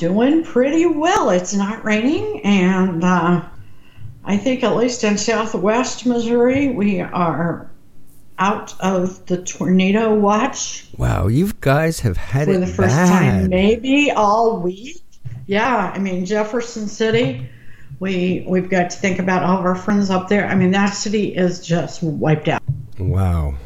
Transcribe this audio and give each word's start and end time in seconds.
Doing 0.00 0.44
pretty 0.44 0.86
well. 0.86 1.28
It's 1.28 1.52
not 1.52 1.84
raining, 1.84 2.40
and 2.42 3.04
uh, 3.04 3.44
I 4.24 4.38
think 4.38 4.64
at 4.64 4.74
least 4.74 5.04
in 5.04 5.18
southwest 5.18 6.06
Missouri, 6.06 6.68
we 6.68 7.00
are 7.02 7.70
out 8.38 8.74
of 8.80 9.26
the 9.26 9.42
tornado 9.42 10.14
watch 10.14 10.86
Wow, 10.96 11.26
you 11.26 11.52
guys 11.60 12.00
have 12.00 12.16
had 12.16 12.46
for 12.46 12.54
it 12.54 12.60
the 12.60 12.66
first 12.66 12.96
bad. 12.96 13.08
time, 13.08 13.50
maybe 13.50 14.10
all 14.10 14.60
week. 14.60 15.02
Yeah, 15.46 15.92
I 15.94 15.98
mean 15.98 16.24
Jefferson 16.24 16.88
City. 16.88 17.46
We 17.98 18.46
we've 18.48 18.70
got 18.70 18.88
to 18.88 18.96
think 18.96 19.18
about 19.18 19.42
all 19.42 19.58
of 19.58 19.66
our 19.66 19.76
friends 19.76 20.08
up 20.08 20.30
there. 20.30 20.46
I 20.46 20.54
mean 20.54 20.70
that 20.70 20.94
city 20.94 21.36
is 21.36 21.60
just 21.60 22.02
wiped 22.02 22.48
out. 22.48 22.62
Wow. 22.98 23.56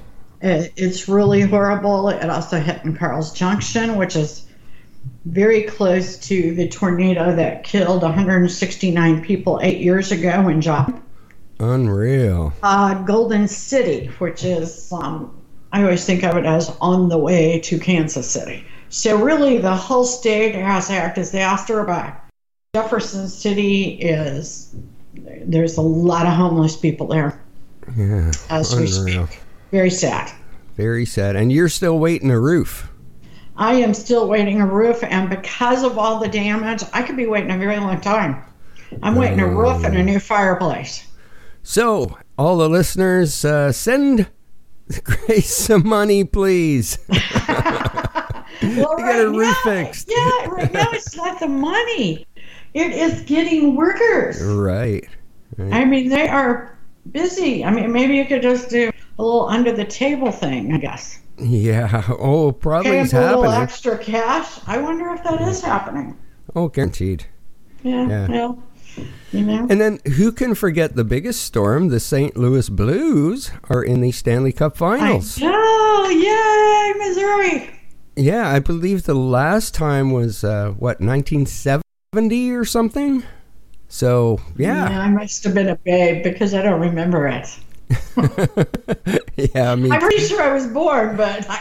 It, 0.40 0.72
it's 0.74 1.08
really 1.08 1.42
horrible. 1.42 2.08
It 2.08 2.28
also 2.28 2.58
hit 2.58 2.84
in 2.84 2.96
Carl's 2.96 3.32
Junction, 3.32 3.94
which 3.94 4.16
is 4.16 4.44
very 5.26 5.62
close 5.62 6.18
to 6.18 6.54
the 6.54 6.68
tornado 6.68 7.34
that 7.34 7.64
killed 7.64 8.02
169 8.02 9.24
people 9.24 9.60
eight 9.62 9.80
years 9.80 10.12
ago 10.12 10.48
in 10.48 10.60
Job. 10.60 11.00
Unreal. 11.60 12.52
Uh, 12.62 12.94
Golden 13.04 13.48
City, 13.48 14.06
which 14.18 14.44
is, 14.44 14.92
um, 14.92 15.34
I 15.72 15.82
always 15.82 16.04
think 16.04 16.24
of 16.24 16.36
it 16.36 16.44
as 16.44 16.76
on 16.80 17.08
the 17.08 17.18
way 17.18 17.60
to 17.60 17.78
Kansas 17.78 18.30
City. 18.30 18.64
So 18.90 19.16
really, 19.20 19.58
the 19.58 19.74
whole 19.74 20.04
state 20.04 20.54
has 20.54 20.88
had 20.88 21.12
a 21.12 21.14
disaster, 21.14 21.84
but 21.84 22.20
Jefferson 22.74 23.28
City 23.28 23.92
is, 23.94 24.74
there's 25.14 25.76
a 25.76 25.82
lot 25.82 26.26
of 26.26 26.32
homeless 26.32 26.76
people 26.76 27.06
there 27.06 27.40
Yeah. 27.96 28.30
as 28.50 28.74
we 28.76 28.86
speak. 28.86 29.40
Very 29.70 29.90
sad. 29.90 30.30
Very 30.76 31.06
sad. 31.06 31.36
And 31.36 31.52
you're 31.52 31.68
still 31.68 31.98
waiting 31.98 32.30
a 32.30 32.38
roof. 32.38 32.88
I 33.56 33.74
am 33.74 33.94
still 33.94 34.28
waiting 34.28 34.60
a 34.60 34.66
roof, 34.66 35.02
and 35.04 35.30
because 35.30 35.84
of 35.84 35.96
all 35.98 36.18
the 36.18 36.28
damage, 36.28 36.82
I 36.92 37.02
could 37.02 37.16
be 37.16 37.26
waiting 37.26 37.50
a 37.50 37.58
very 37.58 37.78
long 37.78 38.00
time. 38.00 38.42
I'm 39.02 39.14
waiting 39.16 39.40
a 39.40 39.46
roof 39.46 39.84
and 39.84 39.96
a 39.96 40.02
new 40.02 40.18
fireplace. 40.20 41.06
So, 41.62 42.18
all 42.36 42.56
the 42.58 42.68
listeners, 42.68 43.44
uh, 43.44 43.72
send 43.72 44.28
Grace 45.04 45.52
some 45.52 45.86
money, 45.86 46.24
please. 46.24 46.98
Well, 48.62 48.96
got 48.96 49.20
a 49.20 49.28
roof 49.28 49.56
now, 49.64 49.84
fixed. 49.84 50.08
Yeah, 50.10 50.46
right 50.46 50.72
now 50.72 50.88
it's 50.92 51.14
not 51.16 51.38
the 51.38 51.48
money. 51.48 52.26
It 52.72 52.92
is 52.92 53.20
getting 53.22 53.76
workers. 53.76 54.42
right. 54.42 55.06
I 55.58 55.84
mean, 55.84 56.08
they 56.08 56.28
are 56.28 56.78
busy. 57.12 57.64
I 57.64 57.70
mean, 57.70 57.92
maybe 57.92 58.16
you 58.16 58.24
could 58.24 58.42
just 58.42 58.70
do 58.70 58.90
a 59.18 59.22
little 59.22 59.48
under 59.48 59.70
the 59.72 59.84
table 59.84 60.32
thing, 60.32 60.72
I 60.72 60.78
guess. 60.78 61.18
Yeah. 61.38 62.02
Oh, 62.18 62.52
probably 62.52 62.98
is 62.98 63.10
them 63.10 63.22
a 63.22 63.26
little 63.26 63.42
happening. 63.44 63.62
extra 63.62 63.98
cash. 63.98 64.60
I 64.66 64.78
wonder 64.78 65.10
if 65.10 65.22
that 65.24 65.40
is 65.42 65.60
happening. 65.62 66.16
Oh, 66.54 66.68
guaranteed. 66.68 67.26
Yeah, 67.82 68.08
Yeah. 68.08 68.28
well, 68.28 68.62
you 69.32 69.42
know. 69.44 69.66
And 69.68 69.80
then 69.80 69.98
who 70.16 70.30
can 70.32 70.54
forget 70.54 70.94
the 70.94 71.04
biggest 71.04 71.42
storm? 71.42 71.88
The 71.88 72.00
St. 72.00 72.36
Louis 72.36 72.68
Blues 72.68 73.50
are 73.68 73.82
in 73.82 74.00
the 74.00 74.12
Stanley 74.12 74.52
Cup 74.52 74.76
Finals. 74.76 75.38
Oh, 75.42 76.08
yay, 76.10 77.06
Missouri. 77.08 77.70
Yeah, 78.16 78.48
I 78.48 78.60
believe 78.60 79.02
the 79.02 79.14
last 79.14 79.74
time 79.74 80.12
was 80.12 80.44
uh, 80.44 80.70
what 80.78 81.00
1970 81.00 82.50
or 82.52 82.64
something. 82.64 83.24
So 83.88 84.40
yeah, 84.56 85.00
I 85.00 85.08
must 85.10 85.44
have 85.44 85.54
been 85.54 85.68
a 85.68 85.76
babe 85.76 86.22
because 86.24 86.54
I 86.54 86.62
don't 86.62 86.80
remember 86.80 87.26
it. 87.28 87.46
yeah. 89.36 89.72
I 89.72 89.76
mean, 89.76 89.92
I'm 89.92 90.00
pretty 90.00 90.18
sure 90.24 90.42
I 90.42 90.52
was 90.52 90.66
born, 90.66 91.16
but 91.16 91.48
I, 91.50 91.54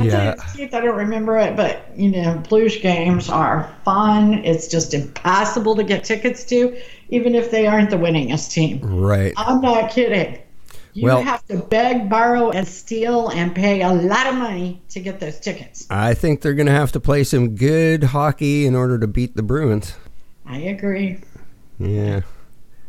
I 0.00 0.04
Yeah. 0.04 0.34
you 0.56 0.64
I 0.72 0.80
don't 0.80 0.96
remember 0.96 1.38
it. 1.38 1.56
But 1.56 1.90
you 1.96 2.10
know, 2.10 2.42
blues 2.48 2.76
games 2.78 3.28
are 3.28 3.72
fun. 3.84 4.34
It's 4.44 4.68
just 4.68 4.94
impossible 4.94 5.76
to 5.76 5.84
get 5.84 6.04
tickets 6.04 6.44
to, 6.44 6.76
even 7.10 7.34
if 7.34 7.50
they 7.50 7.66
aren't 7.66 7.90
the 7.90 7.96
winningest 7.96 8.52
team. 8.52 8.80
right. 8.82 9.32
I'm 9.36 9.60
not 9.60 9.90
kidding. 9.90 10.38
You 10.94 11.04
Well- 11.04 11.22
have 11.22 11.46
to 11.46 11.56
beg, 11.56 12.10
borrow, 12.10 12.50
and 12.50 12.68
steal, 12.68 13.28
and 13.28 13.54
pay 13.54 13.80
a 13.80 13.88
lot 13.90 14.26
of 14.26 14.34
money 14.34 14.82
to 14.90 15.00
get 15.00 15.20
those 15.20 15.40
tickets. 15.40 15.86
I 15.88 16.12
think 16.12 16.42
they're 16.42 16.52
going 16.52 16.66
to 16.66 16.72
have 16.72 16.92
to 16.92 17.00
play 17.00 17.24
some 17.24 17.54
good 17.54 18.04
hockey 18.04 18.66
in 18.66 18.74
order 18.74 18.98
to 18.98 19.06
beat 19.06 19.34
the 19.34 19.42
Bruins. 19.42 19.94
I 20.44 20.58
agree. 20.58 21.20
Yeah, 21.78 22.20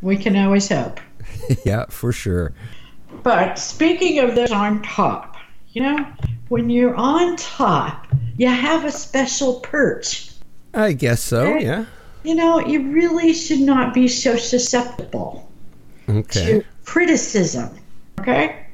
We 0.01 0.17
can 0.17 0.35
always 0.35 0.67
hope. 0.67 0.99
yeah, 1.65 1.85
for 1.89 2.11
sure. 2.11 2.53
But 3.23 3.59
speaking 3.59 4.19
of 4.19 4.35
those 4.35 4.51
on 4.51 4.81
top, 4.81 5.37
you 5.71 5.81
know, 5.81 6.05
when 6.49 6.69
you're 6.69 6.95
on 6.95 7.35
top, 7.37 8.07
you 8.37 8.47
have 8.47 8.85
a 8.85 8.91
special 8.91 9.59
perch. 9.61 10.31
I 10.73 10.93
guess 10.93 11.21
so. 11.21 11.41
Okay. 11.55 11.65
Yeah. 11.65 11.85
You 12.23 12.35
know, 12.35 12.59
you 12.59 12.91
really 12.91 13.33
should 13.33 13.59
not 13.59 13.93
be 13.93 14.07
so 14.07 14.35
susceptible 14.37 15.51
Okay. 16.09 16.45
to 16.45 16.63
criticism. 16.85 17.69
Okay? 18.19 18.65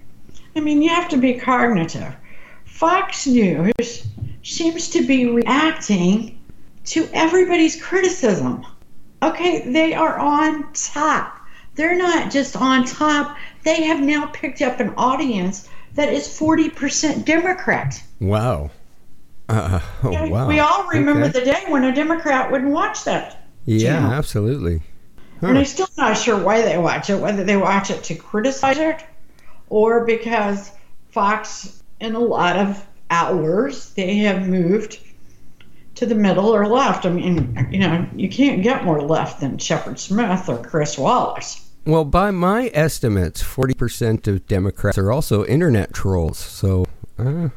I 0.55 0.59
mean, 0.59 0.81
you 0.81 0.89
have 0.89 1.09
to 1.09 1.17
be 1.17 1.33
cognitive. 1.35 2.15
Fox 2.65 3.27
News 3.27 4.07
seems 4.43 4.89
to 4.89 5.05
be 5.05 5.25
reacting 5.25 6.39
to 6.85 7.07
everybody's 7.13 7.81
criticism. 7.81 8.65
Okay, 9.21 9.71
they 9.71 9.93
are 9.93 10.17
on 10.17 10.71
top. 10.73 11.38
They're 11.75 11.97
not 11.97 12.31
just 12.31 12.55
on 12.55 12.85
top, 12.85 13.37
they 13.63 13.83
have 13.83 14.01
now 14.01 14.27
picked 14.27 14.61
up 14.61 14.79
an 14.79 14.93
audience 14.97 15.69
that 15.95 16.11
is 16.11 16.27
40% 16.27 17.25
Democrat. 17.25 18.01
Wow. 18.19 18.71
Uh, 19.47 19.79
oh 20.03 20.29
wow. 20.29 20.47
We 20.47 20.59
all 20.59 20.87
remember 20.87 21.25
Okay. 21.25 21.39
the 21.39 21.45
day 21.45 21.63
when 21.67 21.83
a 21.83 21.93
Democrat 21.93 22.51
wouldn't 22.51 22.71
watch 22.71 23.03
that. 23.05 23.43
Yeah, 23.65 23.93
channel. 23.93 24.11
absolutely. 24.11 24.81
And 25.41 25.57
I'm 25.57 25.65
still 25.65 25.87
not 25.97 26.17
sure 26.17 26.37
why 26.37 26.61
they 26.61 26.77
watch 26.77 27.09
it, 27.09 27.19
whether 27.19 27.43
they 27.43 27.57
watch 27.57 27.89
it 27.89 28.03
to 28.05 28.15
criticize 28.15 28.77
it 28.77 29.03
or 29.69 30.05
because 30.05 30.71
Fox, 31.11 31.81
in 31.99 32.15
a 32.15 32.19
lot 32.19 32.57
of 32.57 32.85
hours, 33.09 33.91
they 33.93 34.17
have 34.17 34.47
moved 34.47 34.99
to 35.99 36.05
the 36.05 36.15
middle 36.15 36.47
or 36.53 36.65
left. 36.65 37.05
I 37.05 37.09
mean, 37.09 37.67
you 37.71 37.79
know, 37.79 38.07
you 38.15 38.29
can't 38.29 38.63
get 38.63 38.85
more 38.85 39.01
left 39.01 39.41
than 39.41 39.57
Shepard 39.57 39.99
Smith 39.99 40.47
or 40.47 40.57
Chris 40.57 40.97
Wallace. 40.97 41.65
Well, 41.85 42.05
by 42.05 42.31
my 42.31 42.71
estimates, 42.73 43.43
40% 43.43 44.27
of 44.27 44.47
Democrats 44.47 44.97
are 44.97 45.11
also 45.11 45.45
internet 45.45 45.93
trolls. 45.93 46.37
So 46.37 46.85
uh, 47.17 47.49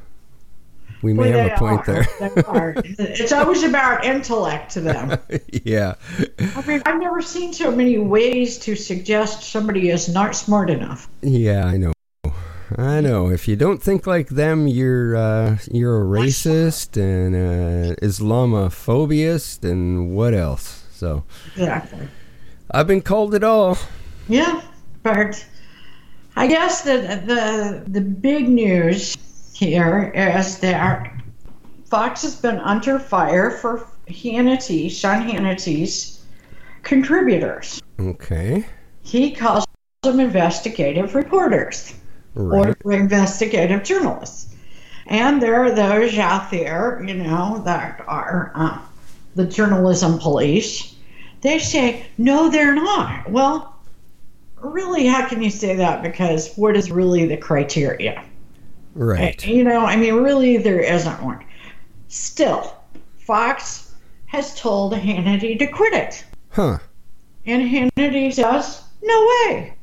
we 1.03 1.13
may 1.13 1.31
Boy, 1.31 1.39
have 1.39 1.53
a 1.53 1.57
point 1.57 1.89
are. 1.89 2.05
there. 2.19 2.31
They 2.35 2.43
are. 2.43 2.75
It's 2.85 3.33
always 3.33 3.63
about 3.63 4.05
intellect 4.05 4.73
to 4.73 4.81
them. 4.81 5.19
yeah. 5.65 5.95
I 6.57 6.67
mean, 6.67 6.83
I've 6.85 7.01
never 7.01 7.23
seen 7.23 7.53
so 7.53 7.71
many 7.71 7.99
ways 7.99 8.59
to 8.61 8.75
suggest 8.75 9.45
somebody 9.45 9.91
is 9.91 10.09
not 10.09 10.35
smart 10.35 10.71
enough. 10.71 11.09
Yeah, 11.21 11.67
I 11.67 11.77
know. 11.77 11.92
I 12.79 13.01
know. 13.01 13.29
If 13.29 13.49
you 13.49 13.57
don't 13.57 13.83
think 13.83 14.07
like 14.07 14.29
them, 14.29 14.67
you're 14.67 15.17
uh, 15.17 15.59
you're 15.71 16.01
a 16.01 16.05
racist 16.05 16.97
and 16.97 17.35
uh, 17.35 17.95
Islamophobiast 18.03 19.69
and 19.69 20.15
what 20.15 20.35
else? 20.35 20.85
So 20.93 21.25
Exactly. 21.57 22.09
I've 22.71 22.87
been 22.87 23.03
called 23.03 23.35
it 23.35 23.45
all. 23.45 23.79
Yeah, 24.29 24.63
but 25.03 25.45
I 26.37 26.47
guess 26.47 26.83
the 26.83 27.23
the 27.27 27.85
the 27.87 28.01
big 28.01 28.49
news 28.49 29.17
here 29.55 30.13
is 30.15 30.59
that 30.59 31.13
Fox 31.87 32.23
has 32.23 32.37
been 32.37 32.59
under 32.59 32.99
fire 32.99 33.51
for 33.51 33.87
Hannity, 34.09 34.91
Sean 34.91 35.23
Hannity's 35.23 36.25
contributors. 36.83 37.83
Okay. 38.01 38.65
He 39.03 39.33
calls 39.33 39.67
them 40.03 40.21
investigative 40.21 41.15
reporters 41.15 41.95
Right. 42.35 42.77
or 42.85 42.93
investigative 42.93 43.85
journalists. 43.85 44.55
And 45.07 45.43
there 45.43 45.63
are 45.63 45.75
those 45.75 46.17
out 46.17 46.51
there, 46.51 47.03
you 47.07 47.15
know, 47.15 47.61
that 47.65 48.03
are 48.07 48.53
uh, 48.55 48.79
the 49.35 49.45
journalism 49.45 50.19
police. 50.19 50.95
They 51.41 51.59
say, 51.59 52.07
no, 52.19 52.49
they're 52.49 52.75
not. 52.75 53.31
Well, 53.31 53.77
really, 54.61 55.07
how 55.07 55.29
can 55.29 55.43
you 55.43 55.51
say 55.51 55.77
that? 55.77 56.03
Because 56.03 56.55
what 56.55 56.77
is 56.77 56.91
really 56.91 57.27
the 57.27 57.37
criteria? 57.37 58.25
Right. 58.95 59.45
You 59.47 59.65
know, 59.65 59.81
I 59.81 59.97
mean, 59.97 60.15
really, 60.15 60.57
there 60.59 60.81
isn't 60.81 61.23
one. 61.23 61.45
Still, 62.09 62.77
Fox 63.19 63.93
has 64.27 64.55
told 64.55 64.93
Hannity 64.93 65.59
to 65.59 65.67
quit 65.67 65.93
it. 65.93 66.25
Huh. 66.51 66.79
And 67.45 67.63
Hannity 67.69 68.33
says, 68.33 68.83
no 69.03 69.29
way. 69.47 69.75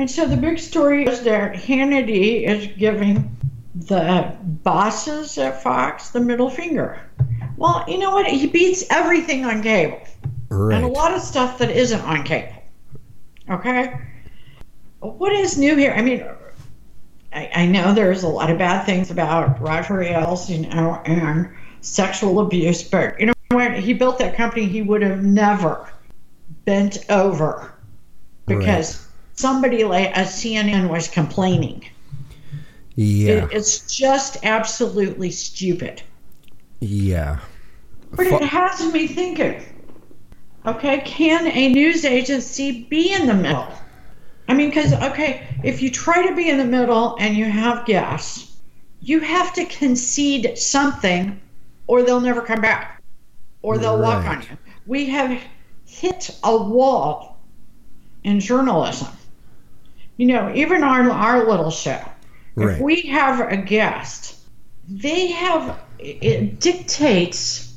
And 0.00 0.10
so 0.10 0.24
the 0.24 0.38
big 0.38 0.58
story 0.58 1.04
is 1.04 1.24
that 1.24 1.52
Hannity 1.52 2.48
is 2.48 2.68
giving 2.78 3.36
the 3.74 4.34
bosses 4.42 5.36
at 5.36 5.62
Fox 5.62 6.08
the 6.08 6.20
middle 6.20 6.48
finger. 6.48 6.98
Well, 7.58 7.84
you 7.86 7.98
know 7.98 8.10
what? 8.12 8.26
He 8.26 8.46
beats 8.46 8.82
everything 8.88 9.44
on 9.44 9.62
cable. 9.62 10.00
Right. 10.48 10.76
And 10.76 10.86
a 10.86 10.88
lot 10.88 11.12
of 11.12 11.20
stuff 11.20 11.58
that 11.58 11.70
isn't 11.70 12.00
on 12.00 12.24
cable. 12.24 12.62
Okay? 13.50 13.94
What 15.00 15.32
is 15.32 15.58
new 15.58 15.76
here? 15.76 15.92
I 15.94 16.00
mean, 16.00 16.24
I, 17.34 17.50
I 17.54 17.66
know 17.66 17.92
there's 17.92 18.22
a 18.22 18.28
lot 18.28 18.50
of 18.50 18.56
bad 18.56 18.86
things 18.86 19.10
about 19.10 19.60
Roger 19.60 20.00
Ailes, 20.00 20.48
you 20.48 20.60
know, 20.66 20.94
and 21.04 21.50
sexual 21.82 22.40
abuse, 22.40 22.82
but 22.82 23.20
you 23.20 23.26
know 23.26 23.34
when 23.50 23.74
he 23.74 23.92
built 23.92 24.18
that 24.20 24.34
company, 24.34 24.64
he 24.64 24.80
would 24.80 25.02
have 25.02 25.22
never 25.22 25.92
bent 26.64 27.04
over 27.10 27.74
because. 28.46 29.09
Somebody 29.40 29.84
like 29.84 30.16
uh, 30.16 30.20
a 30.20 30.24
CNN 30.24 30.88
was 30.88 31.08
complaining. 31.08 31.84
Yeah. 32.94 33.44
It, 33.44 33.52
it's 33.52 33.96
just 33.96 34.44
absolutely 34.44 35.30
stupid. 35.30 36.02
yeah. 36.80 37.40
But 38.12 38.26
it 38.26 38.42
has 38.42 38.92
me 38.92 39.06
thinking. 39.06 39.62
Okay, 40.66 41.00
can 41.06 41.46
a 41.46 41.68
news 41.68 42.04
agency 42.04 42.84
be 42.90 43.12
in 43.12 43.26
the 43.26 43.34
middle? 43.34 43.72
I 44.48 44.54
mean, 44.54 44.68
because 44.68 44.92
okay, 44.92 45.46
if 45.62 45.80
you 45.80 45.90
try 45.90 46.26
to 46.26 46.34
be 46.34 46.50
in 46.50 46.58
the 46.58 46.64
middle 46.64 47.16
and 47.20 47.36
you 47.36 47.44
have 47.44 47.86
guests, 47.86 48.56
you 49.00 49.20
have 49.20 49.54
to 49.54 49.64
concede 49.66 50.58
something, 50.58 51.40
or 51.86 52.02
they'll 52.02 52.20
never 52.20 52.42
come 52.42 52.60
back, 52.60 53.00
or 53.62 53.78
they'll 53.78 54.00
walk 54.00 54.26
on 54.26 54.42
you. 54.42 54.58
We 54.86 55.06
have 55.06 55.40
hit 55.86 56.36
a 56.42 56.56
wall 56.56 57.38
in 58.24 58.40
journalism. 58.40 59.08
You 60.20 60.26
know, 60.26 60.52
even 60.54 60.84
our 60.84 61.10
our 61.10 61.48
little 61.48 61.70
show. 61.70 61.98
Right. 62.54 62.74
If 62.74 62.80
we 62.82 63.00
have 63.06 63.40
a 63.40 63.56
guest, 63.56 64.36
they 64.86 65.28
have 65.28 65.80
it 65.98 66.60
dictates 66.60 67.74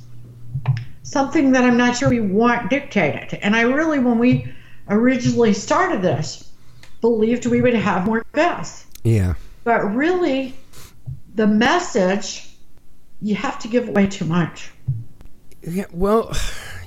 something 1.04 1.54
that 1.54 1.64
I'm 1.64 1.78
not 1.78 1.96
sure 1.96 2.10
we 2.10 2.20
want 2.20 2.70
dictated. 2.70 3.40
And 3.42 3.56
I 3.56 3.62
really, 3.62 4.00
when 4.00 4.20
we 4.20 4.54
originally 4.90 5.54
started 5.54 6.02
this, 6.02 6.52
believed 7.00 7.46
we 7.46 7.62
would 7.62 7.76
have 7.76 8.06
more 8.06 8.26
guests. 8.34 8.88
Yeah. 9.06 9.36
But 9.64 9.96
really, 9.96 10.54
the 11.36 11.48
message, 11.48 12.50
you 13.22 13.36
have 13.36 13.58
to 13.60 13.70
give 13.70 13.88
away 13.88 14.08
too 14.08 14.26
much. 14.26 14.70
Yeah, 15.66 15.86
well, 15.94 16.36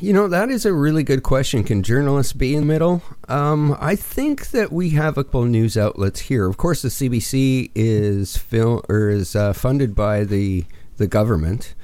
you 0.00 0.12
know, 0.12 0.28
that 0.28 0.50
is 0.50 0.66
a 0.66 0.72
really 0.72 1.02
good 1.02 1.22
question. 1.22 1.64
Can 1.64 1.82
journalists 1.82 2.32
be 2.32 2.54
in 2.54 2.60
the 2.62 2.66
middle? 2.66 3.02
Um, 3.28 3.76
I 3.80 3.96
think 3.96 4.50
that 4.50 4.72
we 4.72 4.90
have 4.90 5.16
a 5.16 5.24
couple 5.24 5.44
news 5.44 5.76
outlets 5.76 6.20
here. 6.20 6.46
Of 6.46 6.56
course, 6.56 6.82
the 6.82 6.88
CBC 6.88 7.70
is 7.74 8.36
fil- 8.36 8.84
or 8.88 9.08
is 9.08 9.34
uh, 9.34 9.52
funded 9.52 9.94
by 9.94 10.24
the 10.24 10.64
the 10.96 11.06
government, 11.06 11.74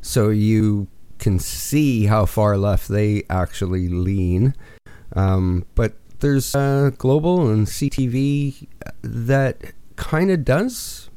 so 0.00 0.30
you 0.30 0.86
can 1.18 1.38
see 1.38 2.06
how 2.06 2.24
far 2.24 2.56
left 2.56 2.88
they 2.88 3.24
actually 3.28 3.88
lean. 3.88 4.54
Um, 5.14 5.66
but 5.74 5.94
there's 6.20 6.54
uh, 6.54 6.90
Global 6.96 7.50
and 7.50 7.66
CTV 7.66 8.68
that 9.02 9.72
kind 9.96 10.30
of 10.30 10.44
does 10.44 11.10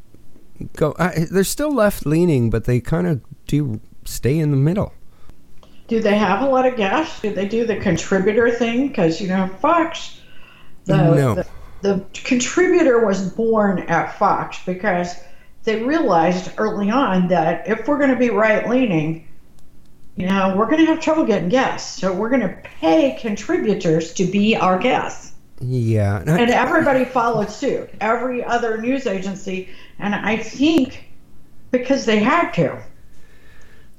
go. 0.76 0.92
Uh, 0.94 1.12
they're 1.32 1.44
still 1.44 1.74
left 1.74 2.06
leaning, 2.06 2.50
but 2.50 2.66
they 2.66 2.80
kind 2.80 3.08
of 3.08 3.22
do 3.48 3.80
stay 4.06 4.40
in 4.40 4.52
the 4.52 4.58
middle. 4.58 4.94
Do 5.88 6.02
they 6.02 6.18
have 6.18 6.42
a 6.42 6.46
lot 6.46 6.66
of 6.66 6.78
guests? 6.78 7.22
Do 7.22 7.34
they 7.34 7.48
do 7.48 7.66
the 7.66 7.78
contributor 7.78 8.50
thing? 8.52 8.88
Because, 8.88 9.22
you 9.22 9.28
know, 9.28 9.48
Fox, 9.60 10.22
the, 10.86 10.96
No. 10.96 11.36
the, 11.36 11.48
the 11.82 12.06
contributor 12.14 13.06
was 13.06 13.30
born 13.30 13.80
at 13.80 14.18
Fox 14.18 14.58
because 14.66 15.16
they 15.64 15.84
realized 15.84 16.52
early 16.58 16.90
on 16.90 17.28
that 17.30 17.68
if 17.68 17.88
we're 17.88 17.98
going 17.98 18.12
to 18.12 18.18
be 18.18 18.30
right 18.30 18.68
leaning, 18.68 19.28
you 20.16 20.28
know, 20.28 20.56
we're 20.56 20.68
going 20.68 20.86
to 20.86 20.86
have 20.86 21.02
trouble 21.02 21.26
getting 21.26 21.50
guests. 21.50 22.00
So 22.00 22.14
we're 22.14 22.30
going 22.30 22.42
to 22.42 22.56
pay 22.80 23.18
contributors 23.20 24.14
to 24.14 24.26
be 24.26 24.56
our 24.56 24.78
guests. 24.78 25.32
Yeah, 25.60 26.22
and 26.28 26.52
everybody 26.52 27.06
followed 27.06 27.50
suit, 27.50 27.90
every 28.02 28.44
other 28.44 28.82
news 28.82 29.08
agency. 29.08 29.70
And 29.98 30.14
I 30.14 30.38
think 30.38 31.06
because 31.72 32.06
they 32.06 32.20
had 32.20 32.52
to. 32.54 32.84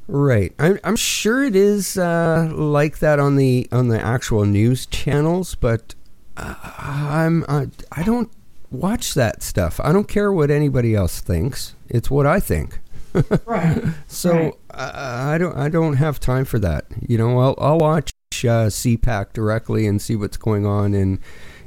Right. 0.09 0.53
I'm, 0.59 0.79
I'm 0.85 0.97
sure 0.97 1.43
it 1.45 1.57
is 1.57 1.97
uh, 1.99 2.51
like 2.55 2.99
that 2.99 3.19
on 3.19 3.37
the 3.37 3.69
on 3.73 3.89
the 3.89 4.01
actual 4.01 4.45
news 4.45 4.87
channels, 4.87 5.55
but 5.55 5.95
uh, 6.37 6.55
I'm 6.79 7.45
I, 7.49 7.69
I 7.93 8.03
don't 8.03 8.31
watch 8.71 9.15
that 9.15 9.43
stuff. 9.43 9.81
I 9.83 9.93
don't 9.93 10.09
care 10.09 10.33
what 10.33 10.51
anybody 10.51 10.95
else 10.95 11.21
thinks. 11.21 11.75
It's 11.89 12.11
what 12.11 12.27
I 12.27 12.41
think. 12.41 12.81
Right. 13.47 13.81
So 14.09 14.33
Right. 14.33 14.55
uh, 14.73 14.91
I 15.35 15.39
don't 15.39 15.57
I 15.57 15.69
don't 15.69 15.95
have 15.97 16.19
time 16.19 16.45
for 16.45 16.59
that. 16.59 16.87
You 17.07 17.17
know, 17.17 17.39
I'll 17.39 17.55
I'll 17.59 17.79
watch 17.79 18.11
uh, 18.43 18.67
CPAC 18.69 19.33
directly 19.33 19.87
and 19.87 20.03
see 20.03 20.17
what's 20.17 20.37
going 20.37 20.67
on 20.67 20.95
in 20.95 21.21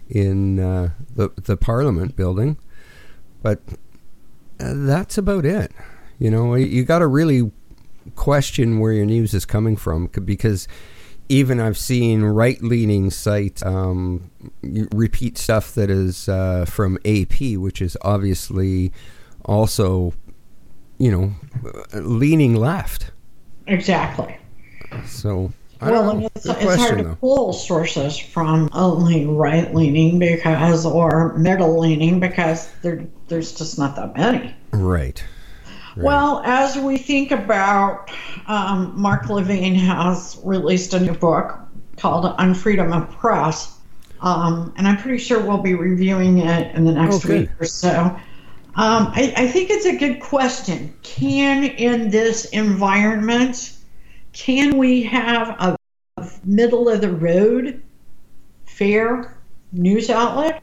in 0.10 0.60
uh, 0.60 0.90
the 1.16 1.30
the 1.42 1.56
Parliament 1.56 2.18
building, 2.18 2.58
but 3.42 3.62
uh, 4.60 4.74
that's 4.76 5.18
about 5.18 5.46
it. 5.46 5.72
You 6.20 6.32
know, 6.32 6.54
you, 6.56 6.66
you 6.66 6.84
got 6.84 7.00
to 7.00 7.08
really 7.08 7.50
question 8.16 8.80
where 8.80 8.92
your 8.92 9.06
news 9.06 9.34
is 9.34 9.46
coming 9.46 9.76
from 9.76 10.08
because 10.08 10.68
even 11.30 11.60
I've 11.60 11.78
seen 11.78 12.24
right 12.24 12.62
leaning 12.62 13.10
sites 13.10 13.64
um, 13.66 14.32
repeat 14.62 15.38
stuff 15.38 15.74
that 15.76 15.90
is 15.90 16.30
uh, 16.30 16.66
from 16.66 16.98
AP, 17.06 17.58
which 17.58 17.82
is 17.82 17.98
obviously 18.02 18.92
also, 19.46 20.14
you 20.98 21.12
know, 21.12 21.36
leaning 21.94 22.56
left. 22.56 23.12
Exactly. 23.68 24.38
So, 25.06 25.52
I 25.82 25.92
well, 25.92 26.04
don't 26.04 26.12
and 26.12 26.20
know. 26.22 26.30
it's, 26.36 26.46
it's 26.46 26.64
question, 26.64 26.80
hard 26.80 26.98
to 27.00 27.04
though. 27.04 27.16
pull 27.16 27.54
sources 27.54 28.18
from 28.18 28.70
only 28.72 29.26
right 29.26 29.74
leaning 29.76 30.20
because 30.20 30.86
or 30.86 31.38
middle 31.38 31.78
leaning 31.80 32.20
because 32.20 32.70
there 32.82 33.06
there's 33.28 33.54
just 33.54 33.78
not 33.78 33.96
that 33.98 34.16
many. 34.16 34.56
Right. 34.72 35.24
Right. 35.98 36.06
Well, 36.06 36.44
as 36.46 36.78
we 36.78 37.00
think 37.00 37.32
about, 37.32 38.12
um, 38.46 38.94
Mark 38.96 39.30
Levin 39.30 39.74
has 39.74 40.40
released 40.44 40.94
a 40.94 41.00
new 41.00 41.14
book 41.14 41.58
called 41.96 42.38
Unfreedom 42.38 42.96
of 42.96 43.10
Press, 43.18 43.80
um, 44.22 44.72
and 44.78 44.88
I'm 44.88 44.98
pretty 44.98 45.18
sure 45.18 45.42
we'll 45.42 45.58
be 45.58 45.74
reviewing 45.74 46.38
it 46.38 46.76
in 46.76 46.86
the 46.86 46.92
next 46.92 47.26
Oh, 47.26 47.30
week 47.30 47.50
or 47.60 47.66
so. 47.66 48.16
Um, 48.76 49.12
I, 49.16 49.34
I 49.36 49.48
think 49.48 49.72
it's 49.72 49.88
a 49.88 49.98
good 49.98 50.20
question. 50.20 50.94
Can, 51.02 51.64
in 51.64 52.12
this 52.12 52.46
environment, 52.46 53.76
can 54.34 54.78
we 54.78 55.02
have 55.02 55.50
a 55.60 55.78
middle 56.46 56.90
of 56.90 57.02
the 57.02 57.10
road 57.10 57.82
fair 58.68 59.36
news 59.72 60.12
outlet? 60.12 60.62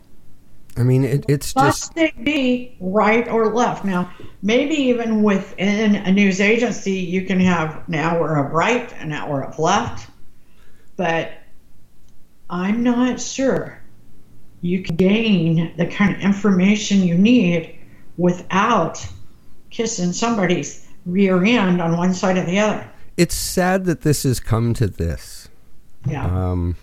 I 0.76 0.82
mean, 0.82 1.04
it, 1.04 1.24
it's 1.28 1.52
just 1.52 1.56
Must 1.56 1.94
they 1.94 2.12
be 2.22 2.76
right 2.80 3.28
or 3.28 3.54
left? 3.54 3.84
Now, 3.84 4.10
maybe 4.42 4.74
even 4.74 5.22
within 5.22 5.94
a 5.94 6.10
news 6.12 6.40
agency, 6.40 6.92
you 6.92 7.22
can 7.26 7.38
have 7.40 7.82
an 7.86 7.94
hour 7.94 8.36
of 8.36 8.52
right, 8.52 8.92
an 8.94 9.12
hour 9.12 9.42
of 9.44 9.58
left, 9.58 10.10
but 10.96 11.32
I'm 12.50 12.82
not 12.82 13.20
sure 13.20 13.80
you 14.62 14.82
can 14.82 14.96
gain 14.96 15.74
the 15.76 15.86
kind 15.86 16.14
of 16.14 16.20
information 16.22 17.02
you 17.02 17.16
need 17.16 17.78
without 18.16 19.06
kissing 19.70 20.12
somebody's 20.12 20.88
rear 21.06 21.44
end 21.44 21.80
on 21.80 21.96
one 21.96 22.14
side 22.14 22.36
or 22.38 22.44
the 22.44 22.58
other. 22.58 22.88
it's 23.16 23.34
sad 23.34 23.84
that 23.84 24.02
this 24.02 24.22
has 24.22 24.40
come 24.40 24.74
to 24.74 24.86
this. 24.86 25.48
Yeah, 26.06 26.24
Um, 26.26 26.76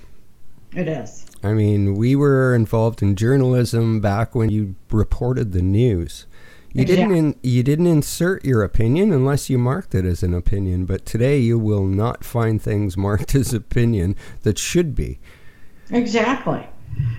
it 0.75 0.87
is. 0.87 1.25
I 1.43 1.53
mean, 1.53 1.95
we 1.95 2.15
were 2.15 2.53
involved 2.53 3.01
in 3.01 3.15
journalism 3.15 3.99
back 3.99 4.35
when 4.35 4.49
you 4.49 4.75
reported 4.91 5.51
the 5.51 5.61
news. 5.61 6.27
You 6.73 6.85
didn't 6.85 7.11
in, 7.11 7.35
you 7.43 7.63
didn't 7.63 7.87
insert 7.87 8.45
your 8.45 8.63
opinion 8.63 9.11
unless 9.11 9.49
you 9.49 9.57
marked 9.57 9.93
it 9.93 10.05
as 10.05 10.23
an 10.23 10.33
opinion, 10.33 10.85
but 10.85 11.05
today 11.05 11.37
you 11.39 11.59
will 11.59 11.85
not 11.85 12.23
find 12.23 12.61
things 12.61 12.95
marked 12.95 13.35
as 13.35 13.53
opinion 13.53 14.15
that 14.43 14.57
should 14.57 14.95
be. 14.95 15.19
Exactly. 15.89 16.65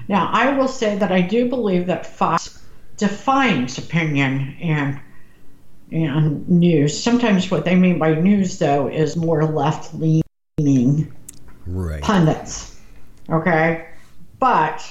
Now, 0.09 0.31
I 0.33 0.57
will 0.57 0.69
say 0.69 0.97
that 0.97 1.13
I 1.13 1.21
do 1.21 1.49
believe 1.49 1.87
that 1.87 2.07
Fox 2.07 2.63
defines 2.97 3.79
opinion 3.79 4.57
and 4.61 5.01
and 5.91 6.49
news. 6.49 6.99
Sometimes 6.99 7.51
what 7.51 7.67
they 7.67 7.75
mean 7.75 7.99
by 7.99 8.15
news, 8.15 8.59
though, 8.59 8.89
is 8.89 9.15
more 9.15 9.45
left 9.45 9.93
leaning 9.95 11.13
Right. 11.67 12.03
pundits. 12.03 12.81
Okay? 13.29 13.87
But 14.43 14.85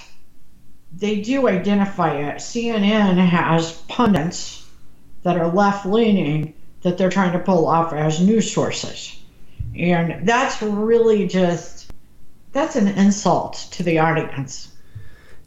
they 0.93 1.19
do 1.19 1.49
identify 1.49 2.13
it. 2.13 2.37
CNN 2.37 3.17
has 3.17 3.73
pundits 3.89 4.65
that 5.23 5.35
are 5.35 5.51
left 5.51 5.85
leaning 5.85 6.53
that 6.83 6.97
they're 6.97 7.09
trying 7.09 7.33
to 7.33 7.39
pull 7.39 7.67
off 7.67 7.91
as 7.91 8.21
news 8.21 8.49
sources. 8.49 9.21
And 9.77 10.25
that's 10.25 10.61
really 10.61 11.27
just 11.27 11.91
that's 12.53 12.77
an 12.77 12.87
insult 12.87 13.67
to 13.71 13.83
the 13.83 13.99
audience. 13.99 14.71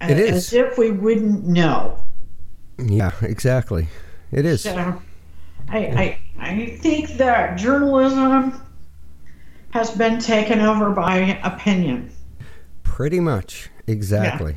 It 0.03 0.19
is. 0.19 0.33
As 0.33 0.53
if 0.53 0.77
we 0.77 0.91
wouldn't 0.91 1.47
know. 1.47 1.99
Yeah, 2.79 3.13
exactly. 3.23 3.89
It 4.33 4.45
is. 4.45 4.65
So 4.65 5.01
I, 5.71 5.79
I, 5.79 6.19
I 6.39 6.67
think 6.79 7.17
that 7.17 7.57
journalism 7.57 8.61
has 9.71 9.91
been 9.93 10.21
taken 10.21 10.61
over 10.61 10.91
by 10.91 11.41
opinion. 11.43 12.11
Pretty 12.83 13.19
much. 13.19 13.71
Exactly. 13.87 14.57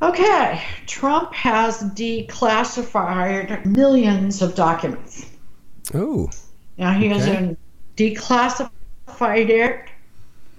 Okay, 0.00 0.62
Trump 0.86 1.32
has 1.34 1.82
declassified 1.94 3.66
millions 3.66 4.42
of 4.42 4.54
documents. 4.54 5.26
Oh, 5.94 6.30
Now 6.76 6.92
he 6.92 7.08
has 7.08 7.22
Okay. 7.22 7.36
in- 7.36 7.56
declassified 7.96 9.48
it 9.48 9.80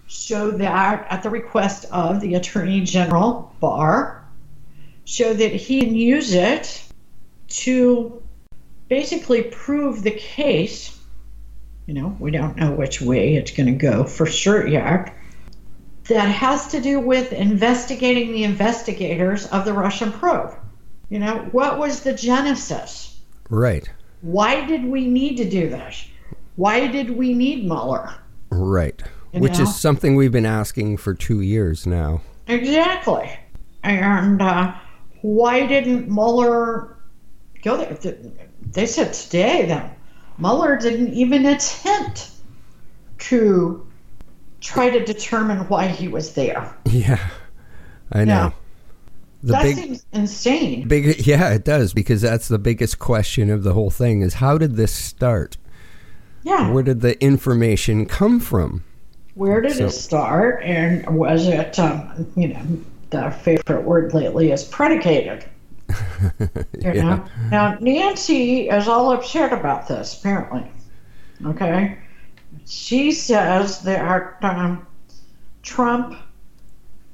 so 0.08 0.51
that 0.51 1.08
at 1.10 1.24
the 1.24 1.29
request 1.29 1.86
of 1.91 2.20
the 2.20 2.36
Attorney 2.36 2.82
General 2.82 3.53
Barr, 3.62 4.25
so 5.06 5.34
that 5.34 5.53
he 5.53 5.79
can 5.82 5.96
use 5.96 6.34
it 6.34 6.84
to 7.48 8.22
basically 8.89 9.44
prove 9.44 10.03
the 10.03 10.12
case. 10.12 10.98
You 11.86 11.94
know, 11.94 12.18
we 12.20 12.32
don't 12.32 12.58
know 12.58 12.72
which 12.72 13.01
way 13.01 13.36
it's 13.36 13.51
going 13.51 13.68
to 13.68 13.72
go 13.74 14.03
for 14.03 14.25
sure 14.25 14.68
yet. 14.68 15.15
That 16.10 16.28
has 16.28 16.68
to 16.70 16.82
do 16.82 17.00
with 17.00 17.32
investigating 17.34 18.32
the 18.32 18.44
investigators 18.44 19.46
of 19.48 19.63
the 19.63 19.74
Russian 19.74 20.12
probe. 20.12 20.56
You 21.10 21.20
know, 21.20 21.48
what 21.51 21.78
was 21.78 22.01
the 22.01 22.13
genesis? 22.13 23.20
right. 23.50 23.89
Why 24.22 24.66
did 24.66 24.84
we 24.84 25.08
need 25.08 25.38
to 25.38 25.50
do 25.50 25.70
this? 25.70 26.06
Why 26.58 26.88
did 26.88 27.12
we 27.12 27.34
need 27.34 27.63
Mueller? 27.66 28.13
Right. 28.50 29.01
You 29.32 29.39
Which 29.39 29.60
know? 29.60 29.63
is 29.63 29.80
something 29.80 30.16
we've 30.18 30.32
been 30.32 30.46
asking 30.46 30.98
for 30.98 31.13
two 31.13 31.39
years 31.39 31.88
now. 31.88 32.22
Exactly. 32.48 33.32
And 33.84 34.42
uh, 34.42 34.75
why 35.22 35.66
didn't 35.68 36.10
Mueller 36.10 36.98
go 37.63 37.78
there? 37.78 37.98
They 38.72 38.86
said 38.86 39.13
today 39.13 39.68
that 39.68 39.98
Mueller 40.38 40.75
didn't 40.75 41.13
even 41.13 41.46
attempt 41.46 42.32
to 43.20 43.88
try 44.62 44.89
to 44.89 45.04
determine 45.04 45.60
why 45.68 45.88
he 45.88 46.08
was 46.08 46.34
there. 46.34 46.75
Yeah, 46.86 47.20
I 48.12 48.25
know. 48.25 48.34
Yeah. 48.34 48.51
The 49.42 49.51
that 49.54 49.63
big, 49.63 49.75
seems 49.78 50.06
insane. 50.12 50.88
big, 50.88 51.25
yeah, 51.25 51.54
it 51.54 51.63
does 51.63 51.94
because 51.94 52.22
that's 52.22 52.50
the 52.50 52.60
biggest 52.60 53.00
question 53.00 53.50
of 53.50 53.63
the 53.63 53.74
whole 53.74 53.89
thing: 53.89 54.22
is 54.22 54.36
how 54.36 54.58
did 54.58 54.75
this 54.75 54.92
start? 54.92 55.58
Yeah. 56.44 56.72
Where 56.72 56.84
did 56.84 57.01
the 57.01 57.22
information 57.24 58.06
come 58.06 58.39
from? 58.39 58.84
Where 59.36 59.62
did 59.62 59.74
So- 59.78 59.86
it 59.86 59.92
start? 59.92 60.62
And 60.63 61.06
was 61.18 61.48
it, 61.48 61.80
um, 61.80 62.28
you 62.36 62.50
know, 62.50 62.62
the 63.12 63.32
favorite 63.32 63.84
word 63.86 64.13
lately 64.13 64.51
is 64.51 64.63
predicated. 64.66 65.46
You 66.30 66.94
Yeah. 66.94 66.94
know? 67.04 67.25
Now, 67.51 67.78
Nancy 67.80 68.70
is 68.70 68.88
all 68.88 69.12
upset 69.12 69.51
about 69.54 69.88
this, 69.88 70.18
apparently. 70.20 70.63
Okay? 71.46 71.98
She 72.70 73.12
says 73.14 73.82
that 73.82 74.38
um, 74.44 74.86
Trump 75.64 76.16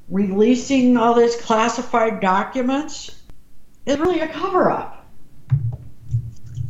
releasing 0.10 0.98
all 0.98 1.14
these 1.14 1.38
classified 1.38 2.20
documents 2.20 3.24
is 3.86 3.98
really 3.98 4.20
a 4.20 4.28
cover 4.28 4.70
up. 4.70 5.08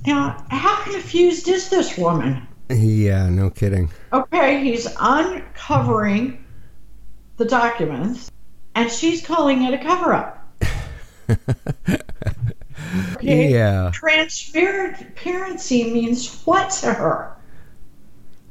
Now, 0.05 0.45
how 0.51 0.83
confused 0.83 1.47
is 1.47 1.69
this 1.69 1.97
woman? 1.97 2.47
Yeah, 2.69 3.27
no 3.27 3.49
kidding. 3.49 3.89
Okay, 4.13 4.63
he's 4.63 4.87
uncovering 4.99 6.45
the 7.37 7.45
documents, 7.45 8.29
and 8.75 8.91
she's 8.91 9.25
calling 9.25 9.63
it 9.63 9.73
a 9.73 9.79
cover 9.79 10.13
up. 10.13 10.47
Okay? 11.27 11.97
Yeah, 13.51 13.89
Transparency 13.93 15.91
means 15.91 16.43
what 16.43 16.69
to 16.81 16.93
her? 16.93 17.34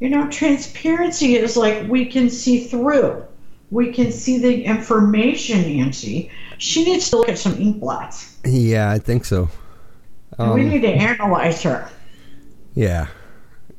You 0.04 0.10
know, 0.10 0.28
transparency 0.28 1.34
is 1.36 1.56
like 1.56 1.88
we 1.88 2.04
can 2.04 2.28
see 2.28 2.64
through. 2.64 3.24
We 3.70 3.90
can 3.90 4.12
see 4.12 4.36
the 4.36 4.62
information, 4.62 5.62
Nancy. 5.78 6.30
She 6.58 6.84
needs 6.84 7.08
to 7.08 7.16
look 7.16 7.30
at 7.30 7.38
some 7.38 7.54
ink 7.58 7.80
blots. 7.80 8.36
yeah, 8.44 8.90
I 8.90 8.98
think 8.98 9.24
so. 9.24 9.48
And 10.38 10.52
we 10.52 10.60
Um, 10.64 10.68
need 10.68 10.82
to 10.82 10.88
analyze 10.92 11.62
her. 11.62 11.88
yeah, 12.74 13.06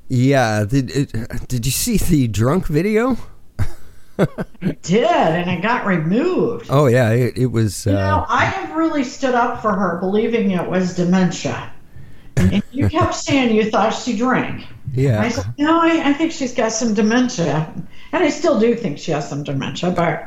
yeah. 0.07 0.65
Did 0.65 0.89
it, 0.89 1.47
did 1.47 1.63
you 1.63 1.71
see 1.71 1.97
the 1.97 2.27
drunk 2.27 2.65
video? 2.65 3.17
It 4.61 4.81
did, 4.81 5.05
and 5.05 5.47
it 5.51 5.61
got 5.61 5.85
removed. 5.85 6.67
Oh 6.71 6.87
yeah, 6.87 7.11
it, 7.11 7.37
it 7.37 7.51
was. 7.51 7.85
You 7.85 7.91
know, 7.91 7.99
Uh, 7.99 8.25
I 8.29 8.45
have 8.45 8.75
really 8.75 9.03
stood 9.03 9.35
up 9.35 9.61
for 9.61 9.71
her, 9.73 9.99
believing 9.99 10.49
it 10.49 10.67
was 10.67 10.95
dementia. 10.95 11.71
And 12.37 12.63
you 12.71 12.89
kept 12.89 13.13
saying 13.13 13.53
you 13.55 13.69
thought 13.69 13.91
she 13.93 14.17
drank. 14.17 14.65
I 14.97 15.01
yeah, 15.01 15.29
said, 15.29 15.45
no, 15.57 15.79
I, 15.79 16.09
I 16.09 16.13
think 16.13 16.31
she's 16.31 16.53
got 16.53 16.71
some 16.71 16.93
dementia. 16.93 17.73
And 18.11 18.23
I 18.23 18.29
still 18.29 18.59
do 18.59 18.75
think 18.75 18.97
she 18.97 19.11
has 19.11 19.27
some 19.29 19.43
dementia, 19.43 19.91
but 19.91 20.23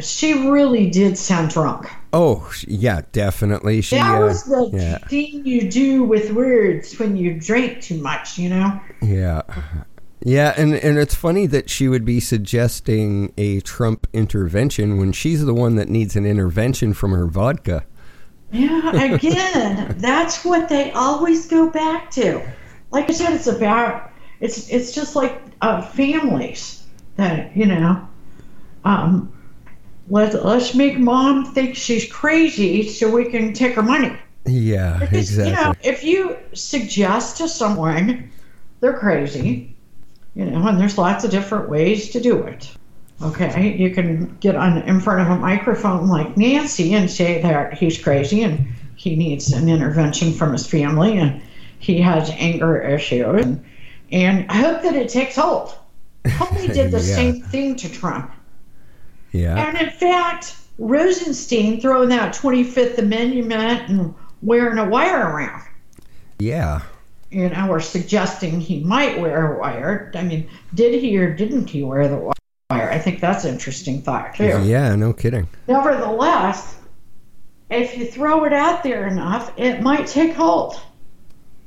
she 0.00 0.48
really 0.48 0.90
did 0.90 1.18
sound 1.18 1.50
drunk. 1.50 1.90
oh 2.12 2.50
yeah, 2.66 3.02
definitely. 3.12 3.80
She. 3.80 3.96
that 3.96 4.20
uh, 4.20 4.26
was 4.26 4.44
the 4.44 4.70
yeah. 4.72 4.98
thing 5.08 5.44
you 5.46 5.70
do 5.70 6.04
with 6.04 6.32
words 6.32 6.98
when 6.98 7.16
you 7.16 7.38
drink 7.38 7.82
too 7.82 8.00
much, 8.00 8.38
you 8.38 8.50
know? 8.50 8.80
Yeah. 9.02 9.42
Yeah, 10.24 10.52
and, 10.56 10.74
and 10.74 10.98
it's 10.98 11.14
funny 11.14 11.46
that 11.46 11.70
she 11.70 11.86
would 11.88 12.04
be 12.04 12.18
suggesting 12.18 13.32
a 13.38 13.60
Trump 13.60 14.08
intervention 14.12 14.98
when 14.98 15.12
she's 15.12 15.44
the 15.44 15.54
one 15.54 15.76
that 15.76 15.88
needs 15.88 16.16
an 16.16 16.26
intervention 16.26 16.92
from 16.92 17.12
her 17.12 17.26
vodka. 17.26 17.84
Yeah, 18.50 19.14
again, 19.14 19.94
that's 19.98 20.44
what 20.44 20.68
they 20.68 20.90
always 20.92 21.46
go 21.46 21.70
back 21.70 22.10
to. 22.12 22.42
Like 22.90 23.08
I 23.10 23.12
said, 23.12 23.32
it's 23.34 23.46
about 23.46 24.10
it's 24.40 24.68
it's 24.70 24.92
just 24.92 25.16
like 25.16 25.40
uh, 25.60 25.82
families 25.82 26.84
that 27.16 27.56
you 27.56 27.66
know. 27.66 28.06
Um, 28.84 29.32
let 30.08 30.44
let's 30.44 30.74
make 30.74 30.98
mom 30.98 31.52
think 31.52 31.76
she's 31.76 32.10
crazy 32.10 32.88
so 32.88 33.10
we 33.10 33.26
can 33.26 33.52
take 33.52 33.74
her 33.74 33.82
money. 33.82 34.16
Yeah, 34.46 34.98
Because, 34.98 35.38
exactly. 35.38 35.50
You 35.50 35.56
know, 35.56 35.74
if 35.82 36.02
you 36.02 36.36
suggest 36.54 37.36
to 37.38 37.48
someone 37.48 38.30
they're 38.80 38.96
crazy, 38.96 39.74
you 40.34 40.44
know, 40.44 40.66
and 40.66 40.80
there's 40.80 40.96
lots 40.96 41.24
of 41.24 41.30
different 41.30 41.68
ways 41.68 42.10
to 42.10 42.20
do 42.20 42.42
it. 42.44 42.70
Okay, 43.20 43.76
you 43.76 43.92
can 43.92 44.36
get 44.38 44.54
on 44.54 44.78
in 44.82 45.00
front 45.00 45.20
of 45.20 45.36
a 45.36 45.40
microphone 45.40 46.06
like 46.06 46.36
Nancy 46.36 46.94
and 46.94 47.10
say 47.10 47.42
that 47.42 47.74
he's 47.74 48.00
crazy 48.00 48.44
and 48.44 48.68
he 48.94 49.16
needs 49.16 49.52
an 49.52 49.68
intervention 49.68 50.32
from 50.32 50.52
his 50.52 50.66
family 50.66 51.18
and 51.18 51.42
he 51.78 52.00
has 52.00 52.30
anger 52.30 52.80
issues 52.80 53.44
and, 53.44 53.64
and 54.12 54.46
I 54.50 54.54
hope 54.54 54.82
that 54.82 54.94
it 54.94 55.08
takes 55.08 55.36
hold. 55.36 55.74
Comey 56.24 56.72
did 56.74 56.90
the 56.90 56.98
Yeah. 56.98 57.14
same 57.14 57.42
thing 57.42 57.76
to 57.76 57.88
Trump. 57.88 58.30
yeah. 59.32 59.56
And 59.68 59.78
in 59.78 59.90
fact, 59.90 60.56
Rosenstein 60.78 61.80
throwing 61.80 62.08
that 62.10 62.34
25th 62.34 62.98
Amendment 62.98 63.88
and 63.88 64.14
wearing 64.42 64.78
a 64.78 64.88
wire 64.88 65.20
around 65.34 65.62
Yeah. 66.38 66.80
you 67.30 67.48
know, 67.50 67.68
or 67.68 67.80
suggesting 67.80 68.60
he 68.60 68.80
might 68.80 69.20
wear 69.20 69.54
a 69.54 69.58
wire. 69.60 70.10
I 70.14 70.22
mean, 70.22 70.48
did 70.74 71.00
he 71.00 71.16
or 71.18 71.32
didn't 71.34 71.68
he 71.70 71.82
wear 71.82 72.08
the 72.08 72.16
wire? 72.16 72.34
I 72.70 72.98
think 72.98 73.20
that's 73.20 73.44
an 73.44 73.54
interesting 73.54 74.02
thought, 74.02 74.34
too. 74.34 74.62
Yeah, 74.64 74.94
no 74.94 75.12
kidding. 75.12 75.48
Nevertheless, 75.66 76.76
if 77.70 77.96
you 77.98 78.06
throw 78.06 78.44
it 78.44 78.52
out 78.52 78.82
there 78.82 79.06
enough, 79.06 79.52
it 79.56 79.82
might 79.82 80.06
take 80.06 80.34
hold. 80.34 80.80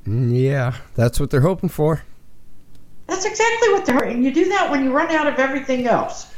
Yeah, 0.06 0.76
that's 0.96 1.20
what 1.20 1.30
they're 1.30 1.42
hoping 1.42 1.70
for. 1.70 2.04
That's 3.08 3.26
exactly 3.26 3.70
what 3.74 3.86
they're. 3.86 4.04
And 4.04 4.24
you 4.24 4.34
do 4.34 4.50
that 4.50 4.72
when 4.72 4.84
you 4.84 4.92
run 4.92 5.12
out 5.12 5.28
of 5.28 5.36
everything 5.40 5.88
else. 5.88 6.34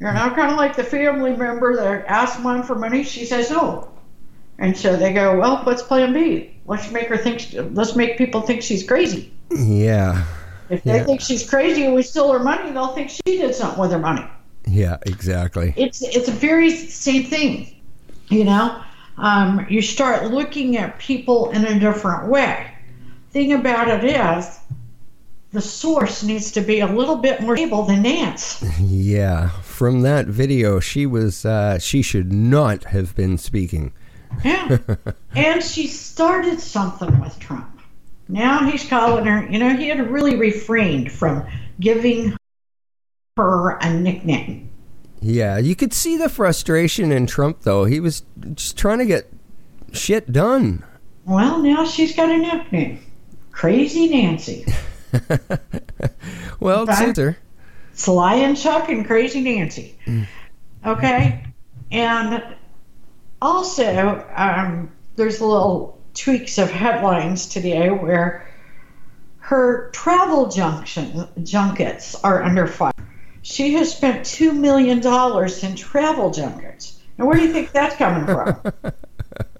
You 0.00 0.06
know, 0.06 0.30
kind 0.34 0.50
of 0.50 0.56
like 0.56 0.76
the 0.76 0.84
family 0.84 1.34
member 1.36 1.76
that 1.76 2.06
asks 2.06 2.42
mom 2.42 2.62
for 2.62 2.74
money, 2.74 3.04
she 3.04 3.24
says 3.24 3.50
no, 3.50 3.88
and 4.58 4.76
so 4.76 4.96
they 4.96 5.12
go, 5.12 5.38
"Well, 5.38 5.62
what's 5.64 5.82
Plan 5.82 6.12
B? 6.12 6.56
Let's 6.66 6.90
make 6.90 7.06
her 7.08 7.16
think. 7.16 7.54
Let's 7.72 7.94
make 7.96 8.18
people 8.18 8.40
think 8.42 8.62
she's 8.62 8.86
crazy." 8.86 9.32
Yeah. 9.50 10.24
If 10.68 10.82
they 10.82 10.96
Yeah. 10.96 11.04
think 11.04 11.20
she's 11.20 11.48
crazy 11.48 11.84
and 11.84 11.94
we 11.94 12.02
steal 12.02 12.32
her 12.32 12.38
money, 12.38 12.72
they'll 12.72 12.88
think 12.94 13.10
she 13.10 13.20
did 13.24 13.54
something 13.54 13.78
with 13.80 13.92
her 13.92 13.98
money. 13.98 14.24
Yeah, 14.66 14.96
exactly. 15.06 15.74
It's 15.76 16.02
it's 16.02 16.28
a 16.28 16.32
very 16.32 16.70
same 16.70 17.24
thing, 17.24 17.74
you 18.28 18.44
know. 18.44 18.80
Um, 19.16 19.66
you 19.68 19.80
start 19.80 20.30
looking 20.30 20.76
at 20.76 20.98
people 20.98 21.50
in 21.50 21.64
a 21.64 21.78
different 21.78 22.28
way. 22.28 22.70
Thing 23.30 23.52
about 23.52 23.88
it 23.88 24.04
is, 24.04 24.58
the 25.52 25.60
source 25.60 26.24
needs 26.24 26.50
to 26.52 26.60
be 26.60 26.80
a 26.80 26.86
little 26.86 27.16
bit 27.16 27.40
more 27.40 27.56
stable 27.56 27.84
than 27.84 28.02
Nance. 28.02 28.62
Yeah. 28.80 29.50
From 29.62 30.02
that 30.02 30.26
video, 30.26 30.80
she 30.80 31.06
was 31.06 31.44
uh 31.44 31.78
she 31.78 32.02
should 32.02 32.32
not 32.32 32.84
have 32.84 33.14
been 33.14 33.38
speaking. 33.38 33.92
Yeah, 34.44 34.78
and 35.34 35.62
she 35.62 35.86
started 35.86 36.60
something 36.60 37.20
with 37.20 37.38
Trump. 37.38 37.80
Now 38.28 38.68
he's 38.68 38.88
calling 38.88 39.26
her. 39.26 39.46
You 39.46 39.58
know, 39.58 39.76
he 39.76 39.88
had 39.88 40.10
really 40.10 40.36
refrained 40.36 41.12
from 41.12 41.46
giving 41.78 42.36
her 43.36 43.78
a 43.78 43.92
nickname. 43.92 44.70
Yeah, 45.24 45.56
you 45.56 45.74
could 45.74 45.94
see 45.94 46.18
the 46.18 46.28
frustration 46.28 47.10
in 47.10 47.26
Trump, 47.26 47.62
though. 47.62 47.86
He 47.86 47.98
was 47.98 48.24
just 48.52 48.76
trying 48.76 48.98
to 48.98 49.06
get 49.06 49.32
shit 49.90 50.30
done. 50.30 50.84
Well, 51.24 51.62
now 51.62 51.86
she's 51.86 52.14
got 52.14 52.28
a 52.28 52.36
nickname 52.36 53.00
Crazy 53.50 54.10
Nancy. 54.10 54.66
well, 56.60 56.84
it's 56.86 57.18
her. 57.18 57.38
Sly 57.94 58.34
and 58.34 58.54
Chuck 58.54 58.90
and 58.90 59.06
Crazy 59.06 59.40
Nancy. 59.40 59.96
Okay? 60.84 61.42
And 61.90 62.44
also, 63.40 64.26
um, 64.36 64.92
there's 65.16 65.40
little 65.40 66.02
tweaks 66.12 66.58
of 66.58 66.70
headlines 66.70 67.46
today 67.46 67.88
where 67.88 68.46
her 69.38 69.88
travel 69.94 70.50
junction, 70.50 71.26
junkets 71.42 72.14
are 72.16 72.42
under 72.42 72.66
fire. 72.66 72.92
She 73.44 73.74
has 73.74 73.94
spent 73.94 74.24
$2 74.24 74.56
million 74.56 75.00
in 75.00 75.76
travel 75.76 76.30
junkets. 76.30 76.98
Now, 77.18 77.26
where 77.26 77.36
do 77.36 77.42
you 77.42 77.52
think 77.52 77.72
that's 77.72 77.94
coming 77.94 78.24
from? 78.24 78.58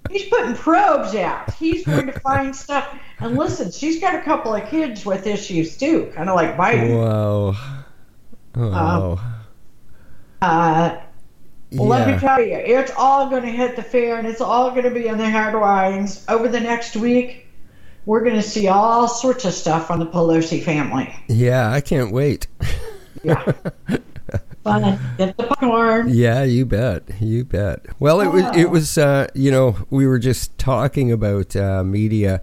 He's 0.09 0.27
putting 0.27 0.55
probes 0.55 1.13
out. 1.13 1.53
He's 1.53 1.85
going 1.85 2.07
to 2.07 2.19
find 2.19 2.55
stuff. 2.55 2.97
And 3.19 3.37
listen, 3.37 3.71
she's 3.71 4.01
got 4.01 4.15
a 4.15 4.21
couple 4.23 4.55
of 4.55 4.67
kids 4.69 5.05
with 5.05 5.27
issues 5.27 5.77
too, 5.77 6.11
kind 6.15 6.29
of 6.29 6.35
like 6.35 6.57
Biden. 6.57 6.97
Wow. 6.97 7.55
Oh. 8.55 9.35
Uh, 10.41 10.97
Well, 11.71 11.87
let 11.87 12.07
me 12.07 12.17
tell 12.19 12.41
you, 12.41 12.55
it's 12.55 12.91
all 12.97 13.29
going 13.29 13.43
to 13.43 13.51
hit 13.51 13.75
the 13.75 13.83
fan. 13.83 14.17
And 14.19 14.27
it's 14.27 14.41
all 14.41 14.71
going 14.71 14.85
to 14.85 14.89
be 14.91 15.05
in 15.05 15.19
the 15.19 15.29
headlines 15.29 16.25
over 16.27 16.47
the 16.47 16.59
next 16.59 16.95
week. 16.95 17.47
We're 18.07 18.23
going 18.23 18.35
to 18.35 18.41
see 18.41 18.67
all 18.67 19.07
sorts 19.07 19.45
of 19.45 19.53
stuff 19.53 19.91
on 19.91 19.99
the 19.99 20.07
Pelosi 20.07 20.63
family. 20.63 21.15
yeah, 21.27 21.71
I 21.71 21.81
can't 21.81 22.11
wait. 22.11 22.47
Yeah. 23.23 23.51
Fun. 24.63 24.99
Get 25.17 25.37
the 25.37 25.43
popcorn. 25.43 26.09
Yeah, 26.09 26.43
you 26.43 26.65
bet. 26.65 27.03
You 27.21 27.45
bet. 27.45 27.85
Well, 27.99 28.19
it 28.21 28.27
was 28.27 28.43
it 28.55 28.65
Oh. 28.65 28.69
was 28.69 28.97
uh, 28.97 29.27
you 29.35 29.51
know, 29.51 29.77
we 29.91 30.07
were 30.07 30.17
just 30.19 30.57
talking 30.57 31.11
about 31.11 31.55
uh, 31.55 31.83
media 31.83 32.41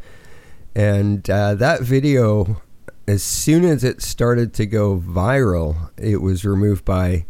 and 0.75 1.29
uh, 1.29 1.55
that 1.57 1.81
video 1.83 2.62
as 3.09 3.23
soon 3.25 3.64
as 3.64 3.83
it 3.83 4.00
started 4.00 4.55
to 4.55 4.64
go 4.67 4.97
viral, 4.97 5.91
it 5.99 6.23
was 6.23 6.45
removed 6.45 6.85
by 6.85 7.26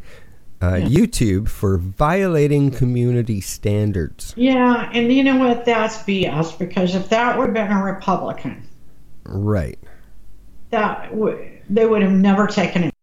uh, 0.60 0.72
YouTube 0.74 1.48
for 1.48 1.78
violating 1.78 2.70
community 2.70 3.40
standards. 3.40 4.34
Yeah, 4.36 4.90
and 4.92 5.10
you 5.10 5.24
know 5.24 5.38
what? 5.38 5.64
That's 5.64 5.96
BS 5.98 6.56
because 6.58 6.94
if 6.94 7.08
that 7.08 7.38
would 7.38 7.46
have 7.46 7.54
been 7.54 7.72
a 7.76 7.82
Republican, 7.82 8.68
Right. 9.24 9.78
that 10.70 11.10
w- 11.10 11.48
they 11.70 11.86
would 11.86 12.02
have 12.02 12.12
never 12.12 12.46
taken 12.46 12.84
it 12.84 12.94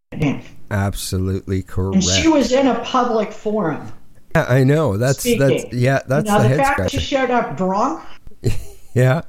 Absolutely 0.72 1.64
correct. 1.64 1.96
And 1.96 2.04
she 2.04 2.28
was 2.28 2.52
in 2.52 2.68
a 2.68 2.80
public 2.84 3.32
forum. 3.32 3.92
Yeah, 4.36 4.46
I 4.48 4.64
know. 4.64 4.98
That's 4.98 5.24
that's 5.24 5.74
yeah, 5.74 6.02
that's 6.08 6.28
now, 6.28 6.38
the 6.38 6.44
the 6.44 6.50
head 6.50 6.58
fact 6.58 6.92
she 6.92 7.00
showed 7.00 7.32
up 7.32 7.58
drunk, 7.58 8.04
Yeah. 8.94 9.22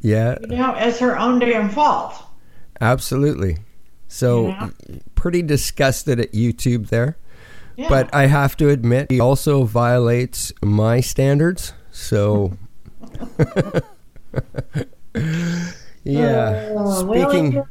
Yeah, 0.00 0.38
you 0.42 0.56
know, 0.56 0.74
is 0.74 0.98
her 0.98 1.16
own 1.16 1.38
damn 1.38 1.70
fault. 1.70 2.14
absolutely. 2.80 3.58
So 4.08 4.70
pretty 5.14 5.42
disgusted 5.42 6.18
at 6.20 6.32
YouTube 6.32 6.88
there. 6.88 7.16
Yeah. 7.76 7.88
But 7.88 8.14
I 8.14 8.26
have 8.26 8.56
to 8.58 8.68
admit, 8.68 9.10
he 9.10 9.20
also 9.20 9.64
violates 9.64 10.52
my 10.62 11.00
standards. 11.00 11.72
So, 11.90 12.58
yeah. 16.04 16.68
Oh, 16.72 17.04
well, 17.04 17.24
speaking 17.24 17.64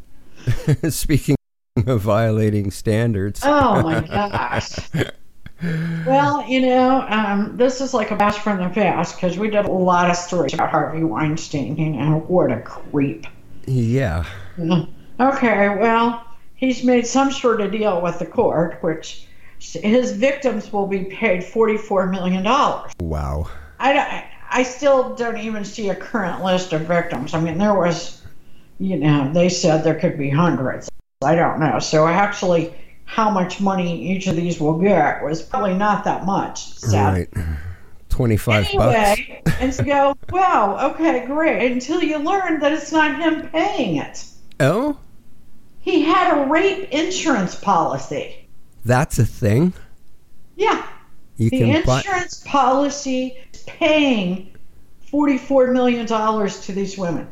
speaking 0.90 1.36
violating 1.78 2.70
standards, 2.70 3.42
Oh 3.44 3.82
my 3.82 4.01
gosh. 4.01 4.78
well, 6.06 6.46
you 6.48 6.62
know, 6.62 7.06
um, 7.08 7.56
this 7.56 7.80
is 7.80 7.94
like 7.94 8.12
a 8.12 8.16
blast 8.18 8.40
from 8.40 8.58
the 8.58 8.68
past 8.70 9.16
because 9.16 9.38
we 9.38 9.50
did 9.50 9.66
a 9.66 9.72
lot 9.72 10.10
of 10.10 10.17
stories 10.17 10.54
about 10.54 10.69
Harvey 10.69 11.04
Weinstein. 11.06 11.78
You 11.78 11.91
know, 11.91 12.19
what 12.28 12.52
a 12.52 12.60
creep. 12.60 13.26
yeah, 13.65 14.26
Okay, 15.19 15.69
well, 15.78 16.26
he's 16.56 16.84
made 16.84 17.08
some 17.08 17.32
sort 17.32 17.62
of 17.62 17.72
deal 17.72 18.02
with 18.02 18.19
the 18.19 18.26
court, 18.26 18.78
which 18.82 19.28
his 19.60 20.12
victims 20.12 20.74
will 20.74 20.88
be 20.88 21.06
paid 21.06 21.41
$44 21.41 22.12
million. 22.12 22.45
I, 22.45 22.91
wow, 23.00 23.48
don't- 23.80 24.24
I 24.54 24.63
still 24.63 25.15
don't 25.15 25.38
even 25.38 25.63
see 25.63 25.88
a 25.88 25.95
current 25.95 26.43
list 26.43 26.74
of 26.74 26.82
victims. 26.82 27.34
I 27.34 27.39
mean, 27.39 27.58
there 27.58 27.74
was, 27.76 28.22
you 28.80 28.98
know, 28.98 29.32
they 29.32 29.48
said 29.48 29.86
there 29.86 29.98
could 29.98 30.17
be 30.17 30.30
hundreds. 30.30 30.89
I 31.23 31.36
don't 31.36 31.60
know. 31.60 31.79
So 31.79 32.07
actually, 32.07 32.73
how 33.05 33.29
much 33.29 33.62
money 33.62 34.10
each 34.12 34.27
of 34.27 34.36
these 34.36 34.60
will 34.60 34.79
get 34.79 35.23
was 35.23 35.41
probably 35.41 35.73
not 35.75 36.03
that 36.05 36.25
much. 36.25 36.73
Sad. 36.79 37.13
right, 37.36 37.47
twenty 38.10 38.38
five 38.38 38.67
bucks. 38.73 38.95
Anyway, 39.19 39.41
and 39.60 39.73
so 39.73 39.84
go, 39.84 40.17
wow, 40.31 40.91
okay, 40.91 41.25
great. 41.27 41.71
Until 41.71 42.01
you 42.01 42.17
learn 42.17 42.60
that 42.62 42.71
it's 42.71 42.91
not 42.91 43.19
him 43.19 43.49
paying 43.49 43.97
it. 43.97 44.25
Oh, 44.60 44.97
He 45.81 46.03
had 46.03 46.38
a 46.38 46.45
rape 46.49 46.89
insurance 46.91 47.55
policy. 47.55 48.47
that's 48.86 49.19
a 49.19 49.25
thing. 49.25 49.73
Yeah, 50.55 50.86
You 51.38 51.49
the 51.49 51.57
can 51.60 51.84
buy. 51.86 51.97
insurance 51.97 52.43
policy 52.45 53.38
is 53.53 53.62
paying 53.63 54.55
$44 55.12 55.71
million 55.73 56.05
to 56.05 56.71
these 56.71 56.97
women. 56.97 57.27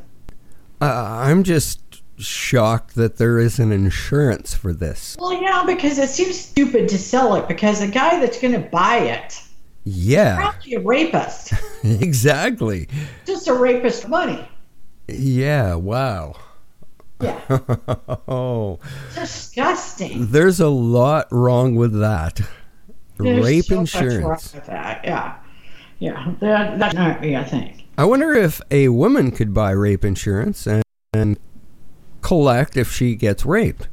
Uh, 0.82 0.86
I'm 0.86 1.44
just 1.44 1.89
shocked 2.20 2.96
that 2.96 3.18
there 3.18 3.40
isn't 3.40 3.72
insurance 3.72 4.54
for 4.54 4.74
this. 4.74 5.16
Well, 5.20 5.42
yeah, 5.42 5.64
because 5.66 5.98
it 5.98 6.10
seems 6.10 6.40
stupid 6.40 6.90
to 6.90 6.98
sell 6.98 7.36
it 7.36 7.48
because 7.48 7.80
the 7.80 7.88
guy 7.88 8.20
that's 8.20 8.40
going 8.42 8.54
to 8.54 8.60
buy 8.70 8.98
it 8.98 9.42
Yeah, 9.86 10.36
probably 10.38 10.74
a 10.76 10.80
rapist. 10.82 11.54
exactly. 11.84 12.88
Just 13.26 13.48
a 13.48 13.54
rapist 13.54 14.08
money. 14.08 14.48
Yeah, 15.08 15.76
wow. 15.76 16.36
Yeah, 17.22 17.40
Oh, 18.28 18.80
disgusting. 19.16 20.32
there's 20.32 20.60
a 20.60 20.70
lot 20.70 21.28
wrong 21.32 21.76
with 21.76 21.98
that. 22.00 22.40
There's 23.18 23.46
Rape 23.46 23.66
so 23.66 23.82
much 23.82 23.96
wrong 23.96 24.04
insurance. 24.06 24.54
with 24.54 24.66
that. 24.68 25.04
Yeah, 25.04 25.36
yeah, 26.00 26.34
that 26.40 26.80
that 26.80 26.96
might 26.96 27.20
be 27.22 27.34
a 27.34 27.44
thing. 27.44 27.84
I 27.98 28.06
wonder 28.06 28.32
if 28.34 28.62
a 28.72 28.88
woman 28.90 29.32
could 29.32 29.54
buy 29.54 29.72
rape 29.72 30.06
insurance 30.06 30.66
and, 30.66 30.82
and 31.14 31.38
collect 32.22 32.78
if 32.78 32.92
she 32.92 33.16
gets 33.16 33.46
raped. 33.46 33.88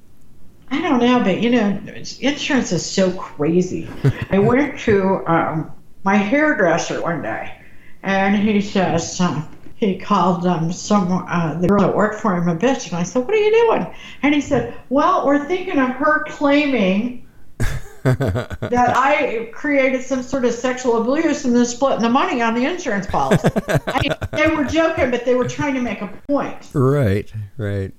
I 0.71 0.81
don't 0.83 0.99
know, 0.99 1.23
but 1.23 1.41
you 1.41 1.51
know, 1.51 1.81
insurance 2.21 2.73
is 2.73 2.85
so 2.85 3.13
crazy. 3.13 3.89
I 4.31 4.39
went 4.39 4.79
to 4.81 5.23
um, 5.27 5.73
my 6.03 6.17
hairdresser 6.17 7.01
one 7.01 7.23
day, 7.23 7.57
and 8.03 8.37
he 8.37 8.61
says 8.61 9.21
um, 9.21 9.49
he 9.77 9.99
called 9.99 10.47
um, 10.47 10.73
some 10.73 11.13
uh, 11.13 11.55
the 11.55 11.69
girl 11.69 11.83
that 11.83 11.95
worked 11.95 12.21
for 12.21 12.35
him 12.35 12.49
a 12.49 12.57
bitch, 12.57 12.89
and 12.89 12.97
I 12.97 13.05
said, 13.05 13.25
"What 13.25 13.35
are 13.35 13.39
you 13.39 13.51
doing?" 13.51 13.95
And 14.23 14.35
he 14.35 14.41
said, 14.41 14.75
"Well, 14.89 15.27
we're 15.27 15.45
thinking 15.45 15.79
of 15.79 15.91
her 15.91 16.25
claiming." 16.25 17.23
that 18.07 18.93
I 18.97 19.51
created 19.53 20.01
some 20.01 20.23
sort 20.23 20.45
of 20.45 20.53
sexual 20.53 21.03
abuse 21.03 21.45
and 21.45 21.57
then 21.57 21.67
splitting 21.67 22.03
the 22.03 22.09
money 22.09 22.41
on 22.41 22.55
the 22.55 22.65
insurance 22.65 23.09
policy. 23.09 23.49
I, 23.67 24.17
they 24.33 24.55
were 24.55 24.63
joking, 24.63 25.11
but 25.11 25.25
they 25.25 25.35
were 25.35 25.49
trying 25.49 25.75
to 25.75 25.81
make 25.81 26.03
a 26.03 26.07
point. 26.29 26.71
right, 26.73 27.33
right. 27.57 27.93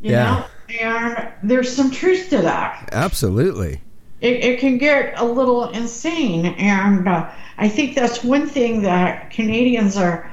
You 0.00 0.12
Yeah. 0.12 0.24
know? 0.24 0.46
And 0.80 1.28
there's 1.42 1.74
some 1.74 1.90
truth 1.90 2.30
to 2.30 2.42
that. 2.42 2.88
Absolutely. 2.92 3.80
It, 4.20 4.44
it 4.44 4.60
can 4.60 4.78
get 4.78 5.18
a 5.18 5.24
little 5.24 5.68
insane. 5.70 6.46
And 6.46 7.08
uh, 7.08 7.30
I 7.58 7.68
think 7.68 7.94
that's 7.94 8.22
one 8.22 8.46
thing 8.46 8.82
that 8.82 9.30
Canadians 9.30 9.96
are 9.96 10.30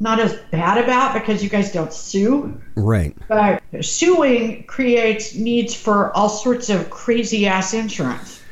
not 0.00 0.18
as 0.18 0.34
bad 0.50 0.82
about 0.82 1.14
because 1.14 1.42
you 1.42 1.48
guys 1.48 1.72
don't 1.72 1.92
sue. 1.92 2.60
Right. 2.74 3.16
But 3.28 3.62
suing 3.82 4.64
creates 4.64 5.34
needs 5.34 5.74
for 5.74 6.14
all 6.16 6.28
sorts 6.28 6.68
of 6.68 6.90
crazy 6.90 7.46
ass 7.46 7.72
insurance. 7.72 8.42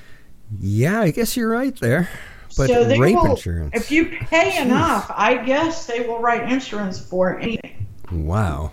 Yeah, 0.61 1.01
I 1.01 1.11
guess 1.11 1.37
you're 1.37 1.51
right 1.51 1.79
there. 1.81 2.09
But 2.57 2.69
so 2.69 2.89
rape 2.99 3.17
will, 3.17 3.33
insurance. 3.33 3.73
If 3.75 3.91
you 3.91 4.07
pay 4.07 4.59
enough, 4.63 5.11
I 5.15 5.39
guess 5.45 5.87
they 5.87 6.07
will 6.07 6.21
write 6.21 6.51
insurance 6.51 7.01
for 7.01 7.39
anything. 7.41 7.89
Wow. 8.13 8.71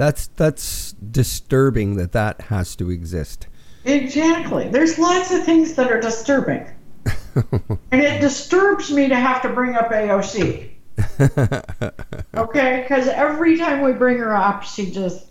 That's 0.00 0.28
that's 0.28 0.92
disturbing 0.92 1.96
that 1.96 2.12
that 2.12 2.40
has 2.48 2.74
to 2.76 2.88
exist. 2.88 3.48
Exactly. 3.84 4.66
There's 4.66 4.98
lots 4.98 5.30
of 5.30 5.44
things 5.44 5.74
that 5.74 5.92
are 5.92 6.00
disturbing. 6.00 6.66
and 7.34 8.00
it 8.00 8.22
disturbs 8.22 8.90
me 8.90 9.08
to 9.10 9.14
have 9.14 9.42
to 9.42 9.50
bring 9.50 9.74
up 9.74 9.90
AOC. 9.90 10.70
Okay? 12.34 12.80
Because 12.80 13.08
every 13.08 13.58
time 13.58 13.82
we 13.82 13.92
bring 13.92 14.16
her 14.16 14.34
up, 14.34 14.62
she 14.62 14.90
just 14.90 15.26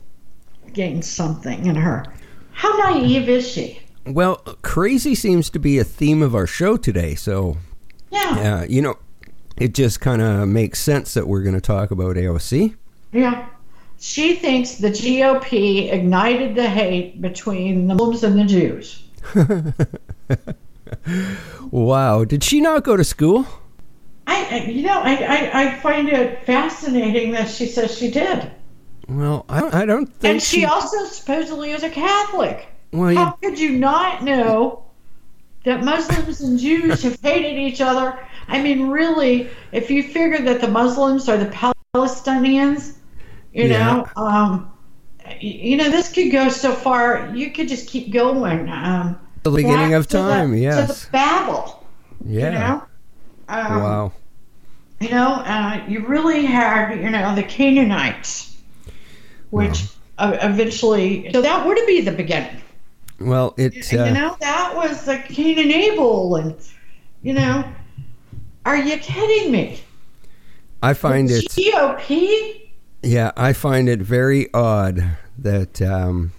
gains 0.71 1.09
something 1.09 1.65
in 1.65 1.73
her. 1.75 2.05
How 2.51 2.77
naive 2.77 3.27
is 3.27 3.49
she? 3.49 3.81
well, 4.05 4.35
crazy 4.61 5.15
seems 5.15 5.49
to 5.49 5.57
be 5.59 5.79
a 5.79 5.83
theme 5.83 6.21
of 6.21 6.35
our 6.35 6.45
show 6.45 6.77
today, 6.77 7.15
so 7.15 7.57
Yeah. 8.11 8.59
uh, 8.61 8.65
you 8.69 8.83
know, 8.83 8.99
it 9.57 9.73
just 9.73 9.99
kind 9.99 10.21
of 10.21 10.47
makes 10.47 10.79
sense 10.79 11.15
that 11.15 11.27
we're 11.27 11.41
going 11.41 11.55
to 11.55 11.61
talk 11.61 11.89
about 11.89 12.17
AOC. 12.17 12.75
Yeah. 13.11 13.47
She 13.99 14.35
thinks 14.35 14.75
the 14.75 14.89
GOP 14.89 15.91
ignited 15.91 16.55
the 16.55 16.69
hate 16.69 17.21
between 17.21 17.87
the 17.87 17.95
Muslims 17.95 18.23
and 18.23 18.39
the 18.39 18.45
Jews. 18.45 19.03
wow. 21.71 22.23
Did 22.23 22.43
she 22.43 22.61
not 22.61 22.83
go 22.83 22.95
to 22.95 23.03
school? 23.03 23.45
I, 24.25 24.59
you 24.65 24.83
know, 24.83 25.01
I, 25.01 25.15
I, 25.15 25.61
I 25.63 25.75
find 25.79 26.07
it 26.07 26.45
fascinating 26.45 27.31
that 27.31 27.49
she 27.49 27.65
says 27.65 27.97
she 27.97 28.11
did. 28.11 28.51
Well, 29.07 29.43
I 29.49 29.59
don't, 29.59 29.73
I 29.73 29.85
don't 29.85 30.05
think 30.05 30.33
And 30.35 30.41
she 30.41 30.65
also 30.65 31.03
supposedly 31.05 31.71
is 31.71 31.83
a 31.83 31.89
Catholic. 31.89 32.67
Well, 32.93 33.11
you- 33.11 33.17
How 33.17 33.31
could 33.31 33.59
you 33.59 33.71
not 33.71 34.23
know 34.23 34.85
that 35.65 35.83
Muslims 35.83 36.41
and 36.41 36.59
Jews 36.59 37.01
have 37.03 37.19
hated 37.21 37.57
each 37.59 37.81
other? 37.81 38.19
I 38.47 38.61
mean, 38.61 38.89
really, 38.89 39.49
if 39.71 39.89
you 39.89 40.03
figure 40.03 40.39
that 40.43 40.61
the 40.61 40.67
Muslims 40.67 41.27
are 41.27 41.37
the 41.37 41.73
Palestinians, 41.95 42.93
you 43.53 43.65
Yeah. 43.65 43.77
know, 43.77 44.07
um, 44.15 44.71
you 45.39 45.77
know, 45.77 45.89
this 45.89 46.11
could 46.11 46.31
go 46.31 46.49
so 46.49 46.73
far. 46.73 47.31
You 47.35 47.51
could 47.51 47.67
just 47.67 47.87
keep 47.87 48.11
going. 48.11 48.69
Um, 48.69 49.17
the 49.43 49.51
beginning 49.51 49.93
of 49.93 50.07
to 50.07 50.17
the- 50.17 50.29
time. 50.29 50.51
To 50.51 50.57
yes. 50.59 51.05
the 51.05 51.11
Babel. 51.11 51.83
yeah. 52.25 52.45
You 52.45 52.51
know. 52.59 52.83
Um, 53.47 53.81
wow. 53.83 54.11
You 54.99 55.09
know, 55.09 55.27
uh, 55.33 55.81
you 55.87 56.05
really 56.05 56.45
had, 56.45 56.95
you 56.99 57.09
know, 57.09 57.33
the 57.33 57.43
Canaanites, 57.43 58.57
which 59.49 59.85
uh, 60.17 60.37
eventually. 60.41 61.31
So 61.31 61.41
that 61.41 61.65
would 61.65 61.77
be 61.87 62.01
the 62.01 62.11
beginning. 62.11 62.61
Well, 63.19 63.53
it. 63.57 63.91
you 63.91 63.99
Uh, 63.99 64.09
know, 64.09 64.37
that 64.41 64.73
was 64.75 65.05
the 65.05 65.17
Cain 65.17 65.57
and 65.59 65.71
Abel, 65.71 66.35
and 66.35 66.55
you 67.23 67.33
know, 67.33 67.63
are 68.65 68.77
you 68.77 68.97
kidding 68.97 69.51
me? 69.51 69.79
I 70.83 70.93
find 70.93 71.29
it. 71.31 71.45
GOP? 71.49 72.68
Yeah, 73.01 73.31
I 73.37 73.53
find 73.53 73.87
it 73.87 73.99
very 73.99 74.53
odd 74.53 75.17
that 75.37 75.81
um, 75.81 76.31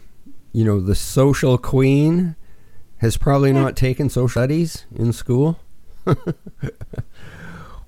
you 0.52 0.64
know 0.64 0.80
the 0.80 0.94
social 0.94 1.56
queen 1.58 2.36
has 2.98 3.16
probably 3.16 3.52
not 3.52 3.76
taken 3.76 4.10
social 4.10 4.28
studies 4.28 4.84
in 4.94 5.12
school. 5.12 5.58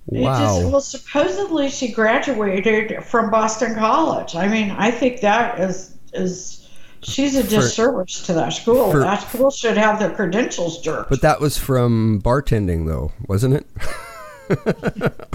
It 0.09 0.15
just, 0.17 0.25
wow. 0.25 0.69
well, 0.69 0.81
supposedly 0.81 1.71
she 1.71 1.93
graduated 1.93 3.05
from 3.05 3.31
Boston 3.31 3.77
College. 3.77 4.35
I 4.35 4.49
mean, 4.49 4.73
I 4.73 4.91
think 4.91 5.21
that 5.21 5.61
is 5.61 5.97
is 6.13 6.69
she's 7.03 7.37
a 7.37 7.43
disservice 7.45 8.27
to 8.27 8.33
that 8.35 8.51
school. 8.51 8.91
for- 8.91 8.99
that 8.99 9.29
school 9.29 9.51
should 9.51 9.77
have 9.77 10.01
their 10.01 10.11
credentials 10.11 10.81
jerked. 10.81 11.09
But 11.09 11.21
that 11.23 11.41
was 11.41 11.57
from 11.57 12.21
bartending, 12.21 12.87
though, 12.87 13.13
wasn't 13.29 13.65
it? 14.49 15.29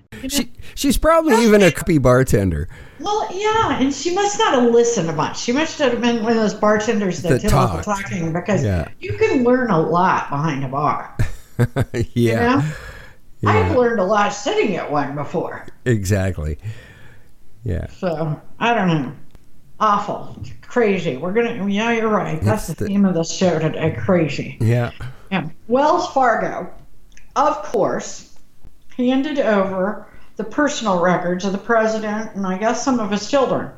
she, 0.28 0.50
she's 0.74 0.96
probably 0.98 1.44
even 1.44 1.62
a 1.62 1.70
crappy 1.70 1.98
bartender. 1.98 2.68
Well, 3.00 3.28
yeah, 3.32 3.78
and 3.80 3.92
she 3.92 4.14
must 4.14 4.38
not 4.38 4.54
have 4.54 4.70
listened 4.72 5.14
much. 5.16 5.38
She 5.40 5.52
must 5.52 5.78
have 5.78 6.00
been 6.00 6.22
one 6.22 6.32
of 6.32 6.38
those 6.38 6.54
bartenders 6.54 7.22
that, 7.22 7.28
That 7.30 7.42
did 7.42 7.52
all 7.52 7.76
the 7.76 7.82
talking 7.82 8.32
because 8.32 8.64
Yeah. 8.64 8.88
you 9.00 9.16
can 9.18 9.44
learn 9.44 9.70
a 9.70 9.80
lot 9.80 10.30
behind 10.30 10.64
a 10.64 10.68
bar. 10.68 11.16
yeah, 11.92 12.02
You 12.14 12.34
know? 12.34 13.50
I've 13.50 13.76
learned 13.76 14.00
a 14.00 14.04
lot 14.04 14.30
sitting 14.30 14.76
at 14.76 14.90
one 14.90 15.14
before. 15.14 15.66
exactly. 15.84 16.58
Yeah, 17.64 17.86
So 17.88 18.40
I 18.58 18.74
don't 18.74 18.88
know. 18.88 19.12
Awful, 19.80 20.40
crazy. 20.62 21.16
We're 21.16 21.32
gonna. 21.32 21.66
Yeah, 21.68 21.92
you're 21.92 22.08
right. 22.08 22.40
That's 22.40 22.68
It's 22.68 22.78
the 22.78 22.84
the- 22.84 22.88
theme 22.90 23.04
of 23.04 23.14
the 23.14 23.24
show 23.24 23.58
today. 23.58 23.96
Crazy. 23.98 24.56
yeah, 24.60 24.92
Yeah. 25.32 25.48
Wells 25.66 26.08
Fargo, 26.12 26.70
of 27.34 27.62
course, 27.64 28.23
handed 28.96 29.38
over 29.38 30.06
the 30.36 30.44
personal 30.44 31.00
records 31.00 31.44
of 31.44 31.52
the 31.52 31.58
president 31.58 32.34
and 32.34 32.46
I 32.46 32.58
guess 32.58 32.84
some 32.84 32.98
of 33.00 33.10
his 33.10 33.30
children 33.30 33.70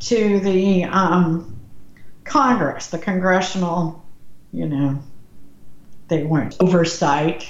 to 0.00 0.40
the 0.40 0.84
um, 0.84 1.58
Congress, 2.24 2.88
the 2.88 2.98
congressional. 2.98 4.04
You 4.52 4.68
know, 4.68 4.98
they 6.08 6.24
weren't 6.24 6.56
oversight. 6.60 7.48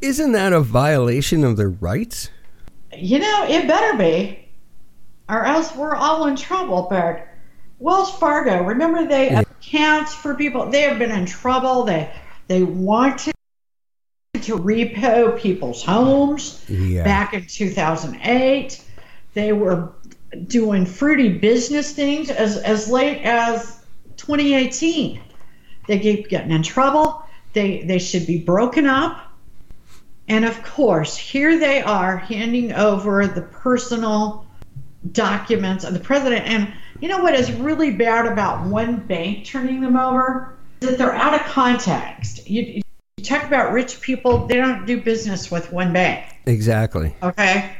Isn't 0.00 0.32
that 0.32 0.52
a 0.52 0.60
violation 0.60 1.44
of 1.44 1.56
their 1.56 1.70
rights? 1.70 2.30
You 2.96 3.18
know, 3.18 3.46
it 3.48 3.66
better 3.68 3.96
be, 3.98 4.48
or 5.28 5.44
else 5.44 5.74
we're 5.76 5.94
all 5.94 6.26
in 6.26 6.36
trouble. 6.36 6.86
But 6.88 7.26
Wells 7.78 8.16
Fargo, 8.18 8.62
remember 8.64 9.06
they 9.06 9.30
Yeah. 9.30 9.40
accounts 9.40 10.14
for 10.14 10.34
people. 10.34 10.70
They 10.70 10.82
have 10.82 10.98
been 10.98 11.10
in 11.10 11.26
trouble. 11.26 11.84
They 11.84 12.10
they 12.48 12.62
want 12.62 13.18
to 13.20 13.32
repo 14.56 15.38
people's 15.38 15.82
homes 15.82 16.64
Yeah, 16.68 17.04
back 17.04 17.34
in 17.34 17.46
2008. 17.46 18.82
They 19.34 19.52
were 19.52 19.92
doing 20.46 20.86
fruity 20.86 21.28
business 21.28 21.92
things 21.92 22.30
as 22.30 22.56
as 22.58 22.88
late 22.88 23.22
as 23.22 23.84
2018. 24.16 25.20
They 25.86 25.98
keep 25.98 26.28
getting 26.28 26.50
in 26.50 26.62
trouble. 26.62 27.24
They 27.52 27.82
they 27.82 27.98
should 27.98 28.26
be 28.26 28.38
broken 28.38 28.86
up. 28.86 29.24
And 30.28 30.44
of 30.44 30.62
course, 30.62 31.16
here 31.16 31.58
they 31.58 31.80
are 31.80 32.18
handing 32.18 32.72
over 32.72 33.26
the 33.26 33.42
personal 33.42 34.46
documents 35.12 35.84
of 35.84 35.94
the 35.94 36.00
president. 36.00 36.46
And 36.46 36.72
you 37.00 37.08
know 37.08 37.18
what 37.18 37.34
is 37.34 37.50
really 37.52 37.92
bad 37.92 38.26
about 38.26 38.66
one 38.66 38.96
bank 38.96 39.46
turning 39.46 39.80
them 39.80 39.96
over? 39.96 40.54
Is 40.80 40.90
that 40.90 40.98
they're 40.98 41.14
out 41.14 41.34
of 41.34 41.40
context. 41.42 42.48
You, 42.48 42.82
you 43.18 43.24
talk 43.24 43.44
about 43.44 43.72
rich 43.72 44.00
people, 44.00 44.46
they 44.46 44.56
don't 44.56 44.86
do 44.86 45.00
business 45.00 45.50
with 45.50 45.72
one 45.72 45.92
bank. 45.92 46.24
exactly. 46.46 47.14
Okay. 47.22 47.72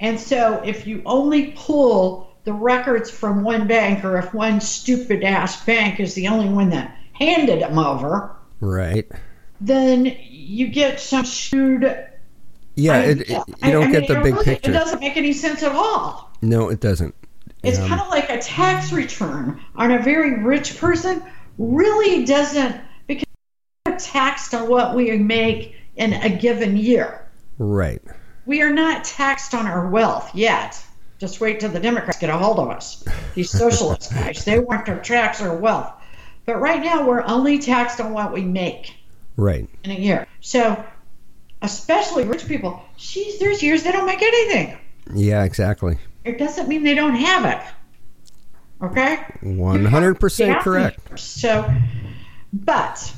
And 0.00 0.18
so 0.20 0.62
if 0.64 0.86
you 0.86 1.02
only 1.04 1.52
pull 1.56 2.32
the 2.44 2.52
records 2.52 3.10
from 3.10 3.42
one 3.42 3.66
bank, 3.66 4.04
or 4.04 4.16
if 4.18 4.32
one 4.32 4.60
stupid 4.60 5.24
ass 5.24 5.64
bank 5.66 5.98
is 6.00 6.14
the 6.14 6.28
only 6.28 6.48
one 6.48 6.70
that 6.70 6.96
handed 7.12 7.60
them 7.60 7.78
over, 7.78 8.30
Right. 8.60 9.06
then 9.60 10.16
you 10.30 10.68
get 10.68 11.00
some 11.00 11.24
shrewd. 11.24 11.82
Yeah, 12.76 13.00
it, 13.00 13.22
it- 13.22 13.28
you 13.28 13.44
I- 13.60 13.70
don't 13.72 13.88
I 13.88 13.90
get 13.90 14.02
mean, 14.02 14.08
the 14.08 14.20
big 14.22 14.32
really- 14.34 14.44
picture. 14.44 14.70
It 14.70 14.74
doesn't 14.74 15.00
make 15.00 15.16
any 15.16 15.32
sense 15.32 15.62
at 15.64 15.72
all. 15.72 16.30
No, 16.40 16.68
it 16.70 16.80
doesn't. 16.80 17.14
It's 17.64 17.78
Um, 17.80 17.88
kind 17.88 18.00
of 18.00 18.08
like 18.08 18.30
a 18.30 18.38
tax 18.38 18.92
return 18.92 19.60
on 19.74 19.90
a 19.90 19.98
very 19.98 20.42
rich 20.44 20.78
person 20.78 21.20
really 21.58 22.24
doesn't 22.24 22.76
taxed 23.98 24.54
on 24.54 24.68
what 24.68 24.94
we 24.94 25.16
make 25.18 25.74
in 25.96 26.12
a 26.14 26.28
given 26.28 26.76
year. 26.76 27.26
Right. 27.58 28.00
We 28.46 28.62
are 28.62 28.70
not 28.72 29.04
taxed 29.04 29.54
on 29.54 29.66
our 29.66 29.88
wealth 29.88 30.34
yet. 30.34 30.82
Just 31.18 31.40
wait 31.40 31.60
till 31.60 31.70
the 31.70 31.80
Democrats 31.80 32.18
get 32.18 32.30
a 32.30 32.36
hold 32.38 32.58
of 32.60 32.70
us. 32.70 33.04
These 33.34 33.50
socialist 33.50 34.10
guys, 34.14 34.44
they 34.44 34.58
want 34.58 34.86
to 34.86 34.96
tax 35.00 35.42
our 35.42 35.56
wealth. 35.56 35.92
But 36.46 36.60
right 36.60 36.82
now, 36.82 37.06
we're 37.06 37.24
only 37.26 37.58
taxed 37.58 38.00
on 38.00 38.12
what 38.12 38.32
we 38.32 38.42
make 38.42 38.94
Right. 39.36 39.68
in 39.84 39.90
a 39.90 39.94
year. 39.94 40.26
So, 40.40 40.82
especially 41.62 42.24
rich 42.24 42.46
people, 42.46 42.82
geez, 42.96 43.38
there's 43.38 43.62
years 43.62 43.82
they 43.82 43.92
don't 43.92 44.06
make 44.06 44.22
anything. 44.22 44.78
Yeah, 45.14 45.44
exactly. 45.44 45.98
It 46.24 46.38
doesn't 46.38 46.68
mean 46.68 46.84
they 46.84 46.94
don't 46.94 47.14
have 47.16 47.44
it. 47.44 48.84
Okay? 48.84 49.18
100% 49.42 50.60
correct. 50.60 51.18
So, 51.18 51.68
but 52.52 53.12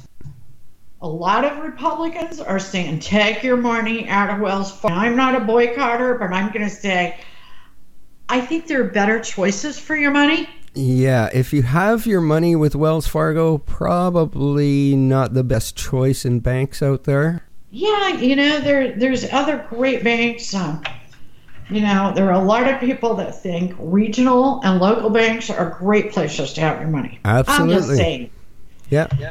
a 1.03 1.09
lot 1.09 1.45
of 1.45 1.59
Republicans 1.65 2.41
are 2.41 2.59
saying, 2.59 3.01
take 3.01 3.43
your 3.43 3.57
money 3.57 4.09
out 4.09 4.31
of 4.31 4.41
Wells 4.41 4.71
Fargo. 4.71 4.97
I'm 4.97 5.17
not 5.17 5.35
a 5.35 5.41
boycotter, 5.41 6.19
but 6.19 6.33
I'm 6.33 6.53
going 6.53 6.69
to 6.69 6.75
say, 6.75 7.19
I 8.29 8.41
think 8.41 8.67
there 8.67 8.83
are 8.83 8.89
better 8.89 9.21
choices 9.21 9.79
for 9.79 9.97
your 9.97 10.11
money. 10.11 10.49
Yeah, 10.75 11.31
if 11.33 11.53
you 11.53 11.63
have 11.63 12.07
your 12.07 12.21
money 12.21 12.55
with 12.55 12.77
Wells 12.77 13.07
Fargo, 13.07 13.59
probably 13.59 14.95
not 14.95 15.35
the 15.35 15.43
best 15.43 15.75
choice 15.75 16.25
in 16.25 16.41
banks 16.41 16.83
out 16.83 17.05
there. 17.05 17.45
Yeah, 17.73 18.09
you 18.09 18.37
know, 18.37 18.61
there 18.61 18.97
there's 18.97 19.25
other 19.33 19.67
great 19.69 20.05
banks. 20.05 20.55
Um, 20.55 20.83
you 21.71 21.81
know, 21.81 22.13
there 22.15 22.27
are 22.29 22.41
a 22.41 22.45
lot 22.45 22.69
of 22.69 22.79
people 22.81 23.15
that 23.15 23.41
think 23.43 23.75
regional 23.79 24.61
and 24.65 24.81
local 24.81 25.11
banks 25.11 25.51
are 25.51 25.77
great 25.79 26.13
places 26.13 26.53
to 26.55 26.61
have 26.61 26.81
your 26.81 26.89
money. 26.89 27.19
Absolutely. 27.25 27.75
I'm 27.75 27.81
just 27.81 27.91
Absolutely. 27.91 28.05
saying. 28.05 28.31
Yeah. 28.91 29.31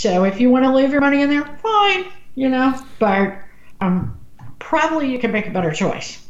So 0.00 0.24
if 0.24 0.40
you 0.40 0.48
want 0.48 0.64
to 0.64 0.72
leave 0.72 0.92
your 0.92 1.02
money 1.02 1.20
in 1.20 1.28
there, 1.28 1.44
fine, 1.62 2.06
you 2.34 2.48
know, 2.48 2.74
but 2.98 3.36
um, 3.82 4.18
probably 4.58 5.12
you 5.12 5.18
can 5.18 5.30
make 5.30 5.46
a 5.46 5.50
better 5.50 5.72
choice. 5.72 6.26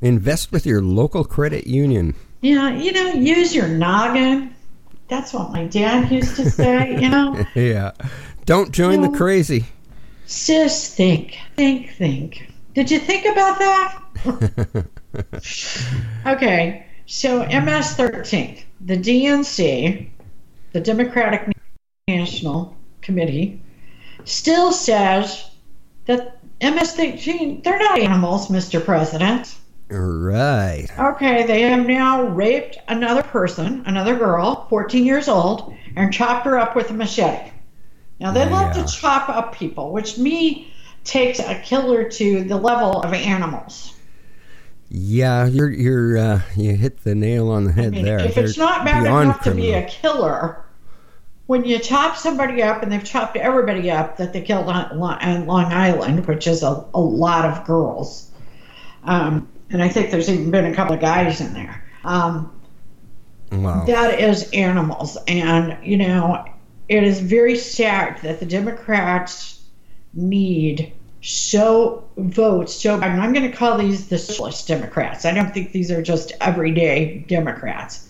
Invest 0.00 0.50
with 0.50 0.66
your 0.66 0.82
local 0.82 1.22
credit 1.22 1.68
union. 1.68 2.16
Yeah, 2.40 2.70
you 2.70 2.90
know, 2.90 3.12
use 3.12 3.54
your 3.54 3.68
noggin. 3.68 4.52
That's 5.06 5.32
what 5.32 5.52
my 5.52 5.66
dad 5.66 6.10
used 6.10 6.34
to 6.34 6.50
say, 6.50 7.00
you 7.00 7.08
know. 7.08 7.46
Yeah. 7.54 7.92
Don't 8.44 8.72
join 8.72 9.02
the 9.02 9.16
crazy. 9.16 9.66
Sis, 10.26 10.92
think, 10.92 11.38
think, 11.54 11.92
think. 11.92 12.52
Did 12.74 12.90
you 12.90 12.98
think 12.98 13.24
about 13.24 13.58
that? 13.60 14.86
okay, 16.26 16.86
so 17.06 17.46
MS 17.46 17.92
13, 17.92 18.58
the 18.80 18.96
DNC, 18.96 20.08
the 20.72 20.80
Democratic 20.80 21.53
National 22.06 22.76
Committee, 23.00 23.62
still 24.24 24.72
says 24.72 25.50
that 26.04 26.38
MS 26.60 26.92
13, 26.92 27.62
they're 27.62 27.78
not 27.78 27.98
animals, 27.98 28.48
Mr. 28.48 28.84
President. 28.84 29.54
Right. 29.88 30.86
Okay, 30.98 31.46
they 31.46 31.62
have 31.62 31.86
now 31.86 32.24
raped 32.24 32.76
another 32.88 33.22
person, 33.22 33.84
another 33.86 34.16
girl, 34.16 34.66
14 34.68 35.06
years 35.06 35.28
old, 35.28 35.74
and 35.96 36.12
chopped 36.12 36.44
her 36.44 36.58
up 36.58 36.76
with 36.76 36.90
a 36.90 36.92
machete. 36.92 37.50
Now, 38.20 38.32
they 38.32 38.48
love 38.50 38.74
to 38.74 38.84
chop 38.84 39.30
up 39.30 39.54
people, 39.54 39.90
which 39.90 40.18
me 40.18 40.74
takes 41.04 41.38
a 41.38 41.58
killer 41.60 42.08
to 42.10 42.44
the 42.44 42.56
level 42.56 43.00
of 43.00 43.14
animals. 43.14 43.94
Yeah, 44.90 45.46
you're 45.46 45.70
you're 45.70 46.18
uh, 46.18 46.42
you 46.54 46.76
hit 46.76 47.02
the 47.02 47.14
nail 47.14 47.48
on 47.48 47.64
the 47.64 47.72
head 47.72 47.86
I 47.86 47.90
mean, 47.90 48.04
there. 48.04 48.20
if 48.20 48.36
it's 48.36 48.56
They're 48.56 48.66
not 48.66 48.84
bad 48.84 49.04
enough 49.04 49.42
to 49.42 49.54
be 49.54 49.72
a 49.72 49.84
killer, 49.88 50.63
when 51.46 51.64
you 51.64 51.78
chop 51.78 52.16
somebody 52.16 52.62
up, 52.62 52.82
and 52.82 52.90
they've 52.90 53.04
chopped 53.04 53.36
everybody 53.36 53.90
up 53.90 54.16
that 54.16 54.32
they 54.32 54.40
killed 54.40 54.68
on 54.68 55.00
on 55.00 55.46
Long 55.46 55.72
Island, 55.72 56.26
which 56.26 56.46
is 56.46 56.62
a, 56.62 56.84
a 56.94 57.00
lot 57.00 57.44
of 57.44 57.66
girls, 57.66 58.30
um, 59.04 59.48
and 59.70 59.82
I 59.82 59.88
think 59.88 60.10
there's 60.10 60.30
even 60.30 60.50
been 60.50 60.66
a 60.66 60.74
couple 60.74 60.94
of 60.94 61.00
guys 61.00 61.40
in 61.40 61.52
there. 61.52 61.84
Um, 62.04 62.50
Wow. 63.52 63.84
that 63.84 64.20
is 64.20 64.50
animals, 64.52 65.16
and 65.28 65.76
you 65.86 65.96
know, 65.96 66.44
it 66.88 67.04
is 67.04 67.20
very 67.20 67.56
sad 67.56 68.20
that 68.22 68.40
the 68.40 68.46
Democrats 68.46 69.62
need 70.12 70.92
so 71.20 72.04
votes. 72.16 72.80
Joe 72.80 72.98
Biden. 72.98 73.18
I'm 73.18 73.32
going 73.32 73.50
to 73.50 73.56
call 73.56 73.78
these 73.78 74.08
the 74.08 74.18
socialist 74.18 74.66
Democrats. 74.68 75.24
I 75.24 75.32
don't 75.32 75.52
think 75.52 75.72
these 75.72 75.90
are 75.90 76.02
just 76.02 76.32
everyday 76.40 77.24
Democrats. 77.28 78.08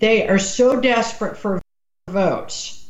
They 0.00 0.28
are 0.28 0.38
so 0.38 0.80
desperate 0.80 1.36
for 1.36 1.62
votes 2.12 2.86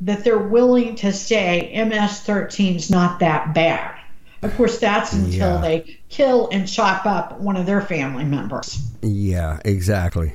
that 0.00 0.24
they're 0.24 0.38
willing 0.38 0.96
to 0.96 1.12
say 1.12 1.70
MS-13 1.74 2.76
is 2.76 2.90
not 2.90 3.20
that 3.20 3.54
bad. 3.54 3.94
Of 4.42 4.56
course, 4.56 4.78
that's 4.80 5.12
until 5.12 5.54
Yeah. 5.54 5.60
they 5.60 5.98
kill 6.08 6.48
and 6.50 6.66
chop 6.66 7.06
up 7.06 7.38
one 7.40 7.56
of 7.56 7.66
their 7.66 7.80
family 7.80 8.24
members. 8.24 8.80
Yeah, 9.02 9.60
exactly. 9.64 10.32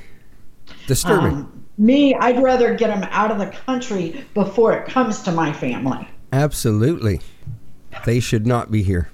Disturbing. 0.88 1.33
Um, 1.33 1.63
me, 1.77 2.15
I'd 2.15 2.41
rather 2.41 2.73
get 2.75 2.88
them 2.88 3.05
out 3.12 3.31
of 3.31 3.39
the 3.39 3.47
country 3.47 4.23
before 4.33 4.71
it 4.73 4.88
comes 4.88 5.21
to 5.23 5.31
my 5.33 5.51
family. 5.51 6.07
Absolutely. 6.31 7.19
They 8.05 8.19
should 8.21 8.47
not 8.47 8.71
be 8.71 8.83
here. 8.83 9.10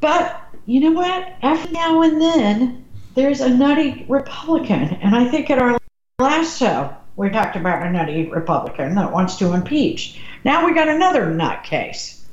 But 0.00 0.40
you 0.66 0.80
know 0.80 0.92
what? 0.92 1.32
Every 1.42 1.72
now 1.72 2.02
and 2.02 2.20
then, 2.20 2.84
there's 3.16 3.40
a 3.40 3.48
nutty 3.48 4.06
Republican. 4.08 4.94
And 5.02 5.16
I 5.16 5.28
think 5.28 5.50
at 5.50 5.58
our 5.58 5.76
last 6.20 6.58
show, 6.58 6.94
we 7.18 7.28
talked 7.30 7.56
about 7.56 7.84
a 7.84 7.90
nutty 7.90 8.30
Republican 8.30 8.94
that 8.94 9.12
wants 9.12 9.36
to 9.36 9.52
impeach. 9.52 10.20
Now 10.44 10.64
we 10.64 10.72
got 10.72 10.88
another 10.88 11.28
nut 11.28 11.64
case. 11.64 12.24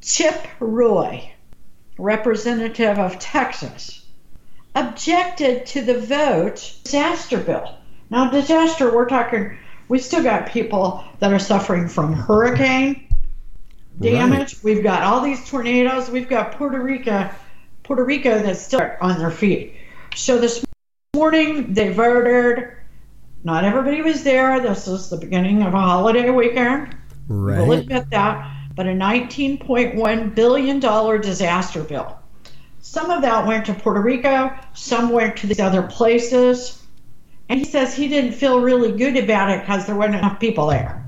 Chip 0.00 0.46
Roy, 0.60 1.32
representative 1.98 3.00
of 3.00 3.18
Texas, 3.18 4.06
objected 4.76 5.66
to 5.66 5.82
the 5.82 5.98
vote 5.98 6.72
disaster 6.84 7.38
bill. 7.38 7.74
Now, 8.10 8.30
disaster, 8.30 8.94
we're 8.94 9.08
talking, 9.08 9.58
we 9.88 9.98
still 9.98 10.22
got 10.22 10.50
people 10.50 11.02
that 11.18 11.32
are 11.32 11.40
suffering 11.40 11.88
from 11.88 12.12
hurricane 12.12 13.08
damage. 14.00 14.62
We've 14.62 14.84
got 14.84 15.02
all 15.02 15.20
these 15.20 15.48
tornadoes. 15.48 16.08
We've 16.10 16.28
got 16.28 16.52
Puerto 16.52 16.80
Rico, 16.80 17.28
Puerto 17.82 18.04
Rico 18.04 18.40
that's 18.40 18.62
still 18.62 18.88
on 19.00 19.18
their 19.18 19.32
feet. 19.32 19.74
So 20.14 20.38
this 20.38 20.64
morning 21.12 21.74
they 21.74 21.92
voted. 21.92 22.68
Not 23.44 23.64
everybody 23.64 24.02
was 24.02 24.22
there. 24.22 24.60
This 24.60 24.86
is 24.86 25.10
the 25.10 25.16
beginning 25.16 25.62
of 25.62 25.74
a 25.74 25.80
holiday 25.80 26.30
weekend. 26.30 26.96
We'll 27.28 27.72
admit 27.72 28.10
that. 28.10 28.48
But 28.74 28.86
a 28.86 28.90
$19.1 28.90 30.34
billion 30.34 30.80
disaster 30.80 31.82
bill. 31.82 32.18
Some 32.80 33.10
of 33.10 33.22
that 33.22 33.46
went 33.46 33.66
to 33.66 33.74
Puerto 33.74 34.00
Rico, 34.00 34.50
some 34.74 35.10
went 35.10 35.36
to 35.38 35.46
these 35.46 35.60
other 35.60 35.82
places. 35.82 36.82
And 37.48 37.58
he 37.58 37.64
says 37.64 37.94
he 37.94 38.08
didn't 38.08 38.32
feel 38.32 38.60
really 38.60 38.92
good 38.92 39.16
about 39.16 39.50
it 39.50 39.60
because 39.60 39.86
there 39.86 39.94
weren't 39.94 40.14
enough 40.14 40.40
people 40.40 40.68
there. 40.68 41.04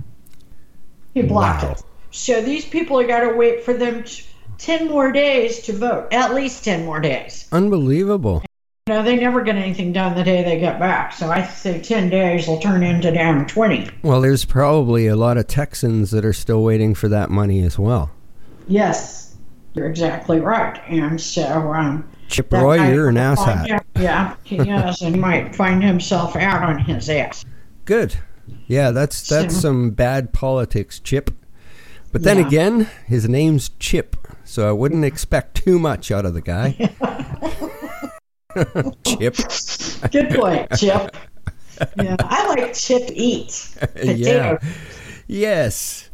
He 1.14 1.22
blocked 1.22 1.62
Wow. 1.62 1.70
it. 1.72 1.82
So 2.10 2.42
these 2.42 2.64
people 2.64 2.98
are 3.00 3.06
got 3.06 3.20
to 3.20 3.34
wait 3.34 3.64
for 3.64 3.74
them 3.74 4.04
t 4.04 4.22
10 4.58 4.88
more 4.88 5.10
days 5.10 5.60
to 5.62 5.72
vote, 5.72 6.08
at 6.12 6.34
least 6.34 6.64
10 6.64 6.84
more 6.84 7.00
days. 7.00 7.48
Unbelievable. 7.50 8.42
Know, 8.86 9.02
they 9.02 9.16
never 9.16 9.40
get 9.40 9.56
anything 9.56 9.94
done 9.94 10.14
the 10.14 10.22
day 10.22 10.44
they 10.44 10.58
get 10.60 10.78
back. 10.78 11.14
So 11.14 11.30
I 11.30 11.46
say 11.46 11.80
10 11.80 12.10
days 12.10 12.46
will 12.46 12.60
turn 12.60 12.82
into 12.82 13.10
damn 13.10 13.46
20. 13.46 13.88
Well, 14.02 14.20
there's 14.20 14.44
probably 14.44 15.06
a 15.06 15.16
lot 15.16 15.38
of 15.38 15.46
Texans 15.46 16.10
that 16.10 16.22
are 16.22 16.34
still 16.34 16.62
waiting 16.62 16.94
for 16.94 17.08
that 17.08 17.30
money 17.30 17.62
as 17.62 17.78
well. 17.78 18.10
Yes, 18.68 19.36
you're 19.72 19.86
exactly 19.88 20.38
right. 20.38 20.78
And 20.86 21.18
so, 21.18 21.72
um, 21.72 22.06
Chip 22.28 22.52
Roy, 22.52 22.76
guy- 22.76 22.92
you're 22.92 23.08
an 23.08 23.14
asshat. 23.14 23.68
Yeah, 23.68 23.80
yeah, 23.98 24.34
he 24.44 24.56
is, 24.58 25.00
and 25.00 25.14
he 25.14 25.20
might 25.20 25.56
find 25.56 25.82
himself 25.82 26.36
out 26.36 26.62
on 26.62 26.78
his 26.78 27.08
ass. 27.08 27.42
Good. 27.86 28.16
Yeah, 28.66 28.90
that's 28.90 29.26
that's 29.26 29.54
So- 29.54 29.60
some 29.60 29.90
bad 29.92 30.34
politics, 30.34 31.00
Chip. 31.00 31.30
But 32.12 32.22
then 32.22 32.36
Yeah. 32.38 32.46
again, 32.48 32.88
his 33.06 33.30
name's 33.30 33.70
Chip, 33.78 34.14
so 34.44 34.68
I 34.68 34.72
wouldn't 34.72 35.06
expect 35.06 35.54
too 35.64 35.78
much 35.78 36.10
out 36.12 36.26
of 36.26 36.34
the 36.34 36.42
guy. 36.42 36.90
Chip. 39.04 39.36
Good 40.10 40.30
point, 40.30 40.70
Chip. 40.76 41.16
Yeah, 41.96 42.16
I 42.20 42.48
like 42.48 42.74
Chip 42.74 43.10
Eat. 43.12 43.76
yeah. 44.02 44.58
Yes. 45.26 46.10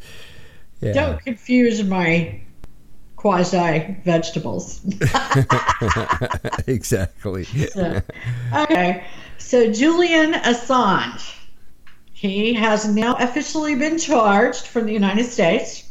Yeah. 0.80 0.92
Don't 0.92 1.20
confuse 1.20 1.82
my 1.82 2.40
quasi 3.16 3.96
vegetables. 4.04 4.80
exactly. 6.66 7.44
So, 7.44 8.00
okay, 8.54 9.04
so 9.36 9.70
Julian 9.70 10.32
Assange, 10.32 11.36
he 12.12 12.54
has 12.54 12.88
now 12.88 13.14
officially 13.16 13.74
been 13.74 13.98
charged 13.98 14.66
from 14.66 14.86
the 14.86 14.92
United 14.94 15.24
States 15.24 15.84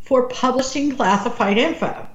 for 0.00 0.28
publishing 0.28 0.96
classified 0.96 1.58
info. 1.58 2.08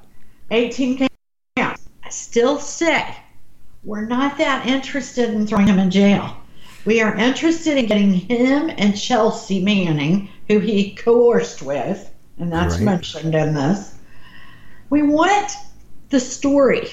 18 0.51 1.07
counts. 1.55 1.88
I 2.03 2.10
still 2.10 2.60
say 2.60 3.15
we're 3.84 4.06
not 4.06 4.38
that 4.38 4.66
interested 4.68 5.30
in 5.30 5.48
throwing 5.48 5.68
him 5.68 5.80
in 5.80 5.92
jail. 5.92 6.36
We 6.86 7.02
are 7.02 7.16
interested 7.16 7.78
in 7.78 7.86
getting 7.88 8.13
him 8.13 8.70
and 8.78 8.98
Chelsea 8.98 9.62
Manning, 9.63 10.30
who 10.48 10.60
he 10.60 10.96
coerced 10.96 11.62
with, 11.62 12.10
and 12.38 12.52
that's 12.52 12.76
Right. 12.76 12.84
mentioned 12.84 13.36
in 13.36 13.54
this. 13.54 13.94
We 14.90 15.02
want 15.04 15.52
the 16.10 16.20
story. 16.20 16.90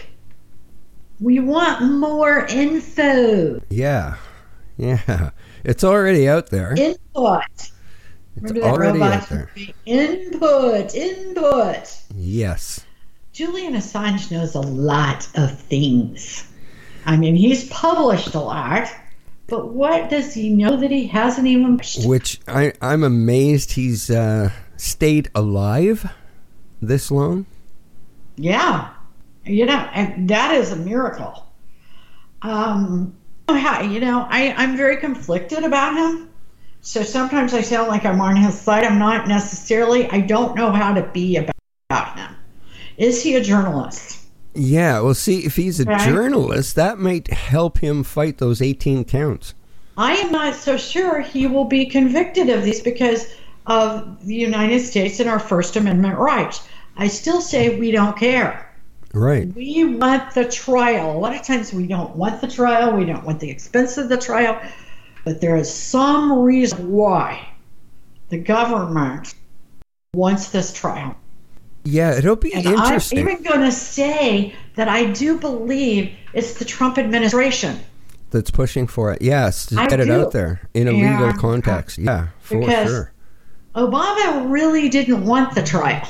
We 1.20 1.38
want 1.38 1.82
more 1.98 2.44
info, 2.46 3.60
Yeah. 3.70 4.16
Yeah. 4.76 5.30
It's 5.64 5.84
already 5.84 6.28
out 6.28 6.50
there. 6.50 6.74
input. 6.76 7.42
It's 8.42 8.52
already 8.60 9.00
out 9.00 9.28
there. 9.28 9.48
movie? 9.56 9.74
Input, 9.86 10.92
input. 10.94 11.96
Yes. 12.16 12.84
Julian 13.32 13.74
Assange 13.74 14.30
knows 14.32 14.56
a 14.56 14.60
lot 14.60 15.28
of 15.36 15.56
things. 15.58 16.44
I 17.06 17.16
mean, 17.16 17.36
he's 17.36 17.68
published 17.68 18.34
a 18.34 18.40
lot, 18.40 18.88
but 19.46 19.72
what 19.72 20.10
does 20.10 20.32
he 20.32 20.50
know 20.50 20.76
that 20.76 20.90
he 20.90 21.06
hasn't 21.06 21.46
even? 21.46 21.80
Which 22.04 22.40
I, 22.48 22.72
I'm 22.80 23.04
amazed 23.04 23.72
he's 23.72 24.10
uh, 24.10 24.50
stayed 24.76 25.30
alive 25.34 26.10
this 26.80 27.10
long. 27.10 27.46
Yeah, 28.36 28.90
you 29.44 29.66
know, 29.66 29.88
and 29.92 30.28
that 30.28 30.54
is 30.54 30.72
a 30.72 30.76
miracle. 30.76 31.46
Um, 32.42 33.14
you 33.48 34.00
know, 34.00 34.26
I, 34.28 34.54
I'm 34.56 34.76
very 34.76 34.96
conflicted 34.96 35.64
about 35.64 35.96
him. 35.96 36.30
So 36.80 37.02
sometimes 37.02 37.54
I 37.54 37.62
sound 37.62 37.88
like 37.88 38.04
I'm 38.04 38.20
on 38.20 38.36
his 38.36 38.58
side. 38.58 38.84
I'm 38.84 38.98
not 38.98 39.26
necessarily. 39.26 40.08
I 40.10 40.20
don't 40.20 40.54
know 40.54 40.70
how 40.70 40.92
to 40.94 41.02
be 41.02 41.36
about 41.36 42.18
him. 42.18 42.36
Is 42.98 43.22
he 43.22 43.36
a 43.36 43.42
journalist? 43.42 44.23
Yeah, 44.54 45.00
well, 45.00 45.14
see, 45.14 45.44
if 45.44 45.56
he's 45.56 45.80
a 45.80 45.84
Right. 45.84 46.00
journalist, 46.00 46.76
that 46.76 46.98
might 46.98 47.28
help 47.32 47.78
him 47.78 48.04
fight 48.04 48.38
those 48.38 48.62
18 48.62 49.04
counts. 49.04 49.54
I 49.96 50.14
am 50.14 50.32
not 50.32 50.54
so 50.54 50.76
sure 50.76 51.20
he 51.20 51.46
will 51.46 51.64
be 51.64 51.86
convicted 51.86 52.48
of 52.50 52.64
these 52.64 52.80
because 52.80 53.26
of 53.66 54.24
the 54.26 54.34
United 54.34 54.80
States 54.80 55.20
and 55.20 55.28
our 55.28 55.38
First 55.38 55.76
Amendment 55.76 56.18
rights. 56.18 56.66
I 56.96 57.08
still 57.08 57.40
say 57.40 57.78
we 57.78 57.90
don't 57.90 58.16
care. 58.16 58.70
Right. 59.12 59.54
We 59.54 59.84
want 59.84 60.34
the 60.34 60.44
trial. 60.44 61.16
A 61.16 61.18
lot 61.18 61.34
of 61.34 61.42
times 61.42 61.72
we 61.72 61.86
don't 61.86 62.16
want 62.16 62.40
the 62.40 62.48
trial, 62.48 62.96
we 62.96 63.04
don't 63.04 63.24
want 63.24 63.40
the 63.40 63.50
expense 63.50 63.96
of 63.96 64.08
the 64.08 64.16
trial, 64.16 64.60
but 65.24 65.40
there 65.40 65.56
is 65.56 65.72
some 65.72 66.32
reason 66.40 66.90
why 66.90 67.48
the 68.30 68.38
government 68.38 69.34
wants 70.14 70.48
this 70.48 70.72
trial. 70.72 71.16
Yeah, 71.84 72.16
it'll 72.16 72.36
be 72.36 72.52
And 72.54 72.64
interesting. 72.64 73.18
I'm 73.20 73.28
even 73.28 73.42
going 73.42 73.60
to 73.60 73.72
say 73.72 74.54
that 74.76 74.88
I 74.88 75.04
do 75.12 75.38
believe 75.38 76.12
it's 76.32 76.54
the 76.54 76.64
Trump 76.64 76.98
administration. 76.98 77.78
that's 78.30 78.50
pushing 78.50 78.86
for 78.88 79.12
it. 79.12 79.22
Yes, 79.22 79.66
to 79.66 79.80
I 79.80 79.86
get 79.86 80.00
it 80.00 80.10
out 80.10 80.32
there 80.32 80.68
in 80.74 80.88
a 80.88 80.92
Yeah. 80.92 81.12
legal 81.12 81.28
uh, 81.28 81.32
context. 81.34 81.98
Yeah, 81.98 82.28
for 82.40 82.58
Because- 82.58 82.88
sure. 82.88 83.12
Obama 83.76 84.50
really 84.50 84.88
didn't 84.88 85.24
want 85.24 85.54
the 85.54 85.62
trial. 85.62 86.06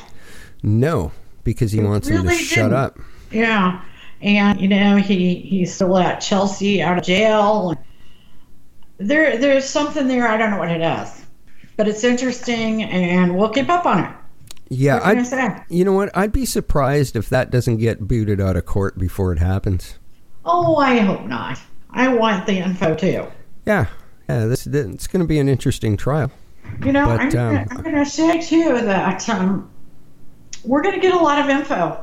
No, 0.63 1.13
because 1.45 1.73
he 1.73 1.81
wants 1.81 2.09
him 2.09 2.27
to 2.27 2.35
shut 2.35 2.57
didn't. 2.71 2.73
up. 2.75 2.99
Yeah. 3.31 3.81
and 4.23 4.59
you 4.61 4.69
know 4.69 4.97
he 4.97 5.35
he's 5.35 5.75
still 5.75 5.99
at 5.99 6.21
Chelsea 6.21 6.81
out 6.81 6.97
of 6.97 7.05
jail. 7.05 7.75
There 8.99 9.37
there's 9.37 9.65
something 9.69 10.09
there. 10.09 10.27
I 10.29 10.37
don't 10.39 10.51
know 10.51 10.59
what 10.59 10.71
it 10.71 10.81
is, 10.81 11.27
but 11.77 11.89
it's 11.89 12.05
interesting, 12.05 12.83
and 12.85 13.37
we'll 13.37 13.51
keep 13.51 13.69
up 13.69 13.85
on 13.87 14.05
it. 14.05 14.11
Yeah, 14.69 14.97
I 14.97 15.65
you 15.69 15.85
know 15.85 15.93
what? 15.93 16.17
I'd 16.17 16.33
be 16.33 16.47
surprised 16.47 17.17
if 17.17 17.29
that 17.29 17.51
doesn't 17.51 17.77
get 17.77 18.09
booted 18.09 18.41
out 18.41 18.57
of 18.57 18.65
court 18.65 18.99
before 18.99 19.33
it 19.33 19.39
happens. 19.39 19.99
Oh, 20.45 20.77
I 20.77 20.99
hope 20.99 21.27
not. 21.27 21.59
I 21.91 22.09
want 22.09 22.47
the 22.47 22.59
info 22.59 22.95
too. 22.95 23.27
Yeah, 23.67 23.87
yeah. 24.29 24.47
This 24.47 24.67
it's 24.67 25.07
going 25.07 25.21
to 25.21 25.29
be 25.29 25.39
an 25.39 25.49
interesting 25.49 25.97
trial. 25.97 26.31
You 26.85 26.93
know, 26.93 27.07
But, 27.07 27.21
I'm, 27.21 27.29
gonna, 27.29 27.61
um, 27.61 27.67
I'm 27.71 27.83
gonna 27.83 28.07
say 28.07 28.41
too 28.41 28.81
that 28.81 29.29
um, 29.29 29.71
we're 30.65 30.83
gonna 30.83 30.99
get 30.99 31.15
a 31.15 31.19
lot 31.19 31.39
of 31.39 31.49
info 31.49 32.03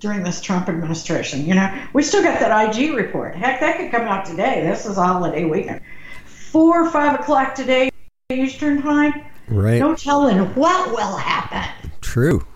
during 0.00 0.22
this 0.22 0.40
Trump 0.40 0.68
administration. 0.68 1.46
You 1.46 1.54
know, 1.54 1.86
we 1.92 2.02
still 2.02 2.22
got 2.22 2.40
that 2.40 2.76
IG 2.76 2.94
report. 2.94 3.36
Heck, 3.36 3.60
that 3.60 3.76
could 3.76 3.90
come 3.90 4.02
out 4.02 4.24
today. 4.24 4.62
This 4.66 4.86
is 4.86 4.96
a 4.96 5.04
holiday 5.04 5.44
weekend. 5.44 5.80
Four 6.24 6.82
or 6.86 6.90
five 6.90 7.20
o'clock 7.20 7.54
today 7.54 7.90
Eastern 8.30 8.82
time. 8.82 9.24
Right. 9.48 9.78
No 9.80 9.94
telling 9.94 10.38
what 10.54 10.90
will 10.90 11.16
happen. 11.16 11.90
True. 12.00 12.46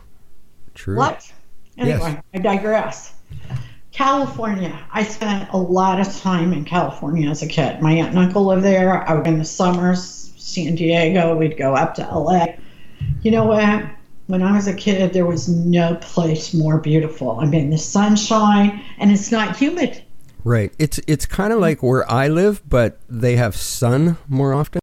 True. 0.74 0.96
What? 0.96 1.30
Anyway, 1.76 1.98
Yes. 1.98 2.22
I 2.34 2.38
digress. 2.38 3.14
California. 3.92 4.78
I 4.92 5.02
spent 5.02 5.48
a 5.52 5.56
lot 5.56 6.00
of 6.00 6.14
time 6.20 6.52
in 6.52 6.64
California 6.64 7.28
as 7.28 7.42
a 7.42 7.46
kid. 7.48 7.80
My 7.82 7.92
aunt 7.92 8.10
and 8.10 8.18
uncle 8.18 8.44
lived 8.46 8.62
there. 8.62 9.08
I 9.08 9.14
would 9.14 9.26
in 9.26 9.38
the 9.38 9.44
summers, 9.44 10.32
San 10.36 10.76
Diego. 10.76 11.36
We'd 11.36 11.56
go 11.56 11.74
up 11.74 11.94
to 11.96 12.02
LA. 12.02 12.46
You 13.22 13.30
know 13.32 13.44
what? 13.44 13.84
When 14.28 14.42
I 14.42 14.54
was 14.54 14.68
a 14.68 14.74
kid, 14.74 15.12
there 15.12 15.26
was 15.26 15.48
no 15.48 15.96
place 15.96 16.52
more 16.54 16.78
beautiful. 16.78 17.40
I 17.40 17.46
mean, 17.46 17.70
the 17.70 17.78
sunshine, 17.78 18.82
and 18.98 19.10
it's 19.10 19.32
not 19.32 19.56
humid. 19.56 20.02
Right. 20.44 20.72
It's 20.78 21.00
it's 21.06 21.26
kind 21.26 21.52
of 21.52 21.58
like 21.58 21.82
where 21.82 22.08
I 22.10 22.28
live, 22.28 22.62
but 22.68 23.00
they 23.08 23.36
have 23.36 23.56
sun 23.56 24.16
more 24.28 24.54
often. 24.54 24.77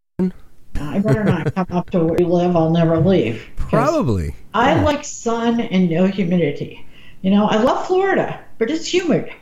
I 0.80 0.98
better 0.98 1.24
not 1.24 1.54
come 1.54 1.66
up 1.70 1.90
to 1.90 2.04
where 2.04 2.16
you 2.20 2.26
live. 2.26 2.56
I'll 2.56 2.70
never 2.70 2.98
leave. 2.98 3.44
Probably. 3.56 4.34
I 4.54 4.80
like 4.82 5.04
sun 5.04 5.60
and 5.60 5.90
no 5.90 6.06
humidity. 6.06 6.86
You 7.22 7.30
know, 7.30 7.46
I 7.46 7.56
love 7.56 7.86
Florida, 7.86 8.40
but 8.58 8.70
it's 8.70 8.92
humid. 8.92 9.32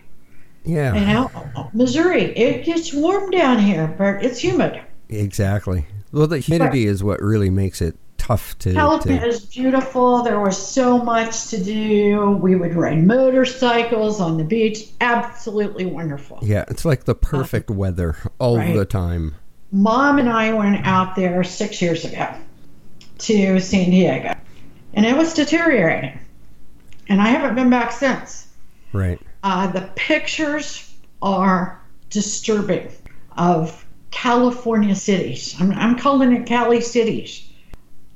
Yeah. 0.64 0.94
You 0.94 1.06
know, 1.06 1.70
Missouri, 1.74 2.22
it 2.36 2.64
gets 2.64 2.92
warm 2.94 3.30
down 3.30 3.58
here, 3.58 3.86
but 3.98 4.24
it's 4.24 4.38
humid. 4.42 4.80
Exactly. 5.10 5.86
Well, 6.12 6.26
the 6.26 6.38
humidity 6.38 6.86
is 6.86 7.04
what 7.04 7.20
really 7.20 7.50
makes 7.50 7.82
it 7.82 7.96
tough 8.16 8.56
to. 8.60 8.72
California 8.72 9.20
to 9.20 9.26
is 9.26 9.44
beautiful. 9.44 10.22
There 10.22 10.40
was 10.40 10.56
so 10.56 10.98
much 11.02 11.48
to 11.48 11.62
do. 11.62 12.30
We 12.40 12.56
would 12.56 12.74
ride 12.74 13.04
motorcycles 13.04 14.20
on 14.20 14.38
the 14.38 14.44
beach. 14.44 14.88
Absolutely 15.02 15.84
wonderful. 15.84 16.38
yeah, 16.42 16.64
it's 16.68 16.84
like 16.86 17.04
the 17.04 17.14
perfect 17.14 17.68
weather 17.70 18.16
all 18.38 18.56
Right. 18.56 18.74
the 18.74 18.86
time. 18.86 19.34
Mom 19.74 20.20
and 20.20 20.30
I 20.30 20.52
went 20.52 20.86
out 20.86 21.16
there 21.16 21.42
six 21.42 21.82
years 21.82 22.04
ago 22.04 22.32
to 23.18 23.58
San 23.58 23.90
Diego, 23.90 24.32
and 24.94 25.04
it 25.04 25.16
was 25.16 25.34
deteriorating. 25.34 26.20
And 27.08 27.20
I 27.20 27.26
haven't 27.26 27.56
been 27.56 27.70
back 27.70 27.90
since. 27.90 28.46
Right. 28.92 29.20
Uh, 29.42 29.66
the 29.66 29.90
pictures 29.96 30.94
are 31.20 31.82
disturbing 32.08 32.88
of 33.36 33.84
California 34.12 34.94
cities. 34.94 35.56
I'm, 35.58 35.72
I'm 35.72 35.98
calling 35.98 36.32
it 36.32 36.46
Cali 36.46 36.80
cities. 36.80 37.44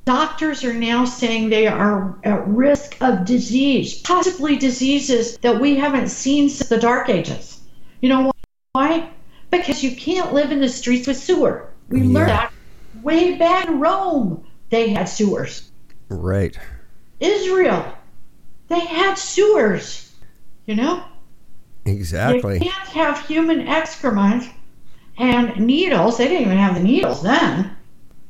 Doctors 0.04 0.62
are 0.62 0.72
now 0.72 1.04
saying 1.04 1.50
they 1.50 1.66
are 1.66 2.16
at 2.22 2.46
risk 2.46 2.96
of 3.00 3.24
disease, 3.24 4.00
possibly 4.02 4.56
diseases 4.56 5.36
that 5.38 5.60
we 5.60 5.74
haven't 5.74 6.08
seen 6.08 6.48
since 6.48 6.68
the 6.68 6.78
Dark 6.78 7.08
Ages. 7.08 7.60
You 8.00 8.10
know 8.10 8.32
why? 8.72 9.10
Because 9.50 9.82
you 9.82 9.96
can't 9.96 10.32
live 10.32 10.52
in 10.52 10.60
the 10.60 10.68
streets 10.68 11.06
with 11.06 11.16
sewer. 11.16 11.68
We 11.88 12.00
Yeah. 12.00 12.14
learned 12.14 12.30
that 12.30 12.52
way 13.02 13.36
back 13.36 13.66
in 13.66 13.80
Rome. 13.80 14.44
They 14.70 14.90
had 14.90 15.08
sewers. 15.08 15.70
Right. 16.08 16.56
Israel, 17.20 17.84
they 18.68 18.80
had 18.80 19.16
sewers. 19.16 20.12
You 20.66 20.76
know? 20.76 21.02
Exactly. 21.86 22.54
You 22.54 22.60
can't 22.60 22.88
have 22.90 23.26
human 23.26 23.66
excrement 23.66 24.44
and 25.16 25.56
needles. 25.58 26.18
They 26.18 26.28
didn't 26.28 26.46
even 26.46 26.58
have 26.58 26.74
the 26.74 26.82
needles 26.82 27.22
then. 27.22 27.70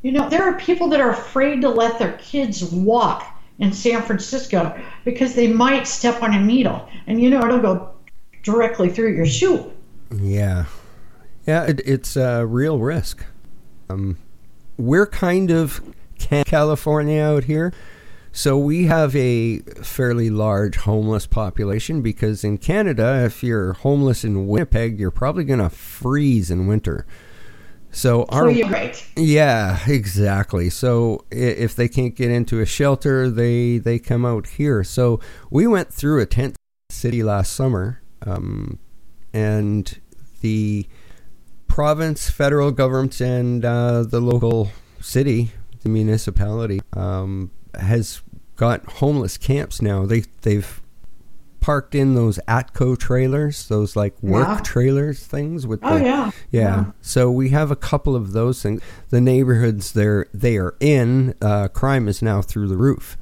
You 0.02 0.12
know, 0.12 0.28
there 0.28 0.44
are 0.44 0.54
people 0.54 0.88
that 0.88 1.00
are 1.00 1.10
afraid 1.10 1.62
to 1.62 1.68
let 1.68 1.98
their 1.98 2.12
kids 2.12 2.62
walk 2.62 3.26
in 3.58 3.72
San 3.72 4.02
Francisco 4.02 4.80
because 5.04 5.34
they 5.34 5.48
might 5.48 5.88
step 5.88 6.22
on 6.22 6.32
a 6.32 6.40
needle. 6.40 6.88
And 7.08 7.20
you 7.20 7.30
know, 7.30 7.40
it'll 7.44 7.58
go 7.58 7.90
directly 8.44 8.88
through 8.88 9.14
your 9.14 9.26
shoe. 9.26 9.72
Yeah. 10.14 10.66
Yeah, 11.48 11.64
it, 11.64 11.80
it's 11.86 12.14
a 12.14 12.44
real 12.44 12.78
risk. 12.78 13.24
Um, 13.88 14.18
we're 14.76 15.06
kind 15.06 15.50
of 15.50 15.80
California 16.18 17.22
out 17.22 17.44
here. 17.44 17.72
So 18.32 18.58
we 18.58 18.84
have 18.84 19.16
a 19.16 19.60
fairly 19.60 20.28
large 20.28 20.76
homeless 20.76 21.26
population 21.26 22.02
because 22.02 22.44
in 22.44 22.58
Canada, 22.58 23.24
if 23.24 23.42
you're 23.42 23.72
homeless 23.72 24.24
in 24.24 24.46
Winnipeg, 24.46 25.00
you're 25.00 25.10
probably 25.10 25.44
going 25.44 25.60
to 25.60 25.70
freeze 25.70 26.50
in 26.50 26.66
winter. 26.66 27.06
So 27.92 28.26
our 28.28 28.50
you're 28.50 28.68
right. 28.68 29.02
yeah, 29.16 29.78
exactly. 29.86 30.68
So 30.68 31.24
if 31.30 31.74
they 31.74 31.88
can't 31.88 32.14
get 32.14 32.30
into 32.30 32.60
a 32.60 32.66
shelter, 32.66 33.30
they 33.30 33.78
they 33.78 33.98
come 33.98 34.26
out 34.26 34.46
here. 34.46 34.84
So 34.84 35.18
we 35.50 35.66
went 35.66 35.94
through 35.94 36.20
a 36.20 36.26
tent 36.26 36.56
city 36.90 37.22
last 37.22 37.54
summer, 37.54 38.02
um, 38.26 38.78
and 39.32 39.98
the 40.42 40.86
province, 41.82 42.28
federal 42.28 42.72
government, 42.72 43.20
and 43.20 43.64
uh, 43.64 44.02
the 44.02 44.18
local 44.18 44.68
city, 45.00 45.52
the 45.84 45.88
municipality, 45.88 46.80
um, 46.94 47.52
has 47.78 48.20
got 48.56 48.84
homeless 48.94 49.36
camps 49.38 49.80
now. 49.80 50.04
They 50.04 50.24
they've 50.42 50.82
parked 51.60 51.94
in 51.94 52.16
those 52.16 52.40
Atco 52.48 52.98
trailers, 52.98 53.68
those 53.68 53.94
like 53.94 54.20
work 54.20 54.48
Yeah. 54.48 54.60
trailers 54.64 55.24
things 55.24 55.68
with 55.68 55.78
Oh 55.84 55.96
the 56.00 56.04
yeah. 56.04 56.30
yeah. 56.50 56.84
So 57.00 57.30
we 57.30 57.50
have 57.50 57.70
a 57.70 57.76
couple 57.76 58.16
of 58.16 58.32
those 58.32 58.60
things. 58.60 58.82
The 59.10 59.20
neighborhoods 59.20 59.92
they're 59.92 60.26
they 60.34 60.56
are 60.56 60.74
in, 60.80 61.36
uh, 61.40 61.68
crime 61.68 62.08
is 62.08 62.20
now 62.20 62.42
through 62.42 62.66
the 62.66 62.76
roof. 62.76 63.16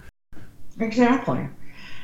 Exactly. 0.80 1.46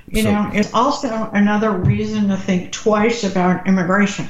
You 0.08 0.22
So- 0.24 0.32
know, 0.32 0.50
it's 0.52 0.74
also 0.74 1.30
another 1.32 1.70
reason 1.70 2.28
to 2.28 2.36
think 2.36 2.72
twice 2.72 3.24
about 3.24 3.66
immigration. 3.66 4.26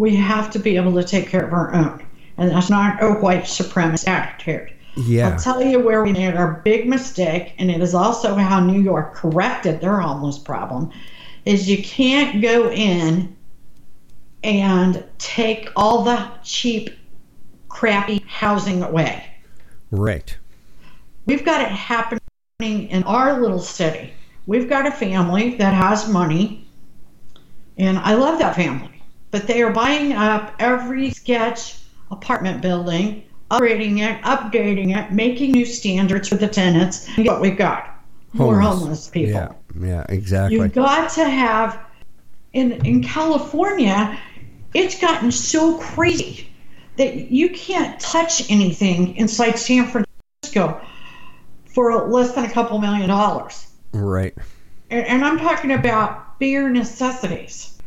We 0.00 0.16
have 0.16 0.50
to 0.52 0.58
be 0.58 0.76
able 0.76 0.94
to 0.94 1.04
take 1.04 1.28
care 1.28 1.44
of 1.44 1.52
our 1.52 1.74
own. 1.74 2.06
And 2.38 2.50
that's 2.50 2.70
not 2.70 3.02
a 3.02 3.12
white 3.12 3.42
supremacist 3.42 4.08
attitude. 4.08 4.72
Yeah. 4.96 5.28
I'll 5.28 5.38
tell 5.38 5.62
you 5.62 5.78
where 5.78 6.02
we 6.02 6.14
made 6.14 6.36
our 6.36 6.62
big 6.64 6.88
mistake, 6.88 7.52
and 7.58 7.70
it 7.70 7.82
is 7.82 7.94
also 7.94 8.34
how 8.34 8.60
New 8.60 8.80
York 8.80 9.14
corrected 9.14 9.82
their 9.82 10.00
homeless 10.00 10.38
problem, 10.38 10.90
is 11.44 11.68
you 11.68 11.82
can't 11.82 12.40
go 12.40 12.70
in 12.70 13.36
and 14.42 15.04
take 15.18 15.68
all 15.76 16.02
the 16.02 16.30
cheap, 16.42 16.88
crappy 17.68 18.24
housing 18.26 18.82
away. 18.82 19.22
Right. 19.90 20.34
We've 21.26 21.44
got 21.44 21.60
it 21.60 21.68
happening 21.68 22.88
in 22.88 23.02
our 23.02 23.38
little 23.38 23.60
city. 23.60 24.14
We've 24.46 24.66
got 24.66 24.86
a 24.86 24.92
family 24.92 25.56
that 25.56 25.74
has 25.74 26.08
money, 26.08 26.66
and 27.76 27.98
I 27.98 28.14
love 28.14 28.38
that 28.38 28.56
family. 28.56 28.99
But 29.30 29.46
they 29.46 29.62
are 29.62 29.72
buying 29.72 30.12
up 30.12 30.54
every 30.58 31.10
sketch 31.10 31.76
apartment 32.10 32.60
building, 32.60 33.24
upgrading 33.50 34.00
it, 34.00 34.20
updating 34.22 34.96
it, 34.96 35.12
making 35.12 35.52
new 35.52 35.64
standards 35.66 36.28
for 36.28 36.34
the 36.34 36.48
tenants. 36.48 37.08
And 37.16 37.26
what 37.26 37.40
we've 37.40 37.56
got? 37.56 37.86
More 38.32 38.60
homeless 38.60 39.08
people. 39.08 39.32
Yeah. 39.32 39.52
Yeah. 39.78 40.04
Exactly. 40.08 40.58
You've 40.58 40.72
got 40.72 41.10
to 41.12 41.24
have 41.24 41.78
in 42.52 42.72
in 42.84 43.02
California, 43.02 44.18
it's 44.74 45.00
gotten 45.00 45.30
so 45.30 45.78
crazy 45.78 46.48
that 46.96 47.30
you 47.30 47.50
can't 47.50 47.98
touch 48.00 48.50
anything 48.50 49.16
inside 49.16 49.58
San 49.58 49.86
Francisco 49.86 50.80
for 51.74 52.08
less 52.08 52.32
than 52.32 52.44
a 52.44 52.50
couple 52.50 52.78
million 52.78 53.08
dollars. 53.08 53.68
right. 53.92 54.34
And, 54.90 55.06
and 55.06 55.24
I'm 55.24 55.38
talking 55.38 55.70
about 55.70 56.38
bare 56.40 56.68
necessities. 56.68 57.79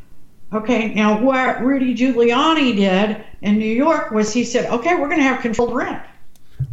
Okay, 0.54 0.94
now 0.94 1.20
what 1.20 1.62
Rudy 1.62 1.96
Giuliani 1.96 2.76
did 2.76 3.24
in 3.42 3.58
New 3.58 3.66
York 3.66 4.12
was 4.12 4.32
he 4.32 4.44
said, 4.44 4.70
okay, 4.70 4.96
we're 4.96 5.08
going 5.08 5.18
to 5.18 5.24
have 5.24 5.42
controlled 5.42 5.74
rent. 5.74 6.04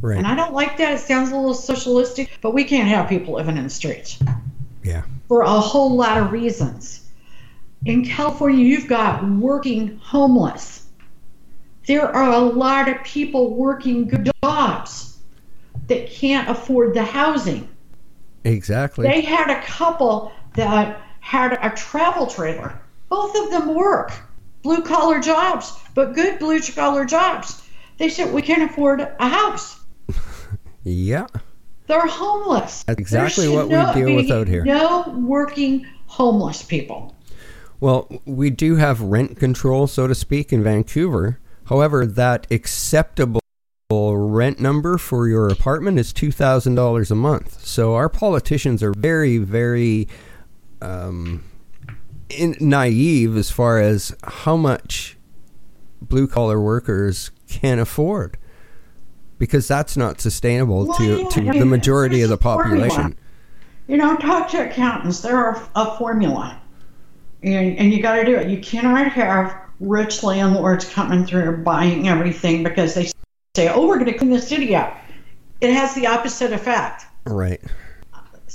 Right. 0.02 0.18
And 0.18 0.26
I 0.26 0.34
don't 0.34 0.52
like 0.52 0.76
that. 0.78 0.94
It 0.94 1.00
sounds 1.00 1.30
a 1.30 1.36
little 1.36 1.54
socialistic, 1.54 2.38
but 2.42 2.52
we 2.52 2.64
can't 2.64 2.88
have 2.88 3.08
people 3.08 3.34
living 3.34 3.56
in 3.56 3.64
the 3.64 3.70
streets 3.70 4.22
yeah. 4.82 5.02
for 5.28 5.42
a 5.42 5.60
whole 5.60 5.96
lot 5.96 6.18
of 6.18 6.30
reasons. 6.30 7.08
In 7.86 8.04
California, 8.04 8.62
you've 8.62 8.86
got 8.86 9.24
working 9.24 9.96
homeless. 9.98 10.86
There 11.86 12.06
are 12.06 12.32
a 12.32 12.38
lot 12.38 12.88
of 12.88 13.02
people 13.02 13.54
working 13.54 14.06
good 14.06 14.30
jobs 14.42 15.18
that 15.86 16.10
can't 16.10 16.48
afford 16.48 16.92
the 16.94 17.02
housing. 17.02 17.68
Exactly. 18.44 19.06
They 19.08 19.22
had 19.22 19.50
a 19.50 19.62
couple 19.62 20.32
that 20.54 21.00
had 21.20 21.58
a 21.62 21.74
travel 21.74 22.26
trailer 22.26 22.78
Both 23.11 23.36
of 23.36 23.50
them 23.50 23.74
work 23.74 24.12
blue 24.62 24.82
collar 24.82 25.20
jobs, 25.20 25.76
but 25.94 26.14
good 26.14 26.38
blue 26.38 26.61
collar 26.61 27.04
jobs. 27.04 27.62
They 27.98 28.08
said 28.08 28.32
we 28.32 28.40
can't 28.40 28.70
afford 28.70 29.00
a 29.00 29.28
house. 29.28 29.78
Yeah. 30.82 31.26
They're 31.88 32.06
homeless. 32.06 32.84
That's 32.84 32.98
exactly 32.98 33.48
what 33.48 33.68
we 33.68 34.02
deal 34.02 34.16
with 34.16 34.30
out 34.30 34.48
here. 34.48 34.64
No 34.64 35.14
working 35.18 35.86
homeless 36.06 36.62
people. 36.62 37.14
Well, 37.80 38.08
we 38.24 38.48
do 38.48 38.76
have 38.76 39.02
rent 39.02 39.38
control, 39.38 39.86
so 39.86 40.06
to 40.06 40.14
speak, 40.14 40.54
in 40.54 40.62
Vancouver. 40.62 41.38
However, 41.66 42.06
that 42.06 42.46
acceptable 42.50 43.42
rent 43.90 44.58
number 44.58 44.96
for 44.96 45.28
your 45.28 45.48
apartment 45.48 45.98
is 45.98 46.12
$2,000 46.12 47.11
a 47.11 47.14
month. 47.14 47.64
So 47.66 47.94
our 47.94 48.08
politicians 48.08 48.82
are 48.82 48.94
very, 48.94 49.36
very 49.36 50.08
um, 50.80 51.44
in, 52.30 52.56
naive 52.60 53.36
as 53.36 53.50
far 53.50 53.80
as 53.80 54.14
how 54.24 54.56
much 54.56 55.16
blue 56.02 56.26
collar 56.26 56.60
workers 56.60 57.30
can 57.48 57.78
afford. 57.78 58.36
Because 59.38 59.66
that's 59.66 59.96
not 59.96 60.20
sustainable 60.20 60.86
Well, 60.86 60.98
to, 60.98 61.20
yeah, 61.22 61.28
to 61.28 61.48
I 61.48 61.58
the 61.58 61.64
majority 61.66 62.20
of 62.22 62.28
the 62.28 62.34
a 62.34 62.38
formula. 62.38 62.88
population. 62.88 63.16
You 63.88 63.96
know, 63.96 64.16
talk 64.16 64.50
to 64.50 64.68
accountants. 64.68 65.20
There 65.20 65.36
are 65.36 65.60
a 65.74 65.96
formula, 65.96 66.60
and 67.42 67.76
and 67.78 67.92
you 67.92 68.02
got 68.02 68.16
to 68.16 68.24
do 68.24 68.36
it. 68.36 68.48
You 68.48 68.58
cannot 68.60 69.10
have 69.12 69.56
rich 69.80 70.22
landlords 70.22 70.88
coming 70.88 71.24
through 71.26 71.64
buying 71.64 72.06
everything 72.06 72.62
because 72.62 72.94
they 72.94 73.10
say, 73.56 73.68
"Oh, 73.68 73.88
we're 73.88 73.98
going 73.98 74.12
to 74.12 74.18
clean 74.18 74.30
the 74.30 74.40
city 74.40 74.76
up." 74.76 74.96
It 75.60 75.72
has 75.72 75.94
the 75.94 76.06
opposite 76.06 76.52
effect. 76.52 77.04
Right. 77.26 77.60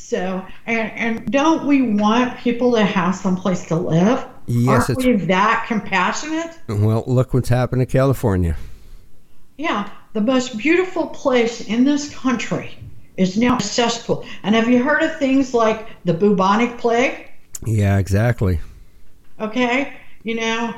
So, 0.06 0.46
and 0.68 0.92
and 0.92 1.32
don't 1.32 1.66
we 1.66 1.82
want 1.82 2.38
people 2.38 2.74
to 2.74 2.86
have 2.86 3.16
some 3.16 3.36
place 3.36 3.66
to 3.70 3.76
live? 3.76 4.24
Yes, 4.46 4.88
Aren't 4.88 5.04
we 5.04 5.14
that 5.26 5.66
compassionate? 5.68 6.56
Well, 6.68 7.04
look 7.08 7.34
what's 7.34 7.50
happened 7.50 7.82
to 7.82 7.88
California. 7.88 8.56
Yeah, 9.58 9.90
the 10.14 10.22
most 10.22 10.60
beautiful 10.60 11.08
place 11.08 11.62
in 11.62 11.86
this 11.86 12.14
country 12.14 12.78
is 13.18 13.36
now 13.36 13.58
cesspool. 13.58 14.28
And 14.44 14.54
have 14.54 14.70
you 14.70 14.84
heard 14.84 15.02
of 15.02 15.18
things 15.18 15.56
like 15.56 15.88
the 16.06 16.14
bubonic 16.14 16.78
plague? 16.78 17.32
Yeah, 17.66 17.98
exactly. 17.98 18.60
Okay, 19.40 19.92
you 20.22 20.36
know, 20.36 20.76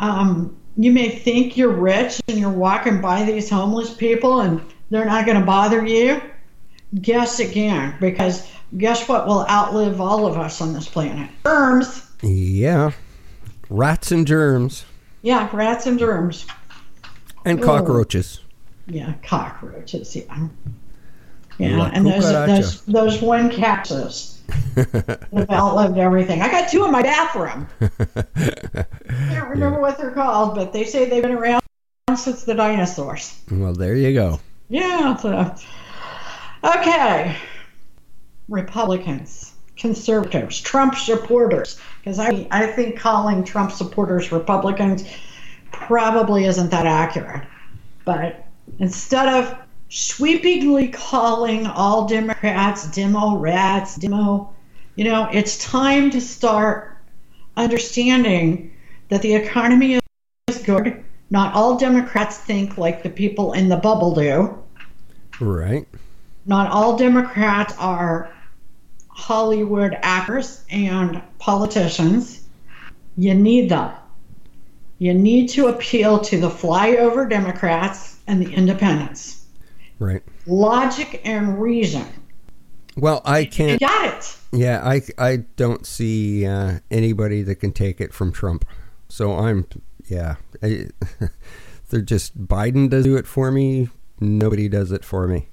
um, 0.00 0.56
you 0.76 0.90
may 0.90 1.08
think 1.08 1.56
you're 1.56 1.70
rich 1.70 2.20
and 2.26 2.36
you're 2.36 2.50
walking 2.50 3.00
by 3.00 3.22
these 3.22 3.48
homeless 3.48 3.94
people 3.94 4.40
and 4.40 4.60
they're 4.90 5.04
not 5.04 5.24
going 5.24 5.38
to 5.38 5.46
bother 5.46 5.86
you. 5.86 6.20
Guess 7.00 7.40
again, 7.40 7.94
because 8.00 8.48
guess 8.76 9.08
what 9.08 9.26
will 9.26 9.46
outlive 9.48 10.00
all 10.00 10.26
of 10.26 10.36
us 10.38 10.60
on 10.60 10.72
this 10.72 10.88
planet? 10.88 11.30
Germs. 11.44 12.02
Yeah. 12.22 12.92
Rats 13.68 14.12
and 14.12 14.26
germs 14.26 14.84
Yeah, 15.22 15.48
rats 15.52 15.86
and 15.86 15.98
germs. 15.98 16.46
and 17.44 17.60
cockroaches. 17.62 18.40
Yeah, 18.86 19.14
cockroaches. 19.24 20.14
Yeah. 20.14 20.48
Yeah, 21.58 21.78
La 21.78 21.86
and 21.86 22.06
those, 22.06 22.22
those 22.30 22.82
those 22.82 23.22
one 23.22 23.50
cactus 23.50 24.40
have 24.76 25.50
outlived 25.50 25.96
everything. 25.98 26.42
I 26.42 26.50
got 26.50 26.68
two 26.70 26.84
in 26.84 26.92
my 26.92 27.02
bathroom. 27.02 27.66
I 27.80 29.34
don't 29.34 29.48
remember 29.48 29.80
what 29.80 29.96
they're 29.96 30.10
called, 30.10 30.54
but 30.54 30.72
they 30.74 30.84
say 30.84 31.08
they've 31.08 31.22
been 31.22 31.32
around 31.32 31.62
since 32.14 32.44
the 32.44 32.52
dinosaurs. 32.54 33.40
Well, 33.50 33.72
there 33.72 33.96
you 33.96 34.12
go. 34.12 34.38
Yeah. 34.68 35.16
So. 35.16 35.54
Okay. 36.62 37.34
Republicans, 38.48 39.52
conservatives, 39.76 40.60
Trump 40.60 40.94
supporters, 40.94 41.80
because 42.00 42.18
I 42.18 42.46
I 42.50 42.66
think 42.66 42.98
calling 42.98 43.44
Trump 43.44 43.72
supporters 43.72 44.32
Republicans 44.32 45.04
probably 45.72 46.44
isn't 46.44 46.70
that 46.70 46.86
accurate. 46.86 47.42
But 48.04 48.46
instead 48.78 49.28
of 49.28 49.56
sweepingly 49.88 50.88
calling 50.88 51.66
all 51.66 52.06
Democrats 52.06 52.86
demo 52.88 53.36
rats, 53.36 53.96
demo, 53.96 54.52
you 54.94 55.04
know, 55.04 55.28
it's 55.32 55.58
time 55.58 56.10
to 56.10 56.20
start 56.20 56.96
understanding 57.56 58.72
that 59.08 59.22
the 59.22 59.34
economy 59.34 59.98
is 60.48 60.58
good. 60.58 61.04
Not 61.30 61.54
all 61.54 61.76
Democrats 61.76 62.38
think 62.38 62.78
like 62.78 63.02
the 63.02 63.10
people 63.10 63.52
in 63.52 63.68
the 63.68 63.76
bubble 63.76 64.14
do. 64.14 64.62
Right. 65.40 65.86
Not 66.46 66.70
all 66.70 66.96
Democrats 66.96 67.74
are 67.78 68.30
Hollywood 69.16 69.96
actors 70.02 70.62
and 70.70 71.22
politicians. 71.38 72.46
You 73.16 73.34
need 73.34 73.70
them. 73.70 73.92
You 74.98 75.14
need 75.14 75.48
to 75.50 75.68
appeal 75.68 76.20
to 76.20 76.38
the 76.38 76.50
flyover 76.50 77.28
Democrats 77.28 78.18
and 78.26 78.44
the 78.44 78.52
independents. 78.52 79.46
Right. 79.98 80.22
Logic 80.46 81.22
and 81.24 81.60
reason. 81.60 82.06
Well, 82.96 83.22
I 83.24 83.46
can't. 83.46 83.80
got 83.80 84.14
it. 84.14 84.36
Yeah, 84.52 84.82
I, 84.84 85.00
I 85.18 85.36
don't 85.56 85.86
see 85.86 86.46
uh, 86.46 86.80
anybody 86.90 87.42
that 87.42 87.56
can 87.56 87.72
take 87.72 88.02
it 88.02 88.12
from 88.12 88.32
Trump. 88.32 88.66
So 89.08 89.32
I'm, 89.32 89.66
yeah. 90.08 90.36
I, 90.62 90.88
they're 91.88 92.02
just, 92.02 92.46
Biden 92.46 92.90
does 92.90 93.04
do 93.04 93.16
it 93.16 93.26
for 93.26 93.50
me. 93.50 93.88
Nobody 94.20 94.68
does 94.68 94.92
it 94.92 95.04
for 95.06 95.26
me. 95.26 95.48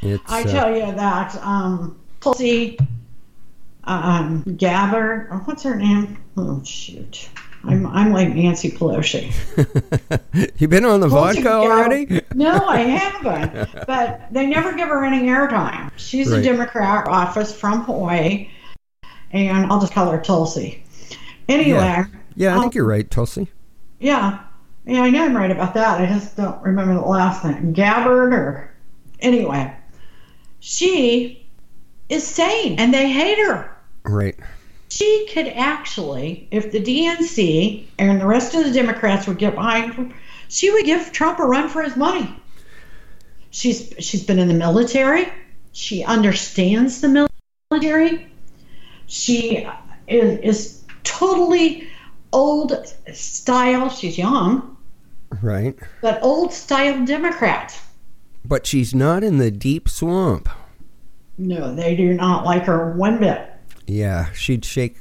It's, 0.00 0.22
I 0.28 0.42
uh, 0.42 0.44
tell 0.44 0.76
you 0.76 0.94
that 0.94 1.34
um, 1.42 1.98
Tulsi 2.20 2.78
um, 3.84 4.42
Gabbard, 4.56 5.28
or 5.30 5.38
what's 5.44 5.62
her 5.62 5.74
name? 5.76 6.18
Oh 6.36 6.62
shoot, 6.64 7.28
I'm 7.64 7.86
I'm 7.86 8.12
like 8.12 8.34
Nancy 8.34 8.70
Pelosi. 8.70 9.32
you 10.60 10.68
been 10.68 10.84
on 10.84 11.00
the 11.00 11.08
Tulsi 11.08 11.40
vodka 11.42 11.66
Gabbard- 11.66 11.70
already? 11.70 12.20
No, 12.34 12.50
I 12.66 12.78
haven't. 12.80 13.86
But 13.86 14.32
they 14.32 14.46
never 14.46 14.74
give 14.74 14.88
her 14.88 15.04
any 15.04 15.26
airtime. 15.28 15.90
She's 15.96 16.30
a 16.30 16.42
Democrat 16.42 17.06
office 17.08 17.54
from 17.54 17.84
Hawaii, 17.84 18.50
and 19.30 19.70
I'll 19.70 19.80
just 19.80 19.92
call 19.92 20.10
her 20.10 20.20
Tulsi. 20.20 20.82
Anyway, 21.48 21.78
Yeah. 21.78 22.04
Yeah, 22.36 22.52
I 22.52 22.56
um, 22.56 22.60
think 22.62 22.74
you're 22.76 22.84
right, 22.86 23.10
Tulsi. 23.10 23.48
yeah, 23.98 24.40
yeah, 24.86 25.02
I 25.02 25.10
know 25.10 25.24
I'm 25.24 25.36
right 25.36 25.50
about 25.50 25.74
that. 25.74 26.00
I 26.00 26.06
just 26.06 26.36
don't 26.36 26.62
remember 26.62 26.94
the 26.94 27.00
last 27.00 27.44
name. 27.44 27.72
Gabbard 27.72 28.32
or 28.32 28.70
anyway, 29.20 29.74
she 30.60 31.47
is 32.08 32.26
sane, 32.26 32.78
and 32.78 32.92
they 32.92 33.10
hate 33.10 33.38
her. 33.38 33.74
Right. 34.04 34.36
She 34.88 35.28
could 35.32 35.48
actually, 35.48 36.48
if 36.50 36.72
the 36.72 36.80
DNC 36.82 37.84
and 37.98 38.20
the 38.20 38.26
rest 38.26 38.54
of 38.54 38.64
the 38.64 38.72
Democrats 38.72 39.26
would 39.26 39.38
get 39.38 39.54
behind 39.54 39.94
her, 39.94 40.08
she 40.48 40.70
would 40.70 40.86
give 40.86 41.12
Trump 41.12 41.38
a 41.38 41.44
run 41.44 41.68
for 41.68 41.82
his 41.82 41.96
money. 41.96 42.34
She's 43.50 43.92
she's 43.98 44.24
been 44.24 44.38
in 44.38 44.48
the 44.48 44.54
military. 44.54 45.28
She 45.72 46.04
understands 46.04 47.00
the 47.00 47.28
military. 47.70 48.30
She 49.06 49.66
is, 50.06 50.38
is 50.40 50.82
totally 51.04 51.88
old 52.32 52.72
style. 53.12 53.88
She's 53.90 54.16
young, 54.18 54.76
Right. 55.42 55.78
but 56.02 56.22
old 56.22 56.52
style 56.52 57.04
Democrat. 57.04 57.78
But 58.44 58.66
she's 58.66 58.94
not 58.94 59.22
in 59.22 59.38
the 59.38 59.50
deep 59.50 59.88
swamp. 59.88 60.48
No, 61.38 61.74
they 61.74 61.94
do 61.94 62.14
not 62.14 62.44
like 62.44 62.64
her 62.64 62.92
one 62.94 63.18
bit. 63.18 63.48
Yeah, 63.86 64.32
she'd 64.32 64.64
shake 64.64 64.96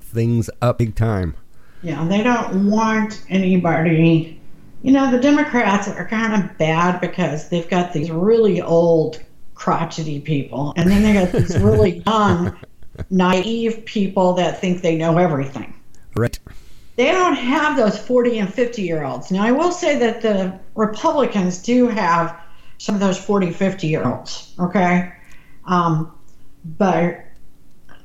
things 0.00 0.50
up 0.62 0.78
big 0.78 0.94
time. 0.94 1.34
Yeah, 1.82 2.06
they 2.06 2.22
don't 2.22 2.70
want 2.70 3.22
anybody. 3.28 4.40
You 4.82 4.92
know, 4.92 5.10
the 5.10 5.18
Democrats 5.18 5.88
are 5.88 6.06
kind 6.06 6.42
of 6.42 6.56
bad 6.58 7.00
because 7.00 7.48
they've 7.48 7.68
got 7.68 7.92
these 7.92 8.10
really 8.10 8.60
old, 8.60 9.22
crotchety 9.54 10.20
people, 10.20 10.72
and 10.76 10.90
then 10.90 11.02
they 11.02 11.14
got 11.14 11.32
these 11.32 11.58
really 11.58 11.98
young, 12.06 12.56
naive 13.10 13.84
people 13.84 14.34
that 14.34 14.60
think 14.60 14.82
they 14.82 14.96
know 14.96 15.18
everything. 15.18 15.74
Right. 16.14 16.38
They 16.96 17.12
don't 17.12 17.36
have 17.36 17.76
those 17.76 17.96
40 17.96 18.40
and 18.40 18.52
50 18.52 18.82
year 18.82 19.04
olds. 19.04 19.30
Now, 19.30 19.44
I 19.44 19.52
will 19.52 19.70
say 19.70 19.98
that 19.98 20.20
the 20.20 20.58
Republicans 20.74 21.58
do 21.62 21.86
have 21.86 22.36
some 22.78 22.94
of 22.94 23.00
those 23.00 23.18
40, 23.18 23.52
50 23.52 23.86
year 23.86 24.04
olds, 24.04 24.52
okay? 24.58 25.12
Um, 25.68 26.12
but 26.64 27.24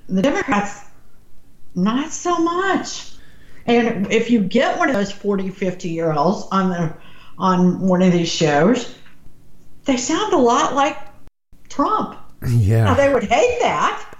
the 0.07 0.21
Democrats, 0.21 0.81
not 1.75 2.11
so 2.11 2.37
much. 2.37 3.11
And 3.65 4.11
if 4.11 4.29
you 4.29 4.41
get 4.41 4.77
one 4.77 4.89
of 4.89 4.95
those 4.95 5.11
40, 5.11 5.49
50 5.49 5.89
year 5.89 6.11
olds 6.13 6.45
on 6.51 6.69
the 6.69 6.93
on 7.37 7.79
one 7.79 8.01
of 8.01 8.11
these 8.11 8.29
shows, 8.29 8.93
they 9.85 9.97
sound 9.97 10.33
a 10.33 10.37
lot 10.37 10.75
like 10.75 10.97
Trump. 11.69 12.19
Now 12.43 12.49
Yeah. 12.49 12.93
they 12.95 13.11
would 13.13 13.23
hate 13.23 13.59
that. 13.61 14.13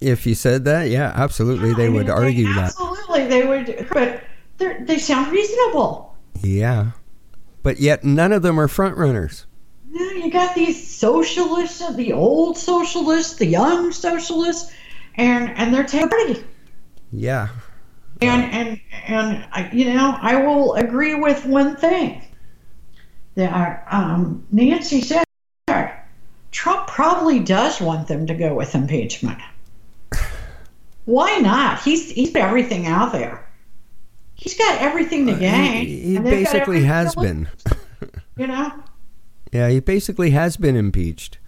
If 0.00 0.26
you 0.26 0.34
said 0.34 0.64
that, 0.64 0.88
yeah, 0.88 1.12
absolutely, 1.14 1.74
they 1.74 1.86
I 1.86 1.90
would 1.90 2.06
mean, 2.06 2.10
argue 2.10 2.52
that. 2.54 2.64
Absolutely, 2.74 3.26
they 3.26 3.46
would. 3.46 3.86
But 3.90 4.22
they 4.58 4.98
sound 4.98 5.30
reasonable. 5.30 6.16
Yeah. 6.42 6.92
But 7.62 7.78
yet 7.80 8.02
none 8.04 8.32
of 8.32 8.40
them 8.42 8.58
are 8.58 8.68
front 8.68 8.96
runners. 8.96 9.44
You 10.26 10.32
got 10.32 10.56
these 10.56 10.90
socialists, 10.90 11.94
the 11.94 12.12
old 12.12 12.58
socialists, 12.58 13.34
the 13.34 13.46
young 13.46 13.92
socialists, 13.92 14.72
and 15.14 15.50
and 15.50 15.72
they're 15.72 15.84
taking 15.84 16.08
party. 16.08 16.42
Yeah. 17.12 17.50
And 18.20 18.42
and 18.52 18.80
and 19.06 19.46
I, 19.52 19.70
you 19.72 19.94
know, 19.94 20.18
I 20.20 20.44
will 20.44 20.74
agree 20.74 21.14
with 21.14 21.46
one 21.46 21.76
thing 21.76 22.22
that 23.36 23.86
um, 23.88 24.44
Nancy 24.50 25.00
said. 25.00 25.22
Trump 26.50 26.88
probably 26.88 27.38
does 27.38 27.80
want 27.80 28.08
them 28.08 28.26
to 28.26 28.34
go 28.34 28.52
with 28.52 28.74
impeachment. 28.74 29.38
Why 31.04 31.38
not? 31.38 31.82
He's 31.82 32.10
he's 32.10 32.32
got 32.32 32.48
everything 32.48 32.88
out 32.88 33.12
there. 33.12 33.48
He's 34.34 34.58
got 34.58 34.80
everything 34.80 35.26
to 35.26 35.36
gain. 35.36 35.76
Uh, 35.76 35.80
He, 35.84 36.00
he 36.00 36.16
and 36.16 36.26
they've 36.26 36.44
got 36.44 36.52
basically 36.52 36.82
has 36.82 37.14
been. 37.14 37.48
You 38.38 38.48
know. 38.48 38.70
Yeah, 39.52 39.68
he 39.68 39.80
basically 39.80 40.30
has 40.30 40.56
been 40.56 40.76
impeached. 40.76 41.38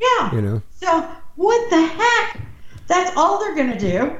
Yeah. 0.00 0.34
You 0.34 0.42
know. 0.42 0.62
So 0.80 1.08
what 1.36 1.70
the 1.70 1.86
heck? 1.86 2.40
That's 2.86 3.16
all 3.16 3.38
they're 3.38 3.54
going 3.54 3.72
to 3.72 3.78
do. 3.78 4.16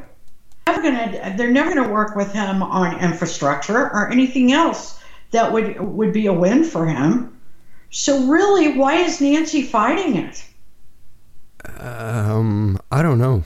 Never 0.67 0.83
gonna, 0.83 1.35
they're 1.37 1.51
never 1.51 1.75
going 1.75 1.87
to 1.89 1.93
work 1.93 2.15
with 2.15 2.33
him 2.33 2.63
on 2.63 3.01
infrastructure 3.01 3.77
or 3.79 4.09
anything 4.11 4.53
else 4.53 5.01
that 5.33 5.53
would 5.53 5.81
would 5.81 6.13
be 6.13 6.27
a 6.27 6.33
win 6.33 6.63
for 6.65 6.87
him. 6.87 7.37
So 7.91 8.27
really, 8.29 8.77
why 8.79 8.97
is 8.97 9.21
Nancy 9.21 9.63
fighting 9.63 10.17
it? 10.17 10.45
Um, 11.79 12.79
I 12.91 13.03
don't 13.03 13.19
know. 13.19 13.45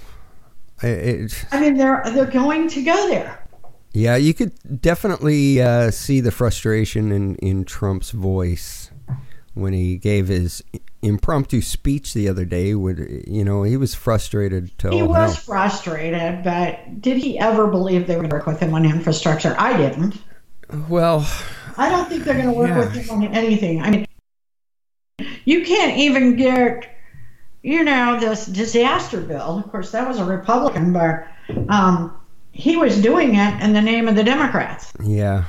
I- 0.83 0.87
It, 0.89 1.45
I 1.53 1.61
mean, 1.61 1.77
they're 1.77 2.03
they're 2.12 2.27
going 2.27 2.69
to 2.69 2.83
go 2.83 3.09
there. 3.09 3.39
yeah, 3.93 4.17
you 4.17 4.35
could 4.35 4.53
definitely 4.83 5.62
uh, 5.62 5.91
see 5.91 6.21
the 6.21 6.31
frustration 6.31 7.11
in, 7.12 7.37
in 7.37 7.65
Trump's 7.65 8.11
voice 8.11 8.84
when 9.55 9.73
he 9.73 9.97
gave 9.97 10.29
his 10.29 10.63
impromptu 11.03 11.61
speech 11.61 12.13
the 12.15 12.29
other 12.29 12.45
day. 12.45 12.75
Would 12.75 13.25
you 13.27 13.45
know 13.45 13.63
he 13.63 13.77
was 13.77 13.95
frustrated 13.95 14.77
to 14.79 14.91
He 14.91 15.03
was 15.03 15.35
hell. 15.35 15.43
frustrated, 15.45 16.43
but 16.45 17.01
did 17.01 17.17
he 17.19 17.39
ever 17.39 17.67
believe 17.67 18.07
they 18.07 18.17
would 18.17 18.31
work 18.33 18.47
with 18.47 18.61
him 18.61 18.75
on 18.75 18.85
infrastructure? 18.85 19.55
I 19.59 19.77
didn't. 19.77 20.17
Well, 20.89 21.29
I 21.77 21.89
don't 21.89 22.09
think 22.09 22.25
they're 22.25 22.35
going 22.35 22.47
to 22.47 22.53
work 22.53 22.69
Yeah. 22.71 22.79
with 22.81 22.93
him 22.95 23.11
on 23.11 23.25
anything. 23.35 23.83
I 23.83 23.91
mean, 23.91 24.07
you 25.45 25.65
can't 25.65 25.99
even 25.99 26.37
get, 26.37 26.87
you 27.63 27.85
know, 27.85 28.19
this 28.19 28.47
disaster 28.47 29.21
bill. 29.21 29.59
Of 29.59 29.71
course, 29.71 29.91
that 29.93 30.09
was 30.09 30.19
a 30.19 30.25
Republican, 30.25 30.93
but 30.93 31.27
um, 31.69 32.17
he 32.53 32.77
was 32.77 33.01
doing 33.01 33.35
it 33.35 33.63
in 33.63 33.73
the 33.75 33.83
name 33.83 34.09
of 34.09 34.17
the 34.17 34.25
Democrats. 34.25 34.93
yeah, 35.05 35.45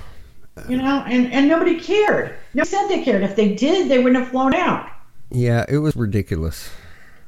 You 0.69 0.77
know, 0.77 1.03
and, 1.05 1.31
and 1.33 1.47
nobody 1.47 1.79
cared. 1.79 2.35
Nobody 2.53 2.69
said 2.69 2.87
they 2.87 3.03
cared. 3.03 3.23
If 3.23 3.35
they 3.35 3.55
did, 3.55 3.89
they 3.89 3.97
wouldn't 3.97 4.23
have 4.23 4.29
flown 4.31 4.53
out. 4.53 4.89
yeah, 5.29 5.65
it 5.67 5.79
was 5.79 5.95
ridiculous. 5.95 6.69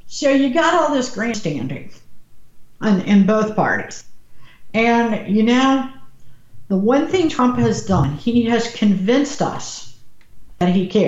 So 0.06 0.30
you 0.30 0.54
got 0.54 0.74
all 0.74 0.94
this 0.94 1.14
grandstanding 1.14 1.92
in, 2.82 3.02
in 3.02 3.26
both 3.26 3.56
parties. 3.56 4.06
And, 4.74 5.36
you 5.36 5.44
know, 5.44 5.90
the 6.70 6.78
one 6.78 7.08
thing 7.08 7.28
Trump 7.28 7.58
has 7.58 7.86
done, 7.86 8.14
he 8.14 8.44
has 8.44 8.74
convinced 8.74 9.42
us 9.42 9.98
that 10.60 10.74
he 10.74 10.88
cares. 10.88 11.08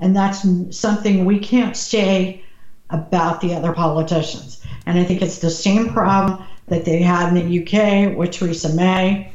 And 0.00 0.16
that's 0.16 0.46
something 0.76 1.24
we 1.24 1.38
can't 1.38 1.76
say 1.76 2.42
about 2.90 3.40
the 3.40 3.54
other 3.54 3.72
politicians. 3.72 4.64
And 4.86 4.98
I 4.98 5.04
think 5.04 5.20
it's 5.20 5.40
the 5.40 5.50
same 5.50 5.90
problem 5.90 6.42
that 6.68 6.84
they 6.84 7.02
had 7.02 7.28
in 7.28 7.34
the 7.34 7.62
UK 7.62 8.16
with 8.16 8.30
Theresa 8.30 8.74
May. 8.74 9.32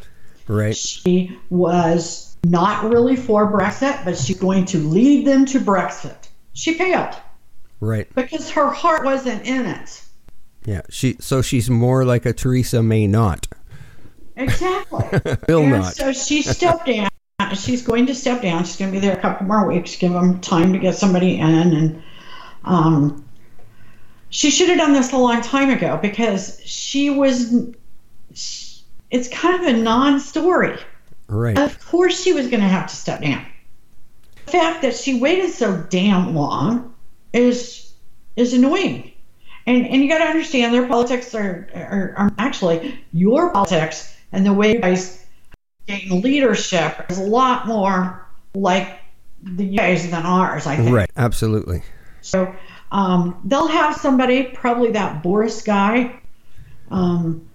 Right. 0.47 0.75
She 0.75 1.37
was 1.49 2.35
not 2.43 2.89
really 2.89 3.15
for 3.15 3.51
Brexit, 3.51 4.03
but 4.03 4.17
she's 4.17 4.37
going 4.37 4.65
to 4.65 4.77
lead 4.79 5.25
them 5.25 5.45
to 5.47 5.59
Brexit. 5.59 6.17
She 6.53 6.73
failed 6.73 7.15
Right. 7.79 8.13
because 8.15 8.49
her 8.51 8.69
heart 8.69 9.03
wasn't 9.05 9.45
in 9.45 9.65
it. 9.65 10.03
Yeah. 10.65 10.81
She 10.89 11.17
so 11.19 11.41
she's 11.41 11.69
more 11.69 12.05
like 12.05 12.25
a 12.25 12.33
Theresa 12.33 12.81
May 12.83 13.07
not. 13.07 13.47
Exactly. 14.35 15.05
Will 15.47 15.61
and 15.63 15.71
not. 15.71 15.93
so 15.93 16.11
she 16.13 16.41
stepped 16.41 16.85
down. 16.85 17.09
She's 17.55 17.81
going 17.85 18.05
to 18.07 18.15
step 18.15 18.41
down. 18.41 18.63
She's 18.63 18.77
going 18.77 18.91
to 18.91 18.99
be 18.99 19.05
there 19.05 19.15
a 19.17 19.19
couple 19.21 19.45
more 19.47 19.67
weeks, 19.67 19.95
give 19.97 20.11
them 20.13 20.39
time 20.39 20.73
to 20.73 20.79
get 20.79 20.95
somebody 20.95 21.37
in. 21.39 21.73
And 21.73 22.03
um, 22.63 23.25
she 24.29 24.49
should 24.49 24.69
have 24.69 24.77
done 24.77 24.93
this 24.93 25.11
a 25.11 25.17
long 25.17 25.41
time 25.41 25.69
ago 25.69 25.99
because 26.01 26.59
she 26.65 27.09
was. 27.09 27.53
It's 29.13 29.29
kind 29.29 29.61
of 29.61 29.75
a 29.75 29.77
non 29.77 30.19
story. 30.19 30.77
Right. 31.27 31.57
Of 31.57 31.79
course, 31.85 32.21
she 32.21 32.33
was 32.33 32.47
going 32.47 32.61
to 32.61 32.67
have 32.67 32.89
to 32.89 32.95
step 32.95 33.21
down. 33.21 33.45
The 34.45 34.51
fact 34.51 34.81
that 34.81 34.95
she 34.95 35.21
waited 35.21 35.51
so 35.51 35.85
damn 35.89 36.33
long 36.33 36.95
is 37.31 37.93
is 38.35 38.53
annoying. 38.53 39.11
And 39.67 39.87
and 39.87 40.01
you 40.01 40.09
got 40.09 40.17
to 40.17 40.25
understand 40.25 40.73
their 40.73 40.87
politics 40.87 41.35
are, 41.35 41.69
are 41.75 42.15
are 42.17 42.31
actually 42.39 42.99
your 43.13 43.51
politics 43.51 44.17
and 44.31 44.45
the 44.45 44.51
way 44.51 44.73
you 44.73 44.81
guys 44.81 45.23
gain 45.87 46.21
leadership 46.21 47.05
is 47.09 47.19
a 47.19 47.23
lot 47.23 47.67
more 47.67 48.27
like 48.55 48.99
the 49.43 49.77
UK's 49.77 50.09
than 50.09 50.25
ours. 50.25 50.65
I 50.65 50.75
think. 50.75 50.89
Right. 50.89 51.11
Absolutely. 51.15 51.83
So 52.21 52.53
um, 52.91 53.39
they'll 53.45 53.67
have 53.67 53.95
somebody, 53.95 54.43
probably 54.43 54.91
that 54.91 55.21
Boris 55.21 55.61
guy, 55.61 56.19
um, 56.89 57.47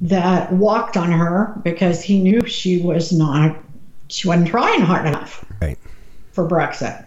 that 0.00 0.52
walked 0.52 0.96
on 0.96 1.10
her 1.12 1.60
because 1.64 2.02
he 2.02 2.20
knew 2.22 2.44
she 2.46 2.80
was 2.80 3.12
not, 3.12 3.56
she 4.08 4.28
wasn't 4.28 4.48
trying 4.48 4.80
hard 4.80 5.06
enough 5.06 5.44
Right. 5.60 5.78
for 6.32 6.46
Brexit. 6.48 7.04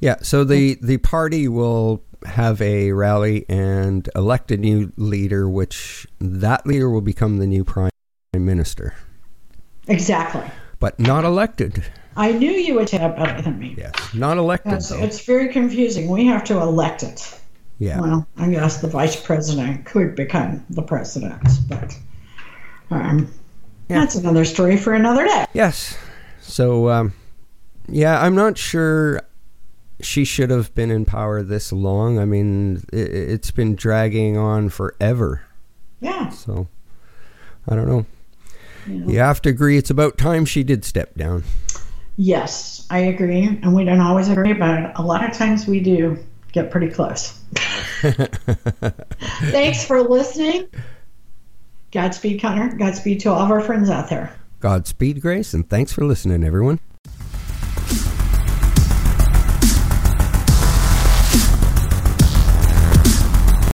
Yeah. 0.00 0.16
So 0.22 0.44
the 0.44 0.78
the 0.82 0.96
party 0.98 1.46
will 1.48 2.02
have 2.24 2.60
a 2.62 2.92
rally 2.92 3.44
and 3.48 4.08
elect 4.14 4.50
a 4.50 4.56
new 4.56 4.92
leader, 4.96 5.48
which 5.48 6.06
that 6.20 6.66
leader 6.66 6.90
will 6.90 7.00
become 7.02 7.38
the 7.38 7.46
new 7.46 7.64
prime 7.64 7.90
minister, 8.34 8.94
Exactly. 9.88 10.42
but 10.78 10.98
not 10.98 11.24
elected. 11.24 11.84
I 12.16 12.32
knew 12.32 12.50
you 12.50 12.74
would 12.74 12.90
have 12.90 13.16
better 13.16 13.40
than 13.40 13.58
me. 13.58 13.74
Yes. 13.78 13.92
Not 14.14 14.36
elected. 14.36 14.80
Though. 14.80 15.02
it's 15.02 15.24
very 15.24 15.48
confusing. 15.48 16.08
We 16.08 16.26
have 16.26 16.44
to 16.44 16.58
elect 16.60 17.02
it. 17.02 17.39
Yeah. 17.80 17.98
Well, 18.00 18.26
I 18.36 18.50
guess 18.50 18.82
the 18.82 18.88
vice 18.88 19.16
president 19.20 19.86
could 19.86 20.14
become 20.14 20.64
the 20.68 20.82
president, 20.82 21.42
but 21.66 21.96
um, 22.90 23.32
Yeah. 23.88 24.00
that's 24.00 24.16
another 24.16 24.44
story 24.44 24.76
for 24.76 24.92
another 24.92 25.24
day. 25.24 25.46
Yes. 25.54 25.96
So, 26.42 26.90
um, 26.90 27.14
yeah, 27.88 28.20
I'm 28.22 28.34
not 28.34 28.58
sure 28.58 29.22
she 30.02 30.24
should 30.26 30.50
have 30.50 30.74
been 30.74 30.90
in 30.90 31.06
power 31.06 31.42
this 31.42 31.72
long. 31.72 32.18
I 32.18 32.26
mean, 32.26 32.84
it, 32.92 33.10
it's 33.12 33.50
been 33.50 33.74
dragging 33.76 34.36
on 34.36 34.68
forever. 34.68 35.42
Yeah. 36.00 36.28
So, 36.28 36.68
I 37.66 37.74
don't 37.74 37.88
know. 37.88 38.04
Yeah. 38.86 39.06
You 39.06 39.18
have 39.20 39.40
to 39.42 39.48
agree 39.48 39.78
it's 39.78 39.90
about 39.90 40.18
time 40.18 40.44
she 40.44 40.62
did 40.62 40.84
step 40.84 41.14
down. 41.14 41.44
Yes, 42.18 42.86
I 42.90 42.98
agree. 42.98 43.44
And 43.62 43.74
we 43.74 43.84
don't 43.84 44.00
always 44.00 44.28
agree, 44.28 44.52
but 44.52 44.92
a 44.98 45.02
lot 45.02 45.24
of 45.24 45.34
times 45.34 45.66
we 45.66 45.80
do 45.80 46.18
get 46.52 46.70
pretty 46.70 46.88
close. 46.88 47.38
Thanks 48.02 49.84
for 49.84 50.02
listening. 50.02 50.68
Godspeed, 51.92 52.40
Connor. 52.40 52.76
Godspeed 52.76 53.20
to 53.20 53.30
all 53.30 53.40
of 53.40 53.50
our 53.50 53.60
friends 53.60 53.90
out 53.90 54.08
there. 54.08 54.32
Godspeed, 54.60 55.20
Grace, 55.20 55.54
and 55.54 55.68
thanks 55.68 55.92
for 55.92 56.04
listening, 56.04 56.44
everyone. 56.44 56.80